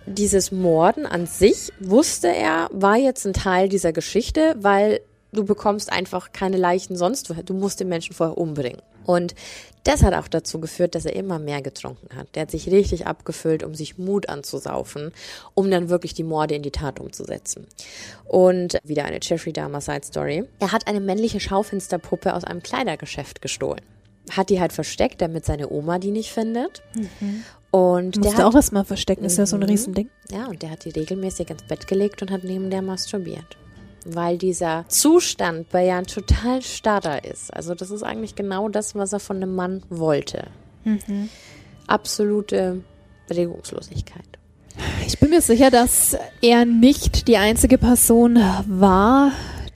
Dieses 0.04 0.52
Morden 0.52 1.06
an 1.06 1.26
sich, 1.26 1.72
wusste 1.80 2.28
er, 2.28 2.68
war 2.72 2.96
jetzt 2.96 3.26
ein 3.26 3.32
Teil 3.32 3.70
dieser 3.70 3.92
Geschichte, 3.92 4.54
weil 4.58 5.00
du 5.32 5.44
bekommst 5.44 5.90
einfach 5.92 6.32
keine 6.32 6.56
Leichen 6.56 6.96
sonst 6.96 7.28
woher. 7.30 7.42
Du 7.42 7.54
musst 7.54 7.80
den 7.80 7.88
Menschen 7.88 8.14
vorher 8.14 8.36
umbringen. 8.38 8.80
Und 9.06 9.34
das 9.84 10.02
hat 10.02 10.12
auch 10.14 10.28
dazu 10.28 10.60
geführt, 10.60 10.94
dass 10.94 11.06
er 11.06 11.16
immer 11.16 11.38
mehr 11.38 11.62
getrunken 11.62 12.14
hat. 12.14 12.28
Der 12.34 12.42
hat 12.42 12.50
sich 12.50 12.70
richtig 12.70 13.06
abgefüllt, 13.06 13.62
um 13.62 13.74
sich 13.74 13.96
Mut 13.98 14.28
anzusaufen, 14.28 15.12
um 15.54 15.70
dann 15.70 15.88
wirklich 15.88 16.12
die 16.14 16.22
Morde 16.22 16.54
in 16.54 16.62
die 16.62 16.70
Tat 16.70 17.00
umzusetzen. 17.00 17.66
Und 18.26 18.78
wieder 18.84 19.04
eine 19.06 19.18
Jeffrey 19.22 19.52
Dahmer 19.52 19.80
Side 19.80 20.02
Story. 20.04 20.44
Er 20.60 20.72
hat 20.72 20.86
eine 20.86 21.00
männliche 21.00 21.40
Schaufensterpuppe 21.40 22.34
aus 22.34 22.44
einem 22.44 22.62
Kleidergeschäft 22.62 23.40
gestohlen. 23.40 23.80
Hat 24.30 24.50
die 24.50 24.60
halt 24.60 24.72
versteckt, 24.72 25.22
damit 25.22 25.46
seine 25.46 25.70
Oma 25.70 25.98
die 25.98 26.10
nicht 26.10 26.30
findet. 26.30 26.82
Und 27.70 28.16
der 28.16 28.24
Musste 28.24 28.36
hat, 28.38 28.44
auch 28.44 28.54
erstmal 28.54 28.84
verstecken, 28.84 29.24
ist 29.24 29.38
ja 29.38 29.46
so 29.46 29.56
ein 29.56 29.60
Mhm. 29.60 29.66
Riesending. 29.68 30.10
ja, 30.30 30.46
und 30.46 30.62
der 30.62 30.70
hat 30.70 30.84
die 30.84 30.90
regelmäßig 30.90 31.50
ins 31.50 31.62
Bett 31.62 31.86
gelegt 31.86 32.20
und 32.20 32.30
hat 32.30 32.44
neben 32.44 32.68
der 32.70 32.82
masturbiert. 32.82 33.56
Weil 34.06 34.38
dieser 34.38 34.84
Zustand 34.88 35.68
bei 35.70 35.84
Jan 35.84 36.06
total 36.06 36.62
starrer 36.62 37.24
ist. 37.24 37.52
Also 37.54 37.74
das 37.74 37.90
ist 37.90 38.02
eigentlich 38.02 38.34
genau 38.34 38.68
das, 38.68 38.94
was 38.94 39.12
er 39.12 39.20
von 39.20 39.36
einem 39.36 39.54
Mann 39.54 39.82
wollte. 39.90 40.46
Absolute 41.86 42.82
Regungslosigkeit. 43.28 44.24
Ich 45.06 45.18
bin 45.18 45.30
mir 45.30 45.40
sicher, 45.40 45.70
dass 45.70 46.16
er 46.40 46.64
nicht 46.64 47.28
die 47.28 47.36
einzige 47.36 47.76
Person 47.78 48.38
war, 48.68 49.32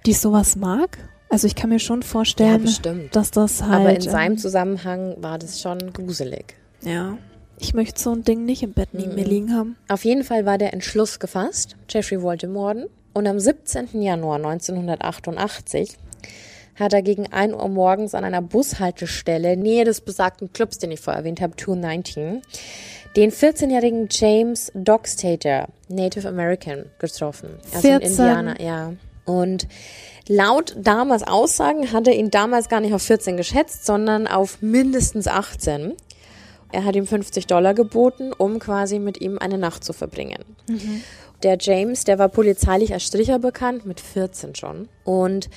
die 0.07 0.13
sowas 0.15 0.57
mag. 0.57 0.99
Also 1.29 1.47
ich 1.47 1.55
kann 1.57 1.71
mir 1.71 1.81
schon 1.81 2.01
Ja, 2.03 2.07
vorstellen, 2.07 2.63
bestimmt. 2.63 3.17
dass 3.17 3.31
das 3.31 3.63
halt. 3.63 3.73
Aber 3.81 3.95
in 3.95 4.01
seinem 4.01 4.33
ähm, 4.33 4.39
Zusammenhang 4.39 5.17
war 5.19 5.39
das 5.39 5.61
schon 5.61 5.93
gruselig. 5.93 6.55
ja. 6.83 7.19
Ich 7.57 7.73
möchte 7.73 8.01
so 8.01 8.11
ein 8.11 8.25
Ding 8.25 8.45
nicht 8.45 8.65
im 8.65 8.73
Bett 8.73 8.89
neben 8.93 9.15
mir 9.15 9.25
liegen 9.25 9.55
haben. 9.55 9.77
Auf 9.89 10.05
jeden 10.05 10.25
Fall 10.25 10.45
war 10.45 10.59
der 10.59 10.73
Entschluss 10.75 11.21
gefasst. 11.21 11.77
Jeffrey 11.89 12.21
wollte 12.21 12.49
morden. 12.49 12.87
Und 13.15 13.27
am 13.29 13.39
17. 13.39 14.03
Januar 14.03 14.37
1988 14.37 15.97
hat 16.75 16.93
er 16.93 17.03
gegen 17.03 17.33
1 17.33 17.55
Uhr 17.55 17.69
morgens 17.69 18.15
an 18.15 18.25
einer 18.25 18.43
Bushaltestelle, 18.43 19.57
Nähe 19.57 19.85
des 19.85 20.01
besagten 20.01 20.53
Clubs, 20.53 20.79
den 20.79 20.91
ich 20.91 21.01
vorher 21.01 21.21
erwähnt 21.21 21.41
habe, 21.41 21.55
219, 21.57 22.43
den 23.17 23.31
14-jährigen 23.31 24.09
James 24.11 24.73
Dockstater, 24.75 25.69
Native 25.89 26.29
American, 26.29 26.87
getroffen. 26.99 27.51
Also 27.73 27.89
ein 27.89 28.01
14? 28.01 28.11
Indianer, 28.11 28.61
ja. 28.61 28.93
Und 29.25 29.69
laut 30.29 30.75
damals 30.77 31.23
Aussagen 31.23 31.93
hat 31.93 32.09
er 32.09 32.17
ihn 32.17 32.31
damals 32.31 32.69
gar 32.69 32.81
nicht 32.81 32.93
auf 32.93 33.03
14 33.03 33.37
geschätzt, 33.37 33.87
sondern 33.87 34.27
auf 34.27 34.61
mindestens 34.61 35.29
18. 35.29 35.95
Er 36.73 36.85
hat 36.85 36.97
ihm 36.97 37.07
50 37.07 37.47
Dollar 37.47 37.73
geboten, 37.73 38.33
um 38.37 38.59
quasi 38.59 38.99
mit 38.99 39.21
ihm 39.21 39.39
eine 39.39 39.59
Nacht 39.59 39.85
zu 39.85 39.93
verbringen. 39.93 40.45
Der 41.45 41.59
James, 41.61 42.05
der 42.05 42.19
war 42.19 42.31
polizeilich 42.31 42.95
als 42.95 43.05
Stricher 43.05 43.39
bekannt, 43.39 43.85
mit 43.85 44.01
14 44.01 44.55
schon. 44.55 44.89
Und 45.05 45.51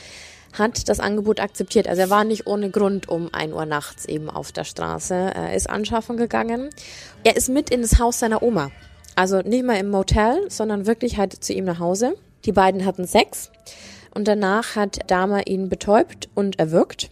hat 0.54 0.90
das 0.90 1.00
Angebot 1.00 1.40
akzeptiert. 1.40 1.88
Also 1.88 2.02
er 2.02 2.10
war 2.10 2.24
nicht 2.24 2.46
ohne 2.46 2.70
Grund 2.70 3.08
um 3.08 3.34
1 3.34 3.54
Uhr 3.54 3.66
nachts 3.66 4.06
eben 4.06 4.30
auf 4.30 4.52
der 4.52 4.66
Straße. 4.66 5.14
Er 5.14 5.56
ist 5.56 5.70
anschaffen 5.70 6.18
gegangen. 6.18 6.70
Er 7.24 7.38
ist 7.38 7.50
mit 7.50 7.70
in 7.70 7.82
das 7.82 8.00
Haus 8.00 8.20
seiner 8.20 8.44
Oma. 8.44 8.72
Also 9.16 9.40
nicht 9.40 9.66
mal 9.66 9.78
im 9.78 9.90
Motel, 9.90 10.50
sondern 10.50 10.86
wirklich 10.86 11.18
halt 11.18 11.44
zu 11.44 11.54
ihm 11.54 11.66
nach 11.66 11.80
Hause. 11.80 12.16
Die 12.46 12.52
beiden 12.52 12.86
hatten 12.86 13.08
Sex. 13.08 13.52
Und 14.14 14.28
danach 14.28 14.76
hat 14.76 15.00
Dahmer 15.08 15.48
ihn 15.48 15.70
betäubt 15.70 16.28
und 16.36 16.60
erwürgt. 16.60 17.10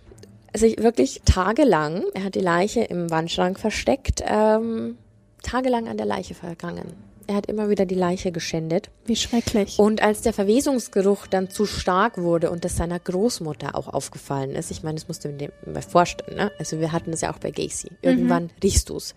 Sich 0.54 0.82
wirklich 0.82 1.22
tagelang, 1.26 2.04
er 2.14 2.26
hat 2.26 2.36
die 2.36 2.42
Leiche 2.42 2.82
im 2.82 3.10
Wandschrank 3.10 3.60
versteckt, 3.60 4.24
ähm, 4.26 4.98
tagelang 5.44 5.88
an 5.88 5.98
der 5.98 6.06
Leiche 6.06 6.34
vergangen. 6.34 7.15
Er 7.28 7.36
hat 7.36 7.48
immer 7.48 7.70
wieder 7.70 7.86
die 7.86 7.96
Leiche 7.96 8.32
geschändet. 8.32 8.90
Wie 9.06 9.16
schrecklich. 9.16 9.80
Und 9.80 10.02
als 10.02 10.22
der 10.22 10.34
Verwesungsgeruch 10.34 11.26
dann 11.28 11.50
zu 11.50 11.66
stark 11.66 12.20
wurde 12.20 12.52
und 12.52 12.64
das 12.64 12.76
seiner 12.76 13.00
Großmutter 13.00 13.76
auch 13.76 13.88
aufgefallen 13.88 14.52
ist, 14.52 14.70
ich 14.70 14.84
meine, 14.84 14.96
das 14.96 15.08
musst 15.08 15.26
du 15.26 15.30
dir 15.30 15.52
mal 15.66 15.82
vorstellen, 15.82 16.38
ne? 16.38 16.52
Also 16.60 16.80
wir 16.80 16.92
hatten 16.92 17.12
das 17.12 17.22
ja 17.22 17.34
auch 17.34 17.40
bei 17.40 17.52
Gacy. 17.52 17.92
Irgendwann 18.02 18.44
mhm. 18.44 18.50
riechst 18.64 18.90
du's. 18.90 19.16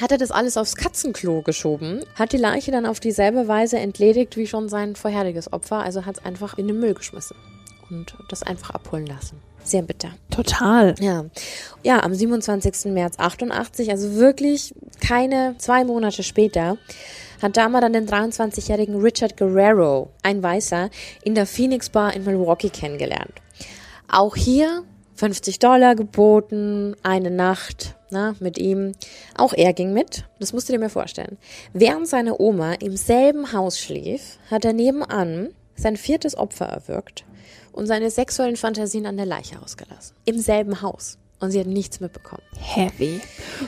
Hat 0.00 0.10
er 0.10 0.18
das 0.18 0.32
alles 0.32 0.56
aufs 0.56 0.74
Katzenklo 0.74 1.42
geschoben, 1.42 2.00
hat 2.16 2.32
die 2.32 2.38
Leiche 2.38 2.72
dann 2.72 2.86
auf 2.86 2.98
dieselbe 2.98 3.46
Weise 3.46 3.78
entledigt 3.78 4.36
wie 4.36 4.46
schon 4.46 4.68
sein 4.68 4.96
vorheriges 4.96 5.52
Opfer, 5.52 5.78
also 5.78 6.06
hat 6.06 6.18
es 6.18 6.24
einfach 6.24 6.58
in 6.58 6.66
den 6.66 6.80
Müll 6.80 6.94
geschmissen 6.94 7.36
und 7.90 8.16
das 8.28 8.42
einfach 8.42 8.70
abholen 8.70 9.06
lassen. 9.06 9.40
Sehr 9.62 9.82
bitter. 9.82 10.10
Total. 10.30 10.94
Ja. 11.00 11.24
Ja, 11.82 12.02
am 12.02 12.14
27. 12.14 12.92
März 12.92 13.18
88, 13.18 13.90
also 13.90 14.14
wirklich 14.14 14.74
keine 15.00 15.54
zwei 15.58 15.84
Monate 15.84 16.22
später, 16.22 16.76
hat 17.42 17.56
Dama 17.56 17.80
dann 17.80 17.92
den 17.92 18.08
23-jährigen 18.08 19.00
Richard 19.00 19.36
Guerrero, 19.36 20.10
ein 20.22 20.42
Weißer, 20.42 20.90
in 21.22 21.34
der 21.34 21.46
Phoenix 21.46 21.88
Bar 21.88 22.14
in 22.14 22.24
Milwaukee 22.24 22.70
kennengelernt. 22.70 23.32
Auch 24.08 24.36
hier 24.36 24.82
50 25.16 25.58
Dollar 25.58 25.94
geboten, 25.94 26.96
eine 27.02 27.30
Nacht 27.30 27.94
na, 28.14 28.34
mit 28.38 28.58
ihm. 28.58 28.92
Auch 29.36 29.52
er 29.52 29.72
ging 29.72 29.92
mit. 29.92 30.24
Das 30.38 30.52
musst 30.52 30.68
du 30.68 30.72
dir 30.72 30.78
mir 30.78 30.88
vorstellen. 30.88 31.36
Während 31.72 32.08
seine 32.08 32.40
Oma 32.40 32.74
im 32.74 32.96
selben 32.96 33.52
Haus 33.52 33.78
schlief, 33.78 34.38
hat 34.50 34.64
er 34.64 34.72
nebenan 34.72 35.50
sein 35.74 35.96
viertes 35.96 36.36
Opfer 36.36 36.66
erwürgt 36.66 37.24
und 37.72 37.86
seine 37.86 38.10
sexuellen 38.10 38.56
Fantasien 38.56 39.06
an 39.06 39.16
der 39.16 39.26
Leiche 39.26 39.60
ausgelassen. 39.60 40.14
Im 40.24 40.38
selben 40.38 40.80
Haus. 40.80 41.18
Und 41.40 41.50
sie 41.50 41.60
hat 41.60 41.66
nichts 41.66 42.00
mitbekommen. 42.00 42.42
Heavy. 42.58 43.20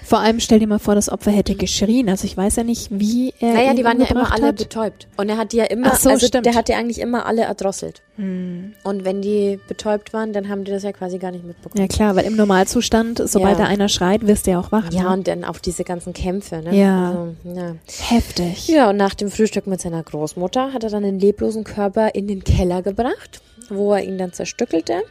Vor 0.03 0.21
allem 0.21 0.41
stell 0.41 0.61
dir 0.61 0.67
mal 0.67 0.79
vor, 0.79 0.95
das 0.95 1.11
Opfer 1.11 1.31
hätte 1.31 1.55
geschrien. 1.57 2.09
Also 2.09 2.25
ich 2.25 2.37
weiß 2.37 2.57
ja 2.57 2.65
nicht, 2.65 2.89
wie 2.91 3.35
er. 3.41 3.55
Naja, 3.55 3.75
die 3.75 3.85
waren 3.85 4.01
ja 4.01 4.07
immer 4.07 4.33
alle 4.33 4.47
hat. 4.47 4.57
betäubt. 4.57 5.09
Und 5.17 5.29
er 5.29 5.37
hat 5.37 5.53
die 5.53 5.59
ja 5.59 5.65
immer, 5.65 5.89
Ach 5.93 5.97
so, 5.97 6.09
also 6.09 6.27
stimmt. 6.27 6.47
der 6.47 6.55
hat 6.55 6.69
die 6.69 6.75
eigentlich 6.75 7.01
immer 7.01 7.27
alle 7.27 7.43
erdrosselt. 7.43 8.03
Hm. 8.17 8.75
Und 8.85 9.05
wenn 9.05 9.21
die 9.21 9.59
betäubt 9.69 10.13
waren, 10.15 10.33
dann 10.33 10.49
haben 10.49 10.65
die 10.65 10.71
das 10.71 10.85
ja 10.85 10.93
quasi 10.93 11.19
gar 11.19 11.33
nicht 11.33 11.45
mitbekommen. 11.45 11.83
Ja 11.83 11.89
klar, 11.89 12.17
weil 12.17 12.25
im 12.25 12.37
Normalzustand, 12.37 13.21
sobald 13.29 13.59
ja. 13.59 13.65
da 13.65 13.71
einer 13.71 13.89
schreit, 13.89 14.27
wirst 14.27 14.47
du 14.47 14.53
ja 14.53 14.61
auch 14.61 14.73
wach. 14.73 14.91
Ja, 14.93 15.03
ne? 15.03 15.11
und 15.11 15.29
dann 15.29 15.45
auch 15.45 15.59
diese 15.59 15.85
ganzen 15.85 16.15
Kämpfe. 16.15 16.63
Ne? 16.63 16.75
Ja. 16.75 17.09
Also, 17.11 17.35
ja. 17.45 17.75
Heftig. 18.09 18.69
Ja, 18.69 18.91
und 18.91 18.97
nach 18.97 19.15
dem 19.15 19.31
Frühstück 19.31 19.67
mit 19.67 19.81
seiner 19.81 20.03
Großmutter 20.03 20.73
hat 20.73 20.85
er 20.85 20.91
dann 20.91 21.03
den 21.03 21.19
leblosen 21.19 21.65
Körper 21.65 22.15
in 22.15 22.29
den 22.29 22.43
Keller 22.45 22.81
gebracht, 22.81 23.43
wo 23.69 23.93
er 23.93 24.03
ihn 24.03 24.17
dann 24.17 24.33
zerstückelte 24.33 25.03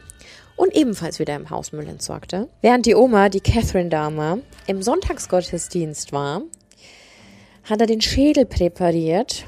und 0.56 0.74
ebenfalls 0.74 1.18
wieder 1.18 1.36
im 1.36 1.50
Hausmüll 1.50 1.86
entsorgte. 1.88 2.48
Während 2.60 2.86
die 2.86 2.94
Oma, 2.94 3.28
die 3.28 3.40
Catherine-Dame, 3.40 4.42
im 4.66 4.82
Sonntagsgottesdienst 4.82 6.12
war, 6.12 6.42
hat 7.64 7.80
er 7.80 7.86
den 7.86 8.00
Schädel 8.00 8.46
präpariert 8.46 9.46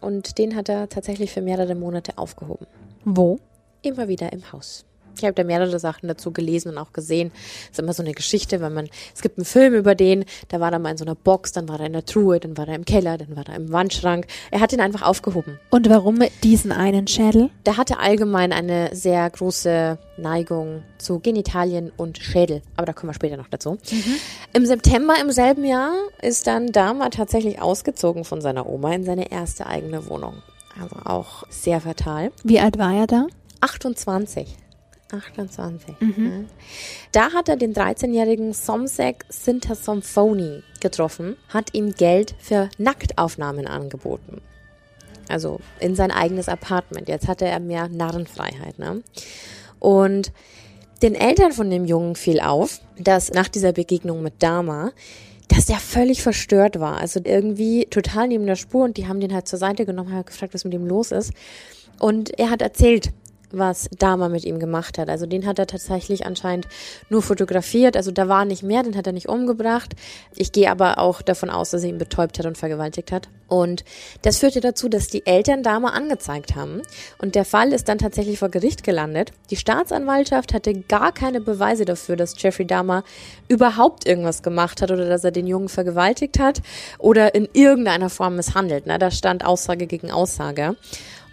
und 0.00 0.38
den 0.38 0.54
hat 0.54 0.68
er 0.68 0.88
tatsächlich 0.88 1.32
für 1.32 1.40
mehrere 1.40 1.74
Monate 1.74 2.18
aufgehoben. 2.18 2.66
Wo? 3.04 3.38
Immer 3.82 4.08
wieder 4.08 4.32
im 4.32 4.52
Haus. 4.52 4.84
Ich 5.18 5.24
habe 5.24 5.34
da 5.34 5.44
mehrere 5.44 5.78
Sachen 5.78 6.08
dazu 6.08 6.32
gelesen 6.32 6.70
und 6.70 6.78
auch 6.78 6.92
gesehen. 6.92 7.32
Es 7.64 7.72
ist 7.72 7.78
immer 7.78 7.92
so 7.92 8.02
eine 8.02 8.12
Geschichte, 8.12 8.60
wenn 8.60 8.72
man, 8.74 8.88
es 9.14 9.22
gibt 9.22 9.38
einen 9.38 9.44
Film 9.44 9.74
über 9.74 9.94
den, 9.94 10.24
da 10.48 10.60
war 10.60 10.72
er 10.72 10.78
mal 10.78 10.90
in 10.90 10.96
so 10.96 11.04
einer 11.04 11.14
Box, 11.14 11.52
dann 11.52 11.68
war 11.68 11.80
er 11.80 11.86
in 11.86 11.92
der 11.92 12.04
Truhe, 12.04 12.40
dann 12.40 12.56
war 12.56 12.68
er 12.68 12.74
im 12.74 12.84
Keller, 12.84 13.18
dann 13.18 13.36
war 13.36 13.48
er 13.48 13.56
im 13.56 13.72
Wandschrank. 13.72 14.26
Er 14.50 14.60
hat 14.60 14.72
ihn 14.72 14.80
einfach 14.80 15.02
aufgehoben. 15.02 15.58
Und 15.70 15.88
warum 15.88 16.20
diesen 16.42 16.72
einen 16.72 17.06
Schädel? 17.06 17.50
Der 17.66 17.76
hatte 17.76 17.98
allgemein 17.98 18.52
eine 18.52 18.94
sehr 18.94 19.28
große 19.28 19.98
Neigung 20.16 20.82
zu 20.98 21.20
Genitalien 21.20 21.92
und 21.96 22.18
Schädel. 22.18 22.62
Aber 22.76 22.86
da 22.86 22.92
kommen 22.92 23.10
wir 23.10 23.14
später 23.14 23.36
noch 23.36 23.48
dazu. 23.48 23.72
Mhm. 23.90 24.16
Im 24.52 24.66
September 24.66 25.14
im 25.20 25.30
selben 25.30 25.64
Jahr 25.64 25.92
ist 26.22 26.46
dann 26.46 26.72
Dama 26.72 27.10
tatsächlich 27.10 27.60
ausgezogen 27.60 28.24
von 28.24 28.40
seiner 28.40 28.68
Oma 28.68 28.94
in 28.94 29.04
seine 29.04 29.30
erste 29.30 29.66
eigene 29.66 30.08
Wohnung. 30.08 30.42
Also 30.80 30.96
auch 31.04 31.44
sehr 31.48 31.80
fatal. 31.80 32.32
Wie 32.42 32.60
alt 32.60 32.78
war 32.78 32.94
er 32.94 33.06
da? 33.06 33.26
28. 33.60 34.56
28. 35.12 35.94
Mhm. 36.00 36.46
Da 37.12 37.32
hat 37.32 37.48
er 37.48 37.56
den 37.56 37.74
13-jährigen 37.74 38.52
Somsek 38.52 39.24
Sintasomphony 39.28 40.62
getroffen, 40.80 41.36
hat 41.48 41.74
ihm 41.74 41.94
Geld 41.94 42.34
für 42.38 42.68
Nacktaufnahmen 42.78 43.66
angeboten. 43.66 44.40
Also 45.28 45.60
in 45.80 45.94
sein 45.94 46.10
eigenes 46.10 46.48
Apartment. 46.48 47.08
Jetzt 47.08 47.28
hatte 47.28 47.46
er 47.46 47.60
mehr 47.60 47.88
Narrenfreiheit. 47.88 48.78
Ne? 48.78 49.02
Und 49.78 50.32
den 51.02 51.14
Eltern 51.14 51.52
von 51.52 51.70
dem 51.70 51.84
Jungen 51.84 52.16
fiel 52.16 52.40
auf, 52.40 52.80
dass 52.98 53.32
nach 53.32 53.48
dieser 53.48 53.72
Begegnung 53.72 54.22
mit 54.22 54.42
Dama, 54.42 54.92
dass 55.48 55.66
der 55.66 55.76
völlig 55.76 56.22
verstört 56.22 56.80
war. 56.80 56.98
Also 56.98 57.20
irgendwie 57.22 57.86
total 57.86 58.28
neben 58.28 58.46
der 58.46 58.56
Spur 58.56 58.84
und 58.84 58.96
die 58.96 59.06
haben 59.06 59.20
den 59.20 59.34
halt 59.34 59.48
zur 59.48 59.58
Seite 59.58 59.86
genommen, 59.86 60.12
haben 60.12 60.24
gefragt, 60.24 60.54
was 60.54 60.64
mit 60.64 60.74
ihm 60.74 60.86
los 60.86 61.12
ist. 61.12 61.32
Und 61.98 62.38
er 62.38 62.50
hat 62.50 62.62
erzählt, 62.62 63.12
was 63.58 63.88
Dama 63.98 64.28
mit 64.28 64.44
ihm 64.44 64.58
gemacht 64.58 64.98
hat. 64.98 65.08
Also 65.08 65.26
den 65.26 65.46
hat 65.46 65.58
er 65.58 65.66
tatsächlich 65.66 66.26
anscheinend 66.26 66.68
nur 67.08 67.22
fotografiert. 67.22 67.96
Also 67.96 68.10
da 68.10 68.28
war 68.28 68.44
nicht 68.44 68.62
mehr, 68.62 68.82
den 68.82 68.96
hat 68.96 69.06
er 69.06 69.12
nicht 69.12 69.28
umgebracht. 69.28 69.94
Ich 70.34 70.52
gehe 70.52 70.70
aber 70.70 70.98
auch 70.98 71.22
davon 71.22 71.50
aus, 71.50 71.70
dass 71.70 71.82
er 71.82 71.90
ihn 71.90 71.98
betäubt 71.98 72.38
hat 72.38 72.46
und 72.46 72.58
vergewaltigt 72.58 73.12
hat. 73.12 73.28
Und 73.46 73.84
das 74.22 74.38
führte 74.38 74.60
dazu, 74.60 74.88
dass 74.88 75.08
die 75.08 75.26
Eltern 75.26 75.62
Dama 75.62 75.90
angezeigt 75.90 76.56
haben. 76.56 76.82
Und 77.18 77.34
der 77.34 77.44
Fall 77.44 77.72
ist 77.72 77.88
dann 77.88 77.98
tatsächlich 77.98 78.38
vor 78.38 78.48
Gericht 78.48 78.82
gelandet. 78.82 79.32
Die 79.50 79.56
Staatsanwaltschaft 79.56 80.54
hatte 80.54 80.74
gar 80.74 81.12
keine 81.12 81.40
Beweise 81.40 81.84
dafür, 81.84 82.16
dass 82.16 82.40
Jeffrey 82.40 82.66
Dahmer 82.66 83.04
überhaupt 83.48 84.06
irgendwas 84.06 84.42
gemacht 84.42 84.82
hat 84.82 84.90
oder 84.90 85.08
dass 85.08 85.24
er 85.24 85.30
den 85.30 85.46
Jungen 85.46 85.68
vergewaltigt 85.68 86.38
hat 86.38 86.62
oder 86.98 87.34
in 87.34 87.48
irgendeiner 87.52 88.10
Form 88.10 88.36
misshandelt. 88.36 88.84
Da 88.86 89.10
stand 89.10 89.44
Aussage 89.44 89.86
gegen 89.86 90.10
Aussage. 90.10 90.76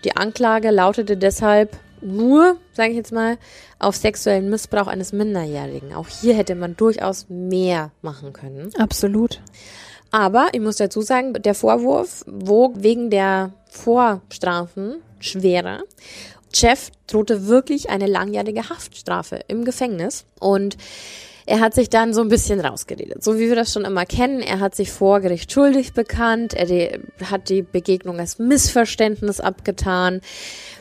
Die 0.03 0.15
Anklage 0.15 0.71
lautete 0.71 1.15
deshalb 1.15 1.77
nur, 2.01 2.57
sage 2.73 2.91
ich 2.91 2.97
jetzt 2.97 3.11
mal, 3.11 3.37
auf 3.79 3.95
sexuellen 3.95 4.49
Missbrauch 4.49 4.87
eines 4.87 5.13
Minderjährigen. 5.13 5.93
Auch 5.93 6.07
hier 6.07 6.35
hätte 6.35 6.55
man 6.55 6.75
durchaus 6.75 7.27
mehr 7.29 7.91
machen 8.01 8.33
können. 8.33 8.71
Absolut. 8.77 9.41
Aber 10.11 10.49
ich 10.51 10.59
muss 10.59 10.75
dazu 10.75 11.01
sagen, 11.01 11.33
der 11.33 11.55
Vorwurf 11.55 12.23
wog 12.27 12.73
wegen 12.77 13.09
der 13.09 13.53
Vorstrafen 13.69 14.97
schwerer. 15.19 15.83
Jeff 16.53 16.91
drohte 17.07 17.47
wirklich 17.47 17.89
eine 17.89 18.07
langjährige 18.07 18.69
Haftstrafe 18.69 19.39
im 19.47 19.63
Gefängnis 19.63 20.25
und 20.39 20.75
er 21.45 21.59
hat 21.59 21.73
sich 21.73 21.89
dann 21.89 22.13
so 22.13 22.21
ein 22.21 22.29
bisschen 22.29 22.59
rausgeredet, 22.59 23.23
so 23.23 23.39
wie 23.39 23.47
wir 23.47 23.55
das 23.55 23.73
schon 23.73 23.83
immer 23.83 24.05
kennen. 24.05 24.41
Er 24.41 24.59
hat 24.59 24.75
sich 24.75 24.91
vor 24.91 25.21
Gericht 25.21 25.51
schuldig 25.51 25.93
bekannt, 25.93 26.53
er 26.53 26.99
hat 27.29 27.49
die 27.49 27.61
Begegnung 27.61 28.19
als 28.19 28.37
Missverständnis 28.37 29.39
abgetan. 29.39 30.21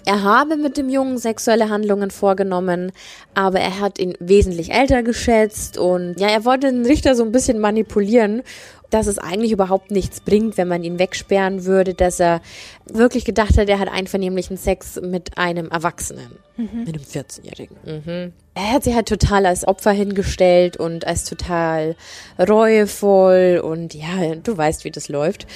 Er 0.07 0.23
habe 0.23 0.57
mit 0.57 0.77
dem 0.77 0.89
Jungen 0.89 1.19
sexuelle 1.19 1.69
Handlungen 1.69 2.11
vorgenommen, 2.11 2.93
aber 3.35 3.61
er 3.61 3.81
hat 3.81 3.99
ihn 3.99 4.15
wesentlich 4.19 4.73
älter 4.73 5.03
geschätzt 5.03 5.79
und 5.79 6.19
ja, 6.19 6.29
er 6.29 6.45
wollte 6.45 6.71
den 6.71 6.87
Richter 6.87 7.15
so 7.15 7.23
ein 7.23 7.33
bisschen 7.33 7.59
manipulieren 7.59 8.43
dass 8.91 9.07
es 9.07 9.19
eigentlich 9.19 9.53
überhaupt 9.53 9.91
nichts 9.91 10.21
bringt, 10.21 10.57
wenn 10.57 10.69
man 10.69 10.83
ihn 10.83 10.99
wegsperren 10.99 11.65
würde, 11.65 11.95
dass 11.95 12.21
er 12.21 12.41
wirklich 12.87 13.25
gedacht 13.25 13.57
hat, 13.57 13.69
er 13.69 13.79
hat 13.79 13.89
einvernehmlichen 13.89 14.57
Sex 14.57 15.01
mit 15.01 15.39
einem 15.39 15.69
Erwachsenen, 15.71 16.33
mhm. 16.57 16.85
mit 16.85 16.95
einem 16.95 17.05
14-Jährigen. 17.05 17.77
Mhm. 17.85 18.33
Er 18.55 18.73
hat 18.73 18.85
sich 18.85 18.95
halt 18.95 19.09
total 19.09 19.47
als 19.47 19.67
Opfer 19.67 19.93
hingestellt 19.93 20.77
und 20.77 21.07
als 21.07 21.25
total 21.25 21.97
reuevoll 22.39 23.63
und 23.65 23.95
ja, 23.95 24.35
du 24.35 24.57
weißt, 24.57 24.85
wie 24.85 24.91
das 24.91 25.09
läuft. 25.09 25.47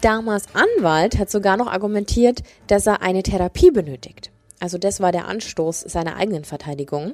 Damas 0.00 0.44
Anwalt 0.54 1.18
hat 1.18 1.30
sogar 1.30 1.56
noch 1.56 1.66
argumentiert, 1.66 2.42
dass 2.68 2.86
er 2.86 3.02
eine 3.02 3.22
Therapie 3.22 3.70
benötigt. 3.70 4.30
Also 4.60 4.78
das 4.78 5.00
war 5.00 5.12
der 5.12 5.26
Anstoß 5.26 5.80
seiner 5.80 6.16
eigenen 6.16 6.44
Verteidigung. 6.44 7.12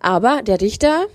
Aber 0.00 0.42
der 0.42 0.60
Richter 0.60 1.06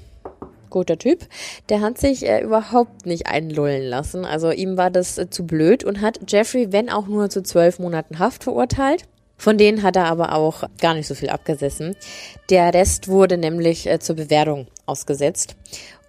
guter 0.74 0.98
Typ, 0.98 1.26
der 1.70 1.80
hat 1.80 1.98
sich 1.98 2.28
äh, 2.28 2.42
überhaupt 2.42 3.06
nicht 3.06 3.28
einlullen 3.28 3.84
lassen. 3.84 4.26
Also 4.26 4.52
ihm 4.52 4.76
war 4.76 4.92
das 4.92 5.18
äh, 5.18 5.30
zu 5.30 5.46
blöd 5.46 5.86
und 5.86 6.02
hat 6.02 6.20
Jeffrey, 6.28 6.74
wenn 6.74 6.90
auch 6.90 7.08
nur 7.08 7.30
zu 7.30 7.42
zwölf 7.42 7.80
Monaten 7.80 8.20
Haft 8.20 8.44
verurteilt. 8.44 9.06
Von 9.38 9.58
denen 9.58 9.84
hat 9.84 9.96
er 9.96 10.06
aber 10.06 10.34
auch 10.34 10.64
gar 10.80 10.94
nicht 10.94 11.08
so 11.08 11.16
viel 11.16 11.30
abgesessen. 11.30 11.96
Der 12.50 12.74
Rest 12.74 13.08
wurde 13.08 13.38
nämlich 13.38 13.88
äh, 13.88 14.00
zur 14.00 14.18
Bewährung 14.18 14.68
ausgesetzt. 14.86 15.56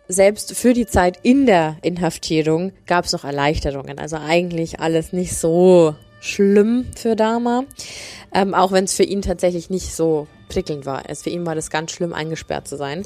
Selbst 0.06 0.54
für 0.54 0.74
die 0.74 0.86
Zeit 0.86 1.18
in 1.22 1.46
der 1.46 1.76
Inhaftierung 1.82 2.72
gab 2.86 3.06
es 3.06 3.12
noch 3.12 3.24
Erleichterungen. 3.24 3.98
Also 3.98 4.16
eigentlich 4.16 4.80
alles 4.80 5.12
nicht 5.12 5.36
so 5.36 5.94
schlimm 6.24 6.86
für 6.96 7.16
Dama. 7.16 7.64
Ähm, 8.32 8.54
auch 8.54 8.72
wenn 8.72 8.84
es 8.84 8.94
für 8.94 9.04
ihn 9.04 9.22
tatsächlich 9.22 9.70
nicht 9.70 9.94
so 9.94 10.26
prickelnd 10.48 10.86
war. 10.86 11.02
Es 11.08 11.22
für 11.22 11.30
ihn 11.30 11.46
war 11.46 11.54
das 11.54 11.70
ganz 11.70 11.92
schlimm, 11.92 12.12
eingesperrt 12.12 12.66
zu 12.66 12.76
sein. 12.76 13.04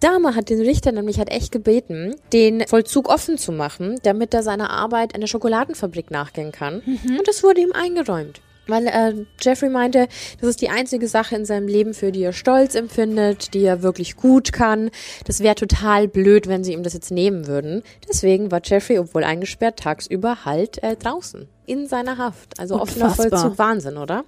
Dama 0.00 0.34
hat 0.34 0.50
den 0.50 0.60
Richter 0.60 0.92
nämlich 0.92 1.18
hat 1.18 1.30
echt 1.30 1.52
gebeten, 1.52 2.14
den 2.32 2.66
Vollzug 2.66 3.08
offen 3.08 3.38
zu 3.38 3.52
machen, 3.52 3.98
damit 4.02 4.34
er 4.34 4.42
seiner 4.42 4.70
Arbeit 4.70 5.14
in 5.14 5.20
der 5.20 5.28
Schokoladenfabrik 5.28 6.10
nachgehen 6.10 6.52
kann. 6.52 6.82
Mhm. 6.84 7.18
Und 7.18 7.28
das 7.28 7.42
wurde 7.42 7.60
ihm 7.60 7.72
eingeräumt. 7.72 8.40
Weil 8.66 8.86
äh, 8.86 9.24
Jeffrey 9.40 9.68
meinte, 9.68 10.08
das 10.40 10.50
ist 10.50 10.60
die 10.60 10.68
einzige 10.68 11.08
Sache 11.08 11.36
in 11.36 11.44
seinem 11.44 11.68
Leben, 11.68 11.94
für 11.94 12.12
die 12.12 12.22
er 12.22 12.32
Stolz 12.32 12.74
empfindet, 12.74 13.54
die 13.54 13.64
er 13.64 13.82
wirklich 13.82 14.16
gut 14.16 14.52
kann. 14.52 14.90
Das 15.24 15.40
wäre 15.40 15.54
total 15.54 16.08
blöd, 16.08 16.48
wenn 16.48 16.64
sie 16.64 16.72
ihm 16.72 16.82
das 16.82 16.94
jetzt 16.94 17.10
nehmen 17.10 17.46
würden. 17.46 17.82
Deswegen 18.08 18.50
war 18.50 18.60
Jeffrey, 18.64 18.98
obwohl 18.98 19.24
eingesperrt, 19.24 19.78
tagsüber 19.78 20.44
halt 20.44 20.82
äh, 20.82 20.96
draußen 20.96 21.48
in 21.66 21.86
seiner 21.86 22.18
Haft. 22.18 22.58
Also 22.58 22.80
offener 22.80 23.10
Vollzug, 23.10 23.58
Wahnsinn, 23.58 23.96
oder? 23.96 24.24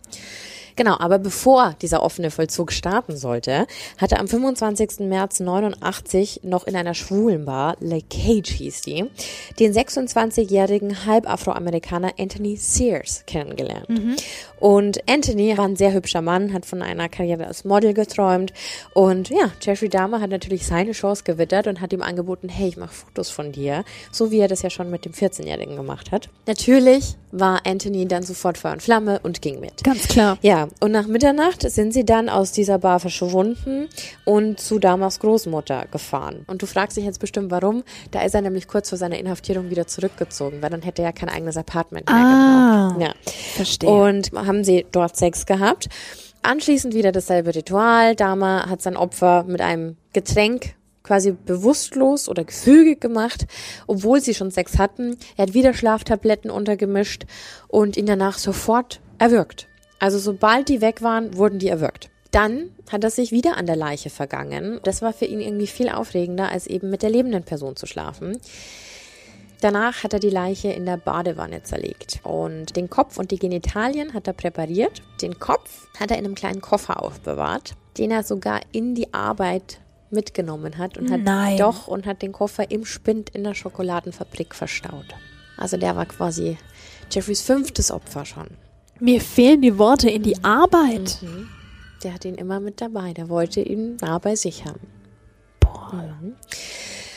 Genau, 0.78 0.96
aber 1.00 1.18
bevor 1.18 1.74
dieser 1.82 2.04
offene 2.04 2.30
Vollzug 2.30 2.70
starten 2.70 3.16
sollte, 3.16 3.66
hatte 3.96 4.20
am 4.20 4.28
25. 4.28 5.00
März 5.00 5.40
89 5.40 6.42
noch 6.44 6.68
in 6.68 6.76
einer 6.76 6.94
schwulen 6.94 7.44
Bar, 7.44 7.76
Lake 7.80 8.06
Cage 8.08 8.48
hieß 8.48 8.82
die, 8.82 9.10
den 9.58 9.72
26-jährigen 9.74 11.04
Halbafroamerikaner 11.04 12.12
Anthony 12.16 12.54
Sears 12.54 13.24
kennengelernt. 13.26 13.88
Mhm. 13.88 14.14
Und 14.60 15.00
Anthony 15.10 15.58
war 15.58 15.64
ein 15.64 15.74
sehr 15.74 15.92
hübscher 15.92 16.22
Mann, 16.22 16.52
hat 16.52 16.64
von 16.64 16.80
einer 16.80 17.08
Karriere 17.08 17.48
als 17.48 17.64
Model 17.64 17.92
geträumt. 17.92 18.52
Und 18.94 19.30
ja, 19.30 19.50
Jeffrey 19.60 19.88
Dahmer 19.88 20.20
hat 20.20 20.30
natürlich 20.30 20.64
seine 20.64 20.92
Chance 20.92 21.24
gewittert 21.24 21.66
und 21.66 21.80
hat 21.80 21.92
ihm 21.92 22.02
angeboten, 22.02 22.48
hey, 22.48 22.68
ich 22.68 22.76
mache 22.76 22.94
Fotos 22.94 23.30
von 23.30 23.50
dir. 23.50 23.84
So 24.12 24.30
wie 24.30 24.38
er 24.38 24.46
das 24.46 24.62
ja 24.62 24.70
schon 24.70 24.90
mit 24.90 25.04
dem 25.04 25.12
14-Jährigen 25.12 25.74
gemacht 25.74 26.12
hat. 26.12 26.28
Natürlich 26.46 27.16
war 27.32 27.66
Anthony 27.66 28.06
dann 28.06 28.22
sofort 28.22 28.58
Feuer 28.58 28.72
und 28.72 28.82
Flamme 28.82 29.20
und 29.22 29.42
ging 29.42 29.58
mit. 29.60 29.82
Ganz 29.82 30.06
klar. 30.06 30.38
Ja, 30.42 30.67
und 30.80 30.92
nach 30.92 31.06
Mitternacht 31.06 31.68
sind 31.70 31.92
sie 31.92 32.04
dann 32.04 32.28
aus 32.28 32.52
dieser 32.52 32.78
Bar 32.78 33.00
verschwunden 33.00 33.88
und 34.24 34.60
zu 34.60 34.78
Dahmers 34.78 35.20
Großmutter 35.20 35.86
gefahren. 35.90 36.44
Und 36.46 36.62
du 36.62 36.66
fragst 36.66 36.96
dich 36.96 37.04
jetzt 37.04 37.20
bestimmt, 37.20 37.50
warum. 37.50 37.82
Da 38.10 38.22
ist 38.22 38.34
er 38.34 38.42
nämlich 38.42 38.68
kurz 38.68 38.88
vor 38.88 38.98
seiner 38.98 39.18
Inhaftierung 39.18 39.70
wieder 39.70 39.86
zurückgezogen, 39.86 40.62
weil 40.62 40.70
dann 40.70 40.82
hätte 40.82 41.02
er 41.02 41.08
ja 41.08 41.12
kein 41.12 41.28
eigenes 41.28 41.56
Apartment 41.56 42.08
mehr 42.08 42.16
ah, 42.16 42.88
gebraucht. 42.92 43.06
Ja. 43.06 43.32
Verstehe. 43.54 43.90
Und 43.90 44.32
haben 44.32 44.64
sie 44.64 44.86
dort 44.90 45.16
Sex 45.16 45.46
gehabt. 45.46 45.88
Anschließend 46.42 46.94
wieder 46.94 47.12
dasselbe 47.12 47.54
Ritual. 47.54 48.14
Dama 48.14 48.68
hat 48.68 48.82
sein 48.82 48.96
Opfer 48.96 49.44
mit 49.44 49.60
einem 49.60 49.96
Getränk 50.12 50.74
quasi 51.02 51.32
bewusstlos 51.32 52.28
oder 52.28 52.44
gefügig 52.44 53.00
gemacht, 53.00 53.46
obwohl 53.86 54.20
sie 54.20 54.34
schon 54.34 54.50
Sex 54.50 54.78
hatten. 54.78 55.16
Er 55.36 55.46
hat 55.46 55.54
wieder 55.54 55.72
Schlaftabletten 55.72 56.50
untergemischt 56.50 57.24
und 57.66 57.96
ihn 57.96 58.06
danach 58.06 58.38
sofort 58.38 59.00
erwürgt. 59.18 59.68
Also 59.98 60.18
sobald 60.18 60.68
die 60.68 60.80
weg 60.80 61.02
waren, 61.02 61.36
wurden 61.36 61.58
die 61.58 61.68
erwürgt. 61.68 62.10
Dann 62.30 62.70
hat 62.90 63.04
er 63.04 63.10
sich 63.10 63.32
wieder 63.32 63.56
an 63.56 63.66
der 63.66 63.76
Leiche 63.76 64.10
vergangen. 64.10 64.80
Das 64.84 65.02
war 65.02 65.12
für 65.12 65.24
ihn 65.24 65.40
irgendwie 65.40 65.66
viel 65.66 65.88
aufregender, 65.88 66.50
als 66.50 66.66
eben 66.66 66.90
mit 66.90 67.02
der 67.02 67.10
lebenden 67.10 67.42
Person 67.42 67.74
zu 67.74 67.86
schlafen. 67.86 68.38
Danach 69.60 70.04
hat 70.04 70.12
er 70.12 70.20
die 70.20 70.30
Leiche 70.30 70.68
in 70.68 70.86
der 70.86 70.98
Badewanne 70.98 71.64
zerlegt 71.64 72.20
und 72.22 72.76
den 72.76 72.88
Kopf 72.88 73.18
und 73.18 73.32
die 73.32 73.40
Genitalien 73.40 74.14
hat 74.14 74.28
er 74.28 74.32
präpariert. 74.32 75.02
Den 75.20 75.40
Kopf 75.40 75.88
hat 75.98 76.12
er 76.12 76.18
in 76.18 76.24
einem 76.24 76.36
kleinen 76.36 76.60
Koffer 76.60 77.02
aufbewahrt, 77.02 77.74
den 77.96 78.12
er 78.12 78.22
sogar 78.22 78.60
in 78.70 78.94
die 78.94 79.12
Arbeit 79.12 79.80
mitgenommen 80.10 80.78
hat 80.78 80.96
und 80.96 81.10
hat 81.10 81.22
Nein. 81.22 81.58
doch 81.58 81.88
und 81.88 82.06
hat 82.06 82.22
den 82.22 82.32
Koffer 82.32 82.70
im 82.70 82.84
Spind 82.84 83.30
in 83.30 83.42
der 83.42 83.54
Schokoladenfabrik 83.54 84.54
verstaut. 84.54 85.06
Also 85.56 85.76
der 85.76 85.96
war 85.96 86.06
quasi 86.06 86.56
Jeffreys 87.10 87.42
fünftes 87.42 87.90
Opfer 87.90 88.24
schon. 88.24 88.46
Mir 89.00 89.20
fehlen 89.20 89.62
die 89.62 89.78
Worte 89.78 90.10
in 90.10 90.22
die 90.22 90.42
Arbeit. 90.44 91.18
Mhm. 91.22 91.48
Der 92.02 92.14
hat 92.14 92.24
ihn 92.24 92.34
immer 92.34 92.60
mit 92.60 92.80
dabei. 92.80 93.12
Der 93.12 93.28
wollte 93.28 93.60
ihn 93.60 93.96
nah 94.00 94.18
bei 94.18 94.36
sich 94.36 94.64
haben. 94.64 94.80
Boah. 95.60 95.92
Mhm. 96.20 96.36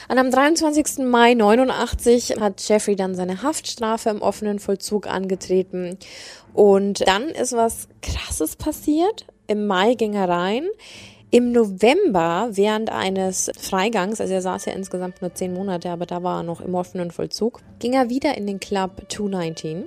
Und 0.09 0.17
am 0.17 0.29
23. 0.29 1.05
Mai 1.05 1.35
89 1.35 2.35
hat 2.41 2.67
Jeffrey 2.67 2.97
dann 2.97 3.15
seine 3.15 3.43
Haftstrafe 3.43 4.09
im 4.09 4.21
offenen 4.21 4.59
Vollzug 4.59 5.07
angetreten. 5.07 5.97
Und 6.53 7.07
dann 7.07 7.29
ist 7.29 7.53
was 7.53 7.87
Krasses 8.01 8.57
passiert. 8.57 9.25
Im 9.47 9.67
Mai 9.67 9.93
ging 9.93 10.13
er 10.13 10.27
rein. 10.27 10.67
Im 11.33 11.53
November, 11.53 12.49
während 12.51 12.91
eines 12.91 13.49
Freigangs, 13.57 14.19
also 14.19 14.33
er 14.33 14.41
saß 14.41 14.65
ja 14.65 14.73
insgesamt 14.73 15.21
nur 15.21 15.33
zehn 15.33 15.53
Monate, 15.53 15.89
aber 15.89 16.05
da 16.05 16.23
war 16.23 16.41
er 16.41 16.43
noch 16.43 16.59
im 16.59 16.75
offenen 16.75 17.09
Vollzug, 17.11 17.61
ging 17.79 17.93
er 17.93 18.09
wieder 18.09 18.35
in 18.37 18.47
den 18.47 18.59
Club 18.59 19.03
219, 19.07 19.85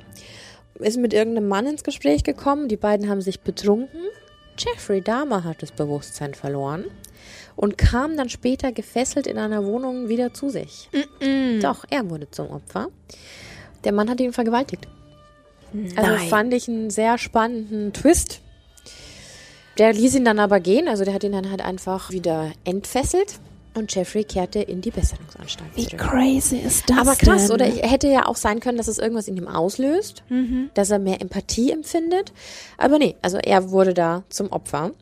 ist 0.78 0.96
mit 0.96 1.12
irgendeinem 1.12 1.48
Mann 1.48 1.66
ins 1.66 1.84
Gespräch 1.84 2.24
gekommen, 2.24 2.68
die 2.68 2.76
beiden 2.76 3.08
haben 3.08 3.20
sich 3.20 3.40
betrunken. 3.40 4.00
Jeffrey 4.58 5.00
Dahmer 5.00 5.44
hat 5.44 5.62
das 5.62 5.72
Bewusstsein 5.72 6.34
verloren 6.34 6.84
und 7.56 7.78
kam 7.78 8.16
dann 8.16 8.28
später 8.28 8.72
gefesselt 8.72 9.26
in 9.26 9.38
einer 9.38 9.64
Wohnung 9.64 10.08
wieder 10.08 10.32
zu 10.32 10.48
sich. 10.48 10.88
Mm 10.92 11.24
-mm. 11.24 11.60
Doch, 11.60 11.84
er 11.90 12.08
wurde 12.10 12.30
zum 12.30 12.50
Opfer. 12.50 12.88
Der 13.84 13.92
Mann 13.92 14.08
hat 14.08 14.20
ihn 14.20 14.32
vergewaltigt. 14.32 14.88
Nein. 15.72 15.92
Also 15.96 16.26
fand 16.26 16.54
ich 16.54 16.68
einen 16.68 16.90
sehr 16.90 17.18
spannenden 17.18 17.92
Twist. 17.92 18.40
Der 19.78 19.92
ließ 19.92 20.14
ihn 20.14 20.24
dann 20.24 20.38
aber 20.38 20.60
gehen, 20.60 20.86
also 20.86 21.04
der 21.04 21.14
hat 21.14 21.24
ihn 21.24 21.32
dann 21.32 21.50
halt 21.50 21.62
einfach 21.62 22.10
wieder 22.10 22.52
entfesselt 22.64 23.40
und 23.74 23.94
Jeffrey 23.94 24.24
kehrte 24.24 24.60
in 24.60 24.80
die 24.80 24.90
Besserungsanstalt 24.90 25.70
Wie 25.74 25.86
zurück. 25.86 26.00
crazy 26.00 26.56
ist 26.58 26.88
das 26.88 26.98
Aber 26.98 27.14
krass, 27.16 27.46
denn? 27.46 27.52
oder? 27.54 27.66
Ich 27.68 27.82
hätte 27.82 28.08
ja 28.08 28.26
auch 28.26 28.36
sein 28.36 28.60
können, 28.60 28.78
dass 28.78 28.88
es 28.88 28.98
irgendwas 28.98 29.28
in 29.28 29.36
ihm 29.36 29.48
auslöst, 29.48 30.22
dass 30.74 30.90
er 30.90 30.98
mehr 30.98 31.20
Empathie 31.20 31.70
empfindet. 31.72 32.32
Aber 32.78 32.98
nee, 32.98 33.16
also 33.22 33.38
er 33.38 33.70
wurde 33.70 33.94
da 33.94 34.22
zum 34.28 34.52
Opfer. 34.52 34.92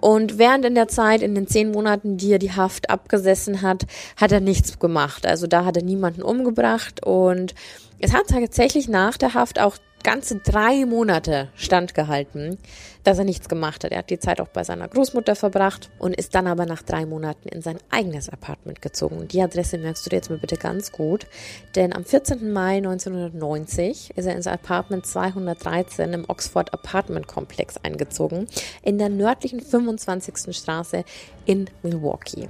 Und 0.00 0.38
während 0.38 0.64
in 0.64 0.74
der 0.76 0.88
Zeit, 0.88 1.22
in 1.22 1.34
den 1.34 1.48
zehn 1.48 1.72
Monaten, 1.72 2.16
die 2.18 2.32
er 2.32 2.38
die 2.38 2.52
Haft 2.52 2.88
abgesessen 2.90 3.62
hat, 3.62 3.84
hat 4.16 4.30
er 4.30 4.40
nichts 4.40 4.78
gemacht. 4.78 5.26
Also 5.26 5.46
da 5.46 5.64
hat 5.64 5.76
er 5.76 5.82
niemanden 5.82 6.22
umgebracht 6.22 7.04
und 7.04 7.54
es 7.98 8.12
hat 8.12 8.28
tatsächlich 8.28 8.88
nach 8.88 9.16
der 9.16 9.34
Haft 9.34 9.60
auch 9.60 9.76
ganze 10.02 10.36
drei 10.36 10.86
Monate 10.86 11.48
standgehalten, 11.56 12.58
dass 13.04 13.18
er 13.18 13.24
nichts 13.24 13.48
gemacht 13.48 13.84
hat. 13.84 13.92
Er 13.92 13.98
hat 13.98 14.10
die 14.10 14.18
Zeit 14.18 14.40
auch 14.40 14.48
bei 14.48 14.64
seiner 14.64 14.88
Großmutter 14.88 15.34
verbracht 15.34 15.90
und 15.98 16.14
ist 16.14 16.34
dann 16.34 16.46
aber 16.46 16.66
nach 16.66 16.82
drei 16.82 17.06
Monaten 17.06 17.48
in 17.48 17.62
sein 17.62 17.78
eigenes 17.90 18.28
Apartment 18.28 18.82
gezogen. 18.82 19.28
Die 19.28 19.42
Adresse 19.42 19.78
merkst 19.78 20.04
du 20.04 20.10
dir 20.10 20.16
jetzt 20.16 20.30
mal 20.30 20.38
bitte 20.38 20.56
ganz 20.56 20.92
gut, 20.92 21.26
denn 21.74 21.94
am 21.94 22.04
14. 22.04 22.52
Mai 22.52 22.76
1990 22.76 24.16
ist 24.16 24.26
er 24.26 24.36
ins 24.36 24.46
Apartment 24.46 25.06
213 25.06 26.12
im 26.12 26.24
Oxford 26.28 26.72
Apartment 26.72 27.26
Komplex 27.26 27.76
eingezogen, 27.78 28.46
in 28.82 28.98
der 28.98 29.08
nördlichen 29.08 29.60
25. 29.60 30.54
Straße 30.54 31.04
in 31.46 31.68
Milwaukee. 31.82 32.48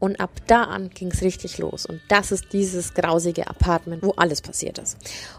Und 0.00 0.20
ab 0.20 0.30
da 0.46 0.64
an 0.64 0.90
ging 0.90 1.10
es 1.10 1.22
richtig 1.22 1.58
los. 1.58 1.84
Und 1.84 2.00
das 2.08 2.30
ist 2.30 2.52
dieses 2.52 2.94
grausige 2.94 3.48
Apartment, 3.48 4.02
wo 4.02 4.12
alles 4.12 4.40
passiert 4.40 4.78
ist. 4.78 4.96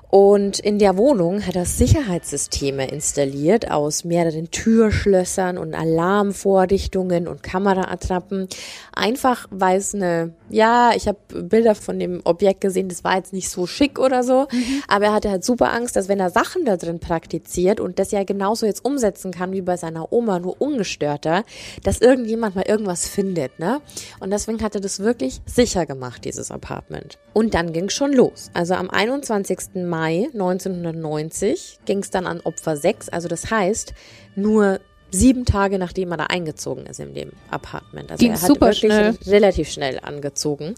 Und 0.10 0.58
in 0.60 0.80
der 0.80 0.98
Wohnung 0.98 1.46
hat 1.46 1.56
er 1.56 1.66
Sicherheitssysteme 1.66 2.90
installiert 2.90 3.70
aus 3.70 4.04
mehreren 4.04 4.50
Türschlössern 4.50 5.60
und 5.60 5.76
Alarmvorrichtungen 5.76 7.28
und 7.28 7.44
Kameraattrappen. 7.44 8.48
Einfach 8.92 9.46
weil 9.52 9.78
es 9.78 9.94
eine, 9.94 10.34
ja, 10.50 10.94
ich 10.96 11.08
habe 11.08 11.20
Bilder 11.44 11.76
von 11.76 12.00
dem 12.00 12.22
Objekt 12.24 12.62
gesehen, 12.62 12.90
das 12.90 13.04
war 13.04 13.18
jetzt 13.18 13.34
nicht 13.34 13.50
so 13.50 13.68
schick 13.68 14.00
oder 14.00 14.24
so, 14.24 14.48
aber 14.88 15.06
er 15.06 15.14
hatte 15.14 15.30
halt 15.30 15.46
super 15.46 15.72
Angst, 15.72 15.96
dass 15.96 16.08
wenn 16.08 16.20
er 16.20 16.32
Sachen 16.32 16.66
da 16.66 16.76
drin 16.76 17.00
praktiziert 17.00 17.80
und 17.80 18.00
das 18.00 18.10
ja 18.10 18.24
genauso 18.24 18.66
jetzt 18.66 18.84
umsetzen 18.84 19.32
kann 19.32 19.52
wie 19.52 19.62
bei 19.62 19.78
seiner 19.78 20.12
Oma, 20.12 20.40
nur 20.40 20.60
ungestörter, 20.60 21.44
dass 21.84 22.02
irgendjemand 22.02 22.56
mal 22.56 22.66
irgendwas 22.68 23.08
findet, 23.08 23.60
ne? 23.60 23.80
Und 24.20 24.32
deswegen 24.50 24.64
hat 24.66 24.76
er 24.76 24.82
das 24.82 25.00
wirklich 25.00 25.42
sicher 25.46 25.86
gemacht, 25.86 26.26
dieses 26.26 26.52
Apartment. 26.52 27.20
Und 27.34 27.54
dann 27.54 27.72
ging 27.72 27.90
schon 27.90 28.12
los. 28.14 28.50
Also 28.54 28.74
am 28.74 28.90
21. 28.90 29.76
Mai 29.76 30.28
1990 30.34 31.80
ging 31.86 32.00
es 32.00 32.10
dann 32.10 32.26
an 32.26 32.42
Opfer 32.42 32.76
6. 32.76 33.10
Also 33.10 33.28
das 33.28 33.52
heißt, 33.52 33.94
nur 34.36 34.80
sieben 35.12 35.46
Tage 35.46 35.78
nachdem 35.80 36.12
er 36.12 36.18
da 36.18 36.24
eingezogen 36.26 36.86
ist 36.88 37.00
in 37.00 37.14
dem 37.14 37.32
Apartment. 37.52 38.12
Also 38.12 38.22
Ging 38.22 38.32
er 38.32 38.42
hat 38.42 38.48
super 38.48 38.68
wirklich 38.68 38.92
schnell. 38.92 39.18
relativ 39.28 39.70
schnell 39.70 40.00
angezogen. 40.00 40.76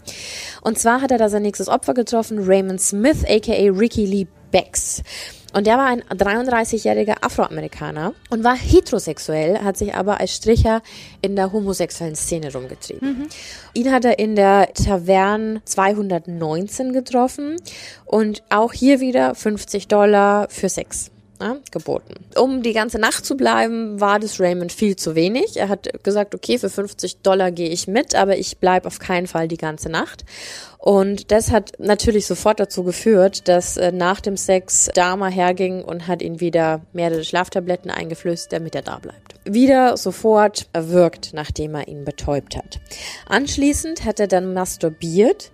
Und 0.62 0.78
zwar 0.78 1.00
hat 1.00 1.10
er 1.10 1.18
da 1.18 1.28
sein 1.28 1.42
nächstes 1.42 1.68
Opfer 1.68 1.94
getroffen, 1.94 2.40
Raymond 2.42 2.80
Smith, 2.80 3.24
aka 3.26 3.70
Ricky 3.70 4.04
Lee 4.04 4.26
Becks. 4.50 5.02
Und 5.52 5.66
der 5.66 5.76
war 5.76 5.86
ein 5.86 6.02
33-jähriger 6.02 7.16
Afroamerikaner 7.22 8.14
und 8.30 8.42
war 8.44 8.56
heterosexuell, 8.56 9.58
hat 9.58 9.76
sich 9.76 9.94
aber 9.94 10.20
als 10.20 10.34
Stricher 10.34 10.82
in 11.20 11.36
der 11.36 11.52
homosexuellen 11.52 12.16
Szene 12.16 12.52
rumgetrieben. 12.52 13.28
Ihn 13.74 13.92
hat 13.92 14.04
er 14.04 14.18
in 14.18 14.36
der 14.36 14.72
Taverne 14.72 15.62
219 15.64 16.92
getroffen 16.92 17.56
und 18.06 18.42
auch 18.48 18.72
hier 18.72 19.00
wieder 19.00 19.34
50 19.34 19.88
Dollar 19.88 20.48
für 20.48 20.68
Sex 20.68 21.10
ja, 21.42 21.56
geboten. 21.70 22.14
Um 22.36 22.62
die 22.62 22.72
ganze 22.72 22.98
Nacht 22.98 23.26
zu 23.26 23.36
bleiben, 23.36 24.00
war 24.00 24.20
das 24.20 24.40
Raymond 24.40 24.72
viel 24.72 24.96
zu 24.96 25.14
wenig. 25.14 25.56
Er 25.56 25.68
hat 25.68 25.88
gesagt, 26.04 26.34
okay, 26.34 26.58
für 26.58 26.70
50 26.70 27.18
Dollar 27.18 27.50
gehe 27.50 27.68
ich 27.68 27.88
mit, 27.88 28.14
aber 28.14 28.38
ich 28.38 28.58
bleibe 28.58 28.86
auf 28.86 28.98
keinen 28.98 29.26
Fall 29.26 29.48
die 29.48 29.56
ganze 29.56 29.88
Nacht. 29.88 30.24
Und 30.82 31.30
das 31.30 31.52
hat 31.52 31.74
natürlich 31.78 32.26
sofort 32.26 32.58
dazu 32.58 32.82
geführt, 32.82 33.46
dass 33.46 33.76
äh, 33.76 33.92
nach 33.92 34.20
dem 34.20 34.36
Sex 34.36 34.90
Dama 34.92 35.28
herging 35.28 35.84
und 35.84 36.08
hat 36.08 36.22
ihn 36.22 36.40
wieder 36.40 36.80
mehrere 36.92 37.22
Schlaftabletten 37.22 37.88
eingeflößt, 37.88 38.52
damit 38.52 38.74
er 38.74 38.82
da 38.82 38.98
bleibt. 38.98 39.36
Wieder 39.44 39.96
sofort 39.96 40.66
erwürgt, 40.72 41.34
nachdem 41.34 41.76
er 41.76 41.86
ihn 41.86 42.04
betäubt 42.04 42.56
hat. 42.56 42.80
Anschließend 43.26 44.04
hat 44.04 44.18
er 44.18 44.26
dann 44.26 44.54
masturbiert 44.54 45.52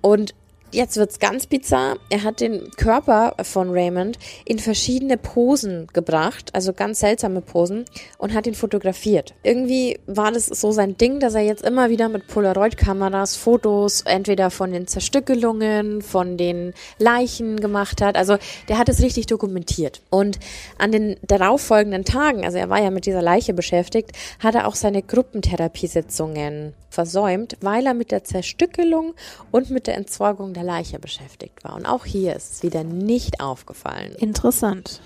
und 0.00 0.34
jetzt 0.74 0.96
wird's 0.96 1.18
ganz 1.18 1.46
bizarr. 1.46 1.96
Er 2.10 2.24
hat 2.24 2.40
den 2.40 2.70
Körper 2.72 3.34
von 3.42 3.70
Raymond 3.70 4.18
in 4.44 4.58
verschiedene 4.58 5.16
Posen 5.16 5.86
gebracht, 5.92 6.50
also 6.52 6.72
ganz 6.72 7.00
seltsame 7.00 7.40
Posen, 7.40 7.84
und 8.18 8.34
hat 8.34 8.46
ihn 8.46 8.54
fotografiert. 8.54 9.34
Irgendwie 9.42 9.98
war 10.06 10.32
das 10.32 10.46
so 10.46 10.72
sein 10.72 10.96
Ding, 10.96 11.20
dass 11.20 11.34
er 11.34 11.42
jetzt 11.42 11.64
immer 11.64 11.90
wieder 11.90 12.08
mit 12.08 12.26
Polaroid-Kameras 12.26 13.36
Fotos 13.36 14.02
entweder 14.02 14.50
von 14.50 14.72
den 14.72 14.86
Zerstückelungen, 14.86 16.02
von 16.02 16.36
den 16.36 16.74
Leichen 16.98 17.60
gemacht 17.60 18.02
hat. 18.02 18.16
Also 18.16 18.36
der 18.68 18.78
hat 18.78 18.88
es 18.88 19.00
richtig 19.00 19.26
dokumentiert. 19.26 20.02
Und 20.10 20.38
an 20.78 20.92
den 20.92 21.16
darauffolgenden 21.22 22.04
Tagen, 22.04 22.44
also 22.44 22.58
er 22.58 22.68
war 22.68 22.82
ja 22.82 22.90
mit 22.90 23.06
dieser 23.06 23.22
Leiche 23.22 23.54
beschäftigt, 23.54 24.12
hat 24.40 24.54
er 24.54 24.66
auch 24.66 24.74
seine 24.74 25.02
Gruppentherapiesitzungen 25.02 26.74
versäumt, 26.90 27.56
weil 27.60 27.86
er 27.86 27.94
mit 27.94 28.10
der 28.10 28.24
Zerstückelung 28.24 29.14
und 29.50 29.70
mit 29.70 29.86
der 29.86 29.96
Entsorgung 29.96 30.54
der 30.54 30.63
Leiche 30.64 30.98
beschäftigt 30.98 31.62
war. 31.64 31.76
Und 31.76 31.86
auch 31.86 32.04
hier 32.04 32.34
ist 32.34 32.54
es 32.54 32.62
wieder 32.62 32.84
nicht 32.84 33.40
aufgefallen. 33.40 34.14
Interessant. 34.18 35.00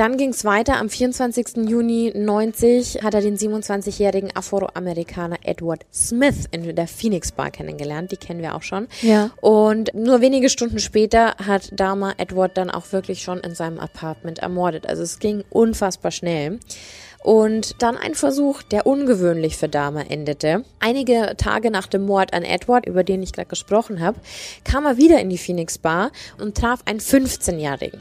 Dann 0.00 0.16
ging 0.16 0.30
es 0.30 0.46
weiter. 0.46 0.78
Am 0.78 0.88
24. 0.88 1.68
Juni 1.68 2.10
90 2.16 3.02
hat 3.02 3.12
er 3.12 3.20
den 3.20 3.36
27-jährigen 3.36 4.34
Afroamerikaner 4.34 5.36
Edward 5.42 5.84
Smith 5.92 6.46
in 6.52 6.74
der 6.74 6.88
Phoenix 6.88 7.32
Bar 7.32 7.50
kennengelernt. 7.50 8.10
Die 8.10 8.16
kennen 8.16 8.40
wir 8.40 8.54
auch 8.54 8.62
schon. 8.62 8.88
Ja. 9.02 9.30
Und 9.42 9.92
nur 9.92 10.22
wenige 10.22 10.48
Stunden 10.48 10.78
später 10.78 11.34
hat 11.36 11.68
Dama 11.78 12.14
Edward 12.16 12.56
dann 12.56 12.70
auch 12.70 12.92
wirklich 12.92 13.22
schon 13.22 13.40
in 13.40 13.54
seinem 13.54 13.78
Apartment 13.78 14.38
ermordet. 14.38 14.86
Also 14.88 15.02
es 15.02 15.18
ging 15.18 15.44
unfassbar 15.50 16.12
schnell. 16.12 16.60
Und 17.22 17.82
dann 17.82 17.98
ein 17.98 18.14
Versuch, 18.14 18.62
der 18.62 18.86
ungewöhnlich 18.86 19.58
für 19.58 19.68
Dahmer 19.68 20.10
endete. 20.10 20.64
Einige 20.78 21.34
Tage 21.36 21.70
nach 21.70 21.86
dem 21.86 22.06
Mord 22.06 22.32
an 22.32 22.44
Edward, 22.44 22.86
über 22.86 23.04
den 23.04 23.22
ich 23.22 23.34
gerade 23.34 23.48
gesprochen 23.48 24.00
habe, 24.00 24.18
kam 24.64 24.86
er 24.86 24.96
wieder 24.96 25.20
in 25.20 25.28
die 25.28 25.36
Phoenix 25.36 25.76
Bar 25.76 26.12
und 26.38 26.56
traf 26.56 26.80
einen 26.86 27.00
15-Jährigen. 27.00 28.00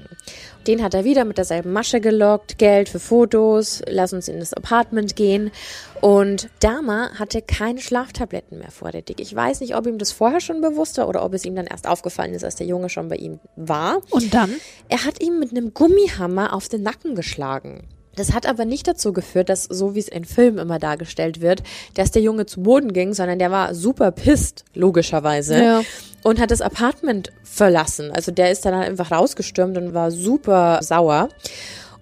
Den 0.68 0.82
hat 0.82 0.94
er 0.94 1.04
wieder 1.04 1.26
mit 1.26 1.38
derselben 1.38 1.74
Masche 1.74 2.00
gelockt, 2.00 2.58
Geld 2.60 2.88
für 2.88 3.00
Fotos, 3.00 3.82
lass 3.88 4.14
uns 4.14 4.30
in 4.30 4.40
das 4.40 4.54
Apartment 4.54 5.18
gehen. 5.18 5.52
Und 6.00 6.50
Dama 6.62 7.12
hatte 7.20 7.42
keine 7.42 7.82
Schlaftabletten 7.82 8.60
mehr 8.60 8.72
vorrätig. 8.72 9.20
Ich 9.20 9.36
weiß 9.36 9.60
nicht, 9.60 9.76
ob 9.76 9.86
ihm 9.86 9.98
das 9.98 10.14
vorher 10.14 10.40
schon 10.40 10.62
bewusst 10.62 10.98
war 10.98 11.10
oder 11.10 11.26
ob 11.26 11.34
es 11.34 11.44
ihm 11.44 11.56
dann 11.56 11.68
erst 11.68 11.88
aufgefallen 11.88 12.34
ist, 12.34 12.46
als 12.46 12.56
der 12.56 12.68
Junge 12.68 12.90
schon 12.90 13.10
bei 13.10 13.18
ihm 13.18 13.40
war. 13.58 14.02
Und 14.12 14.34
dann? 14.34 14.54
Er 14.88 15.04
hat 15.04 15.22
ihm 15.22 15.40
mit 15.40 15.52
einem 15.52 15.74
Gummihammer 15.74 16.54
auf 16.54 16.70
den 16.70 16.84
Nacken 16.84 17.16
geschlagen. 17.16 17.88
Das 18.20 18.34
hat 18.34 18.46
aber 18.46 18.66
nicht 18.66 18.86
dazu 18.86 19.14
geführt, 19.14 19.48
dass, 19.48 19.64
so 19.64 19.96
wie 19.96 20.00
es 20.00 20.10
in 20.10 20.26
Filmen 20.26 20.58
immer 20.58 20.78
dargestellt 20.78 21.40
wird, 21.40 21.64
dass 21.94 22.12
der 22.12 22.22
Junge 22.22 22.46
zu 22.46 22.62
Boden 22.62 22.92
ging, 22.92 23.14
sondern 23.14 23.40
der 23.40 23.50
war 23.50 23.74
super 23.74 24.12
pisst, 24.12 24.66
logischerweise. 24.74 25.64
Ja. 25.64 25.82
Und 26.24 26.42
hat 26.42 26.52
das 26.52 26.60
Apartment 26.60 27.32
verlassen. 27.44 28.12
Also 28.12 28.34
der 28.34 28.52
ist 28.52 28.66
dann 28.66 28.74
einfach 28.74 29.12
rausgestürmt 29.12 29.78
und 29.78 29.94
war 29.94 30.12
super 30.12 30.80
sauer. 30.82 31.30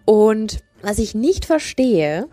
Und 0.06 0.58
was 0.82 0.98
ich 0.98 1.14
nicht 1.14 1.46
verstehe, 1.46 2.28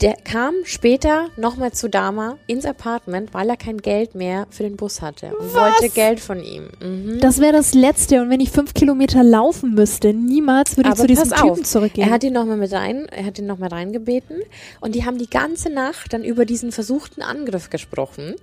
der 0.00 0.14
kam 0.14 0.54
später 0.64 1.28
nochmal 1.36 1.72
zu 1.72 1.88
Dama 1.88 2.38
ins 2.46 2.64
Apartment, 2.64 3.34
weil 3.34 3.48
er 3.48 3.56
kein 3.56 3.78
Geld 3.78 4.14
mehr 4.14 4.46
für 4.50 4.62
den 4.62 4.76
Bus 4.76 5.02
hatte 5.02 5.36
und 5.36 5.54
wollte 5.54 5.88
Geld 5.88 6.20
von 6.20 6.42
ihm. 6.42 6.68
Mhm. 6.80 7.18
Das 7.20 7.40
wäre 7.40 7.52
das 7.52 7.74
Letzte. 7.74 8.22
Und 8.22 8.30
wenn 8.30 8.40
ich 8.40 8.50
fünf 8.50 8.74
Kilometer 8.74 9.24
laufen 9.24 9.74
müsste, 9.74 10.14
niemals 10.14 10.76
würde 10.76 10.90
ich 10.90 10.92
Aber 10.92 11.02
zu 11.02 11.06
diesem 11.08 11.30
Typen 11.30 11.50
auf, 11.50 11.62
zurückgehen. 11.62 12.06
Er 12.06 12.14
hat 12.14 12.22
ihn 12.22 12.32
nochmal 12.32 12.56
mit 12.56 12.72
rein, 12.72 13.06
er 13.10 13.24
hat 13.26 13.38
ihn 13.38 13.46
nochmal 13.46 13.70
reingebeten 13.70 14.38
und 14.80 14.94
die 14.94 15.04
haben 15.04 15.18
die 15.18 15.28
ganze 15.28 15.70
Nacht 15.70 16.12
dann 16.12 16.22
über 16.22 16.44
diesen 16.44 16.70
versuchten 16.70 17.22
Angriff 17.22 17.70
gesprochen. 17.70 18.34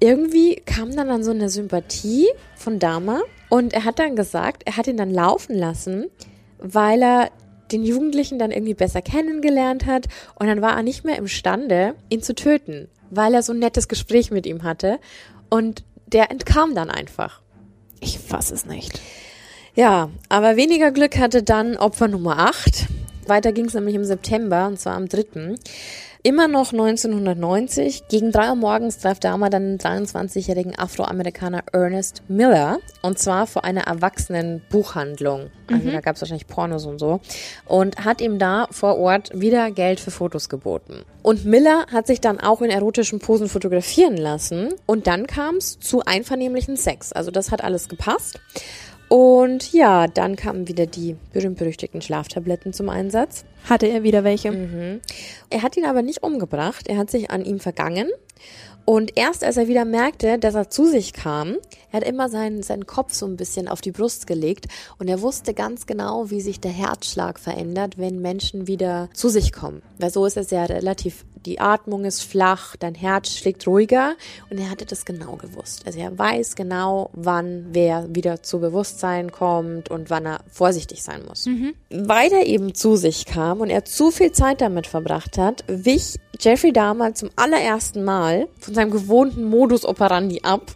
Irgendwie 0.00 0.62
kam 0.64 0.96
dann 0.96 1.08
dann 1.08 1.22
so 1.22 1.32
eine 1.32 1.50
Sympathie 1.50 2.28
von 2.56 2.78
Dama 2.78 3.20
und 3.50 3.74
er 3.74 3.84
hat 3.84 3.98
dann 3.98 4.16
gesagt, 4.16 4.62
er 4.64 4.76
hat 4.76 4.86
ihn 4.86 4.96
dann 4.96 5.10
laufen 5.10 5.54
lassen, 5.54 6.06
weil 6.58 7.02
er 7.02 7.30
den 7.72 7.84
Jugendlichen 7.84 8.38
dann 8.38 8.50
irgendwie 8.50 8.74
besser 8.74 9.02
kennengelernt 9.02 9.86
hat 9.86 10.06
und 10.34 10.46
dann 10.46 10.62
war 10.62 10.76
er 10.76 10.82
nicht 10.82 11.04
mehr 11.04 11.16
imstande, 11.16 11.94
ihn 12.08 12.22
zu 12.22 12.34
töten, 12.34 12.88
weil 13.10 13.34
er 13.34 13.42
so 13.42 13.52
ein 13.52 13.58
nettes 13.58 13.88
Gespräch 13.88 14.30
mit 14.30 14.46
ihm 14.46 14.62
hatte 14.62 14.98
und 15.50 15.84
der 16.06 16.30
entkam 16.30 16.74
dann 16.74 16.90
einfach. 16.90 17.40
ich 18.00 18.18
fass 18.18 18.50
es 18.50 18.66
nicht. 18.66 19.00
Ja, 19.74 20.10
aber 20.28 20.56
weniger 20.56 20.92
Glück 20.92 21.18
hatte 21.18 21.42
dann 21.42 21.76
Opfer 21.76 22.06
Nummer 22.06 22.38
8. 22.38 22.86
Weiter 23.26 23.52
ging 23.52 23.64
es 23.64 23.74
nämlich 23.74 23.94
im 23.94 24.04
September, 24.04 24.66
und 24.66 24.78
zwar 24.78 24.94
am 24.94 25.08
3. 25.08 25.56
Immer 26.26 26.48
noch 26.48 26.72
1990, 26.72 28.08
gegen 28.08 28.32
3 28.32 28.48
Uhr 28.48 28.54
morgens 28.54 28.96
traf 28.96 29.20
Dahmer 29.20 29.50
dann 29.50 29.76
den 29.76 29.78
23-jährigen 29.78 30.74
Afroamerikaner 30.74 31.64
Ernest 31.70 32.22
Miller, 32.28 32.78
und 33.02 33.18
zwar 33.18 33.46
vor 33.46 33.64
einer 33.64 33.82
erwachsenen 33.82 34.62
Buchhandlung. 34.70 35.50
Also 35.70 35.90
da 35.90 36.00
gab 36.00 36.16
es 36.16 36.22
wahrscheinlich 36.22 36.46
Pornos 36.46 36.86
und 36.86 36.98
so. 36.98 37.20
Und 37.66 38.06
hat 38.06 38.22
ihm 38.22 38.38
da 38.38 38.68
vor 38.70 38.96
Ort 38.96 39.38
wieder 39.38 39.70
Geld 39.70 40.00
für 40.00 40.10
Fotos 40.10 40.48
geboten. 40.48 41.04
Und 41.22 41.44
Miller 41.44 41.84
hat 41.92 42.06
sich 42.06 42.22
dann 42.22 42.40
auch 42.40 42.62
in 42.62 42.70
erotischen 42.70 43.18
Posen 43.18 43.50
fotografieren 43.50 44.16
lassen. 44.16 44.72
Und 44.86 45.06
dann 45.06 45.26
kam 45.26 45.56
es 45.56 45.78
zu 45.78 46.06
einvernehmlichen 46.06 46.78
Sex. 46.78 47.12
Also 47.12 47.32
das 47.32 47.50
hat 47.50 47.62
alles 47.62 47.90
gepasst. 47.90 48.40
Und 49.14 49.72
ja, 49.72 50.08
dann 50.08 50.34
kamen 50.34 50.66
wieder 50.66 50.86
die 50.86 51.14
berühmt-berüchtigten 51.32 52.02
Schlaftabletten 52.02 52.72
zum 52.72 52.88
Einsatz. 52.88 53.44
Hatte 53.62 53.86
er 53.86 54.02
wieder 54.02 54.24
welche? 54.24 54.50
Mhm. 54.50 55.00
Er 55.50 55.62
hat 55.62 55.76
ihn 55.76 55.84
aber 55.84 56.02
nicht 56.02 56.24
umgebracht, 56.24 56.88
er 56.88 56.96
hat 56.96 57.12
sich 57.12 57.30
an 57.30 57.44
ihm 57.44 57.60
vergangen. 57.60 58.08
Und 58.84 59.16
erst 59.16 59.44
als 59.44 59.56
er 59.56 59.68
wieder 59.68 59.84
merkte, 59.84 60.36
dass 60.40 60.56
er 60.56 60.68
zu 60.68 60.86
sich 60.86 61.12
kam, 61.12 61.58
er 61.92 62.00
hat 62.00 62.08
immer 62.08 62.28
seinen, 62.28 62.64
seinen 62.64 62.86
Kopf 62.86 63.12
so 63.12 63.24
ein 63.26 63.36
bisschen 63.36 63.68
auf 63.68 63.80
die 63.80 63.92
Brust 63.92 64.26
gelegt 64.26 64.66
und 64.98 65.06
er 65.06 65.22
wusste 65.22 65.54
ganz 65.54 65.86
genau, 65.86 66.30
wie 66.30 66.40
sich 66.40 66.58
der 66.58 66.72
Herzschlag 66.72 67.38
verändert, 67.38 67.96
wenn 67.98 68.20
Menschen 68.20 68.66
wieder 68.66 69.10
zu 69.14 69.28
sich 69.28 69.52
kommen. 69.52 69.80
Weil 70.00 70.10
so 70.10 70.26
ist 70.26 70.36
es 70.36 70.50
ja 70.50 70.64
relativ, 70.64 71.24
die 71.46 71.60
Atmung 71.60 72.04
ist 72.04 72.22
flach, 72.22 72.76
dein 72.76 72.94
Herz 72.94 73.36
schlägt 73.36 73.66
ruhiger 73.66 74.14
und 74.50 74.58
er 74.58 74.70
hatte 74.70 74.86
das 74.86 75.04
genau 75.04 75.36
gewusst. 75.36 75.82
Also 75.86 75.98
er 75.98 76.18
weiß 76.18 76.56
genau, 76.56 77.10
wann 77.12 77.66
wer 77.72 78.06
wieder 78.14 78.42
zu 78.42 78.60
Bewusstsein 78.60 79.32
kommt 79.32 79.90
und 79.90 80.10
wann 80.10 80.26
er 80.26 80.40
vorsichtig 80.50 81.02
sein 81.02 81.22
muss. 81.26 81.46
Weil 81.90 82.32
er 82.32 82.46
eben 82.46 82.74
zu 82.74 82.96
sich 82.96 83.26
kam 83.26 83.60
und 83.60 83.70
er 83.70 83.84
zu 83.84 84.10
viel 84.10 84.32
Zeit 84.32 84.60
damit 84.60 84.86
verbracht 84.86 85.38
hat, 85.38 85.64
wich 85.66 86.18
Jeffrey 86.40 86.72
Dahmer 86.72 87.14
zum 87.14 87.30
allerersten 87.36 88.04
Mal 88.04 88.48
von 88.58 88.74
seinem 88.74 88.90
gewohnten 88.90 89.44
Modus 89.44 89.84
operandi 89.84 90.40
ab 90.42 90.74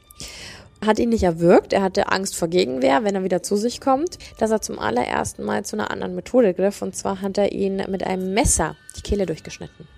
hat 0.84 0.98
ihn 0.98 1.08
nicht 1.08 1.24
erwürgt, 1.24 1.72
er 1.72 1.82
hatte 1.82 2.08
Angst 2.08 2.36
vor 2.36 2.48
Gegenwehr, 2.48 3.02
wenn 3.02 3.14
er 3.14 3.24
wieder 3.24 3.42
zu 3.42 3.56
sich 3.56 3.80
kommt, 3.80 4.18
dass 4.38 4.50
er 4.50 4.60
zum 4.60 4.78
allerersten 4.78 5.42
Mal 5.42 5.64
zu 5.64 5.76
einer 5.76 5.90
anderen 5.90 6.14
Methode 6.14 6.54
griff 6.54 6.82
und 6.82 6.94
zwar 6.94 7.20
hat 7.20 7.38
er 7.38 7.52
ihn 7.52 7.82
mit 7.88 8.04
einem 8.04 8.32
Messer 8.32 8.76
die 8.96 9.02
Kehle 9.02 9.26
durchgeschnitten. 9.26 9.88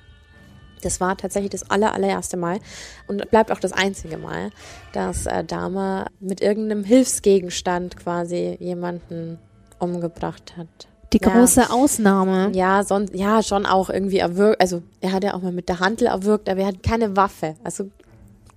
Das 0.80 1.00
war 1.00 1.16
tatsächlich 1.16 1.50
das 1.50 1.70
aller, 1.70 1.92
allererste 1.94 2.36
Mal 2.36 2.58
und 3.06 3.28
bleibt 3.30 3.50
auch 3.52 3.60
das 3.60 3.72
einzige 3.72 4.16
Mal, 4.18 4.50
dass 4.92 5.26
äh, 5.26 5.44
Dahmer 5.44 6.06
mit 6.20 6.40
irgendeinem 6.40 6.84
Hilfsgegenstand 6.84 7.96
quasi 7.96 8.56
jemanden 8.60 9.38
umgebracht 9.78 10.54
hat. 10.56 10.68
Die 11.12 11.18
Ja. 11.20 11.30
große 11.30 11.70
Ausnahme. 11.70 12.50
Ja, 12.54 12.84
sonst, 12.84 13.14
ja, 13.14 13.42
schon 13.42 13.66
auch 13.66 13.90
irgendwie 13.90 14.18
erwürgt. 14.18 14.60
Also, 14.60 14.82
er 15.00 15.12
hat 15.12 15.24
ja 15.24 15.34
auch 15.34 15.42
mal 15.42 15.52
mit 15.52 15.68
der 15.68 15.80
Hantel 15.80 16.06
erwürgt, 16.06 16.48
aber 16.48 16.60
er 16.60 16.66
hat 16.68 16.82
keine 16.82 17.16
Waffe. 17.16 17.56
Also, 17.64 17.90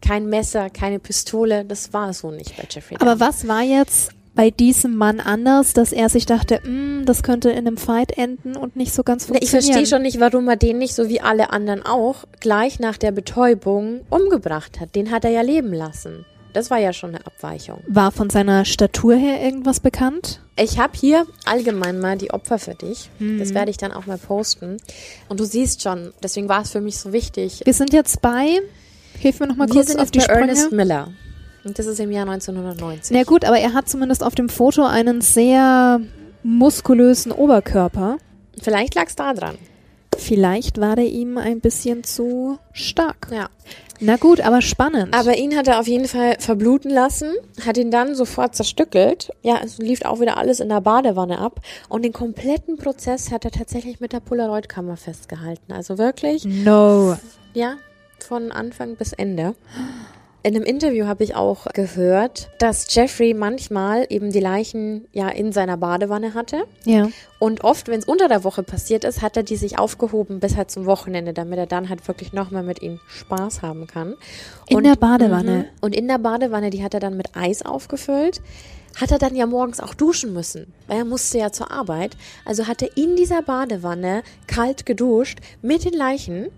kein 0.01 0.27
Messer, 0.27 0.69
keine 0.69 0.99
Pistole. 0.99 1.65
Das 1.65 1.93
war 1.93 2.13
so 2.13 2.29
nicht 2.29 2.55
bei 2.57 2.67
Jeffrey 2.69 2.97
Aber 2.99 3.19
was 3.19 3.47
war 3.47 3.61
jetzt 3.61 4.11
bei 4.35 4.49
diesem 4.49 4.95
Mann 4.95 5.19
anders, 5.19 5.73
dass 5.73 5.91
er 5.91 6.09
sich 6.09 6.25
dachte, 6.25 6.59
"Mm, 6.67 7.05
das 7.05 7.21
könnte 7.23 7.49
in 7.51 7.67
einem 7.67 7.77
Fight 7.77 8.17
enden 8.17 8.55
und 8.57 8.75
nicht 8.75 8.93
so 8.93 9.03
ganz 9.03 9.27
Ne, 9.29 9.37
Ich 9.41 9.49
funktionieren? 9.51 9.73
verstehe 9.73 9.95
schon 9.95 10.01
nicht, 10.01 10.19
warum 10.19 10.47
er 10.49 10.55
den 10.55 10.77
nicht, 10.79 10.95
so 10.95 11.07
wie 11.09 11.21
alle 11.21 11.51
anderen 11.51 11.83
auch, 11.85 12.23
gleich 12.39 12.79
nach 12.79 12.97
der 12.97 13.11
Betäubung 13.11 14.01
umgebracht 14.09 14.79
hat. 14.79 14.95
Den 14.95 15.11
hat 15.11 15.23
er 15.25 15.31
ja 15.31 15.41
leben 15.41 15.73
lassen. 15.73 16.25
Das 16.53 16.69
war 16.69 16.77
ja 16.77 16.93
schon 16.93 17.09
eine 17.15 17.25
Abweichung. 17.25 17.79
War 17.87 18.11
von 18.11 18.29
seiner 18.29 18.63
Statur 18.65 19.15
her 19.15 19.41
irgendwas 19.43 19.79
bekannt? 19.79 20.39
Ich 20.55 20.77
habe 20.77 20.93
hier 20.95 21.25
allgemein 21.45 21.99
mal 21.99 22.15
die 22.15 22.29
Opfer 22.29 22.59
für 22.59 22.75
dich. 22.75 23.09
Das 23.39 23.55
werde 23.55 23.71
ich 23.71 23.77
dann 23.77 23.91
auch 23.91 24.05
mal 24.05 24.19
posten. 24.19 24.77
Und 25.29 25.39
du 25.39 25.45
siehst 25.45 25.81
schon, 25.81 26.13
deswegen 26.21 26.49
war 26.49 26.61
es 26.61 26.69
für 26.71 26.79
mich 26.81 26.97
so 26.97 27.11
wichtig. 27.11 27.61
Wir 27.65 27.73
sind 27.73 27.91
jetzt 27.91 28.21
bei, 28.21 28.59
hilf 29.19 29.39
mir 29.39 29.47
noch 29.47 29.55
mal 29.55 29.67
Wir 29.67 29.73
kurz 29.73 29.95
auf 29.95 30.11
die 30.11 30.19
bei 30.19 30.25
Sprünge. 30.25 30.41
Ernest 30.41 30.71
Miller. 30.71 31.07
Und 31.63 31.79
das 31.79 31.85
ist 31.85 31.99
im 31.99 32.11
Jahr 32.11 32.27
1990. 32.27 33.15
Na 33.15 33.23
gut, 33.23 33.45
aber 33.45 33.57
er 33.57 33.73
hat 33.73 33.89
zumindest 33.89 34.23
auf 34.23 34.35
dem 34.35 34.49
Foto 34.49 34.85
einen 34.85 35.21
sehr 35.21 36.01
muskulösen 36.43 37.31
Oberkörper. 37.31 38.17
Vielleicht 38.61 38.95
lag 38.95 39.07
es 39.07 39.15
da 39.15 39.33
dran. 39.33 39.57
Vielleicht 40.17 40.79
war 40.79 40.95
der 40.95 41.05
ihm 41.05 41.37
ein 41.37 41.59
bisschen 41.59 42.03
zu 42.03 42.59
stark. 42.71 43.27
Ja. 43.31 43.49
Na 43.99 44.17
gut, 44.17 44.41
aber 44.41 44.61
spannend. 44.61 45.13
Aber 45.13 45.37
ihn 45.37 45.55
hat 45.55 45.67
er 45.67 45.79
auf 45.79 45.87
jeden 45.87 46.07
Fall 46.07 46.35
verbluten 46.39 46.91
lassen, 46.91 47.31
hat 47.65 47.77
ihn 47.77 47.89
dann 47.89 48.15
sofort 48.15 48.55
zerstückelt. 48.55 49.31
Ja, 49.43 49.59
es 49.63 49.77
lief 49.77 50.03
auch 50.03 50.19
wieder 50.19 50.37
alles 50.37 50.59
in 50.59 50.69
der 50.69 50.81
Badewanne 50.81 51.39
ab. 51.39 51.61
Und 51.89 52.03
den 52.03 52.11
kompletten 52.11 52.77
Prozess 52.77 53.31
hat 53.31 53.45
er 53.45 53.51
tatsächlich 53.51 53.99
mit 54.01 54.11
der 54.11 54.19
Polaroid-Kamera 54.19 54.97
festgehalten. 54.97 55.71
Also 55.71 55.97
wirklich, 55.97 56.43
no. 56.43 57.17
ja, 57.53 57.75
von 58.19 58.51
Anfang 58.51 58.95
bis 58.95 59.13
Ende. 59.13 59.55
In 60.45 60.57
einem 60.57 60.65
Interview 60.65 61.05
habe 61.07 61.23
ich 61.23 61.35
auch 61.35 61.67
gehört, 61.73 62.49
dass 62.59 62.93
Jeffrey 62.93 63.33
manchmal 63.33 64.05
eben 64.09 64.29
die 64.29 64.41
Leichen 64.41 65.07
ja 65.13 65.29
in 65.29 65.53
seiner 65.53 65.77
Badewanne 65.77 66.33
hatte. 66.33 66.65
Ja. 66.83 67.07
Und 67.39 67.63
oft, 67.63 67.87
wenn 67.87 67.99
es 67.99 68.05
unter 68.05 68.27
der 68.27 68.43
Woche 68.43 68.61
passiert 68.61 69.05
ist, 69.05 69.21
hat 69.21 69.37
er 69.37 69.43
die 69.43 69.55
sich 69.55 69.79
aufgehoben 69.79 70.41
bis 70.41 70.57
halt 70.57 70.69
zum 70.69 70.85
Wochenende, 70.85 71.31
damit 71.31 71.59
er 71.59 71.65
dann 71.65 71.87
halt 71.87 72.05
wirklich 72.09 72.33
nochmal 72.33 72.63
mit 72.63 72.81
ihnen 72.81 72.99
Spaß 73.07 73.61
haben 73.61 73.87
kann. 73.87 74.15
In 74.67 74.77
und, 74.77 74.83
der 74.83 74.97
Badewanne. 74.97 75.51
Mhm. 75.59 75.65
Und 75.79 75.95
in 75.95 76.09
der 76.09 76.17
Badewanne, 76.17 76.71
die 76.71 76.83
hat 76.83 76.93
er 76.93 76.99
dann 76.99 77.15
mit 77.15 77.37
Eis 77.37 77.61
aufgefüllt. 77.61 78.41
Hat 78.99 79.11
er 79.11 79.19
dann 79.19 79.35
ja 79.35 79.45
morgens 79.45 79.79
auch 79.79 79.93
duschen 79.93 80.33
müssen, 80.33 80.73
weil 80.87 80.97
er 80.97 81.05
musste 81.05 81.37
ja 81.37 81.53
zur 81.53 81.71
Arbeit. 81.71 82.17
Also 82.43 82.67
hat 82.67 82.81
er 82.81 82.95
in 82.97 83.15
dieser 83.15 83.41
Badewanne 83.41 84.23
kalt 84.45 84.85
geduscht 84.85 85.39
mit 85.61 85.85
den 85.85 85.93
Leichen, 85.93 86.49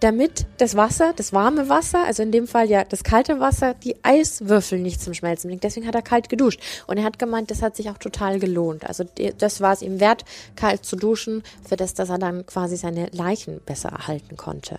damit 0.00 0.46
das 0.58 0.76
Wasser, 0.76 1.12
das 1.14 1.32
warme 1.32 1.68
Wasser, 1.68 2.04
also 2.04 2.22
in 2.22 2.32
dem 2.32 2.46
Fall 2.46 2.68
ja 2.70 2.84
das 2.84 3.04
kalte 3.04 3.38
Wasser, 3.38 3.74
die 3.74 3.96
Eiswürfel 4.02 4.78
nicht 4.78 5.00
zum 5.00 5.14
Schmelzen 5.14 5.48
bringt. 5.48 5.62
Deswegen 5.62 5.86
hat 5.86 5.94
er 5.94 6.02
kalt 6.02 6.28
geduscht. 6.28 6.60
Und 6.86 6.98
er 6.98 7.04
hat 7.04 7.18
gemeint, 7.18 7.50
das 7.50 7.62
hat 7.62 7.76
sich 7.76 7.90
auch 7.90 7.98
total 7.98 8.38
gelohnt. 8.38 8.86
Also 8.86 9.04
das 9.38 9.60
war 9.60 9.72
es 9.72 9.82
ihm 9.82 10.00
wert, 10.00 10.24
kalt 10.56 10.84
zu 10.84 10.96
duschen, 10.96 11.42
für 11.66 11.76
das, 11.76 11.94
dass 11.94 12.08
er 12.08 12.18
dann 12.18 12.46
quasi 12.46 12.76
seine 12.76 13.08
Leichen 13.12 13.60
besser 13.64 13.90
erhalten 13.90 14.36
konnte. 14.36 14.78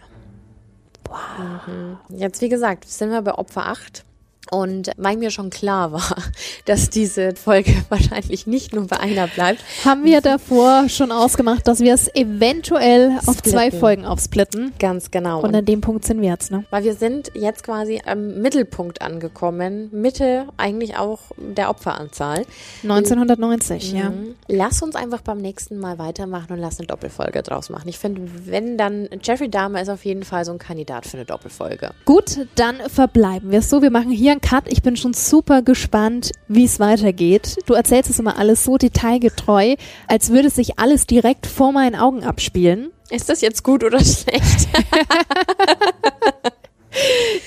Mhm. 1.68 1.98
Jetzt, 2.10 2.42
wie 2.42 2.50
gesagt, 2.50 2.88
sind 2.90 3.12
wir 3.12 3.22
bei 3.22 3.34
Opfer 3.34 3.68
8. 3.68 4.06
Und 4.50 4.92
weil 4.98 5.18
mir 5.18 5.30
schon 5.30 5.50
klar 5.50 5.92
war, 5.92 6.16
dass 6.66 6.90
diese 6.90 7.36
Folge 7.36 7.74
wahrscheinlich 7.90 8.48
nicht 8.48 8.74
nur 8.74 8.88
bei 8.88 9.00
einer 9.00 9.28
bleibt, 9.28 9.64
Haben 9.86 10.04
wir 10.04 10.22
davor 10.22 10.90
schon 10.90 11.12
ausgemacht, 11.12 11.68
dass 11.68 11.80
wir 11.80 11.94
es 11.94 12.14
eventuell 12.16 13.20
auf 13.28 13.42
zwei. 13.44 13.72
Folgen 13.72 14.06
aufsplitten. 14.06 14.74
ganz 14.80 15.12
genau. 15.12 15.42
Und 15.42 15.56
an 15.56 15.66
dem 15.66 15.82
Punkt 15.82 16.06
sind 16.06 16.22
wir 16.22 16.30
jetzt, 16.30 16.52
ne? 16.52 16.66
Weil 16.70 16.84
wir 16.84 16.96
sind 16.96 17.32
jetzt 17.34 17.64
quasi 17.64 18.02
am 18.06 18.42
Mittelpunkt 18.42 19.02
angekommen, 19.02 19.90
Mitte 19.92 20.48
eigentlich 20.58 20.98
auch 20.98 21.20
der 21.38 21.70
Opferanzahl. 21.70 22.46
1990, 22.84 23.94
ja. 23.94 24.10
Mhm. 24.10 24.36
Lass 24.48 24.82
uns 24.82 24.96
einfach 24.96 25.22
beim 25.22 25.38
nächsten 25.38 25.78
Mal 25.78 26.00
weitermachen 26.00 26.52
und 26.52 26.60
lass 26.60 26.80
eine 26.80 26.88
Doppelfolge 26.88 27.44
draus 27.44 27.70
machen. 27.70 27.88
Ich 27.88 28.00
finde, 28.00 28.24
wenn 28.46 28.78
dann 28.78 29.10
Jeffrey 29.24 29.50
Dahmer 29.50 29.82
ist 29.82 29.90
auf 29.90 30.04
jeden 30.06 30.24
Fall 30.24 30.44
so 30.46 30.52
ein 30.52 30.60
Kandidat 30.60 31.06
für 31.06 31.18
eine 31.18 31.26
Doppelfolge. 31.26 31.92
Gut, 32.06 32.48
dann 32.56 32.78
verbleiben 32.88 33.52
wir 33.52 33.60
es 33.60 33.70
so. 33.70 33.82
Wir 33.82 33.92
machen 33.92 34.12
hier 34.12 34.31
einen 34.32 34.42
Cut. 34.42 34.64
Ich 34.68 34.82
bin 34.82 34.96
schon 34.98 35.14
super 35.14 35.62
gespannt, 35.62 36.32
wie 36.48 36.66
es 36.66 36.80
weitergeht. 36.80 37.58
Du 37.66 37.74
erzählst 37.74 38.10
es 38.10 38.20
immer 38.20 38.38
alles 38.38 38.64
so 38.64 38.78
detailgetreu, 38.78 39.76
als 40.08 40.30
würde 40.30 40.50
sich 40.50 40.80
alles 40.80 41.06
direkt 41.08 41.46
vor 41.48 41.72
meinen 41.72 41.96
Augen 41.96 42.24
abspielen. 42.24 42.92
Ist 43.10 43.30
das 43.30 43.42
jetzt 43.42 43.64
gut 43.64 43.84
oder 43.84 44.00
schlecht? 44.04 44.68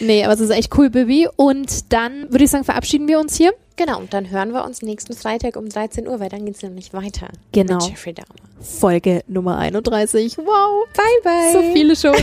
Nee, 0.01 0.25
aber 0.25 0.33
es 0.33 0.41
ist 0.41 0.49
echt 0.51 0.77
cool, 0.79 0.89
Bibi. 0.89 1.29
Und 1.37 1.93
dann 1.93 2.31
würde 2.31 2.45
ich 2.45 2.51
sagen, 2.51 2.65
verabschieden 2.65 3.09
wir 3.09 3.21
uns 3.21 3.37
hier. 3.37 3.53
genau, 3.77 3.99
und 3.99 4.15
dann 4.15 4.31
hören 4.31 4.53
wir 4.55 4.65
uns 4.65 4.81
nächsten 4.81 5.13
Freitag 5.13 5.57
um 5.57 5.69
13 5.69 6.09
Uhr, 6.09 6.19
weil 6.19 6.31
dann 6.31 6.47
geht 6.47 6.57
es 6.57 6.63
nämlich 6.63 6.95
weiter. 6.95 7.29
Genau. 7.53 7.75
Mit 7.75 7.91
Jeffrey 7.91 8.15
Dahmer. 8.15 8.29
Folge 8.61 9.23
Nummer 9.29 9.59
31. 9.59 10.39
Wow. 10.39 10.87
Bye, 10.97 11.05
bye. 11.23 11.53
So 11.53 11.73
viele 11.75 11.95
schon. 11.95 12.17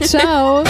Ciao. 0.00 0.64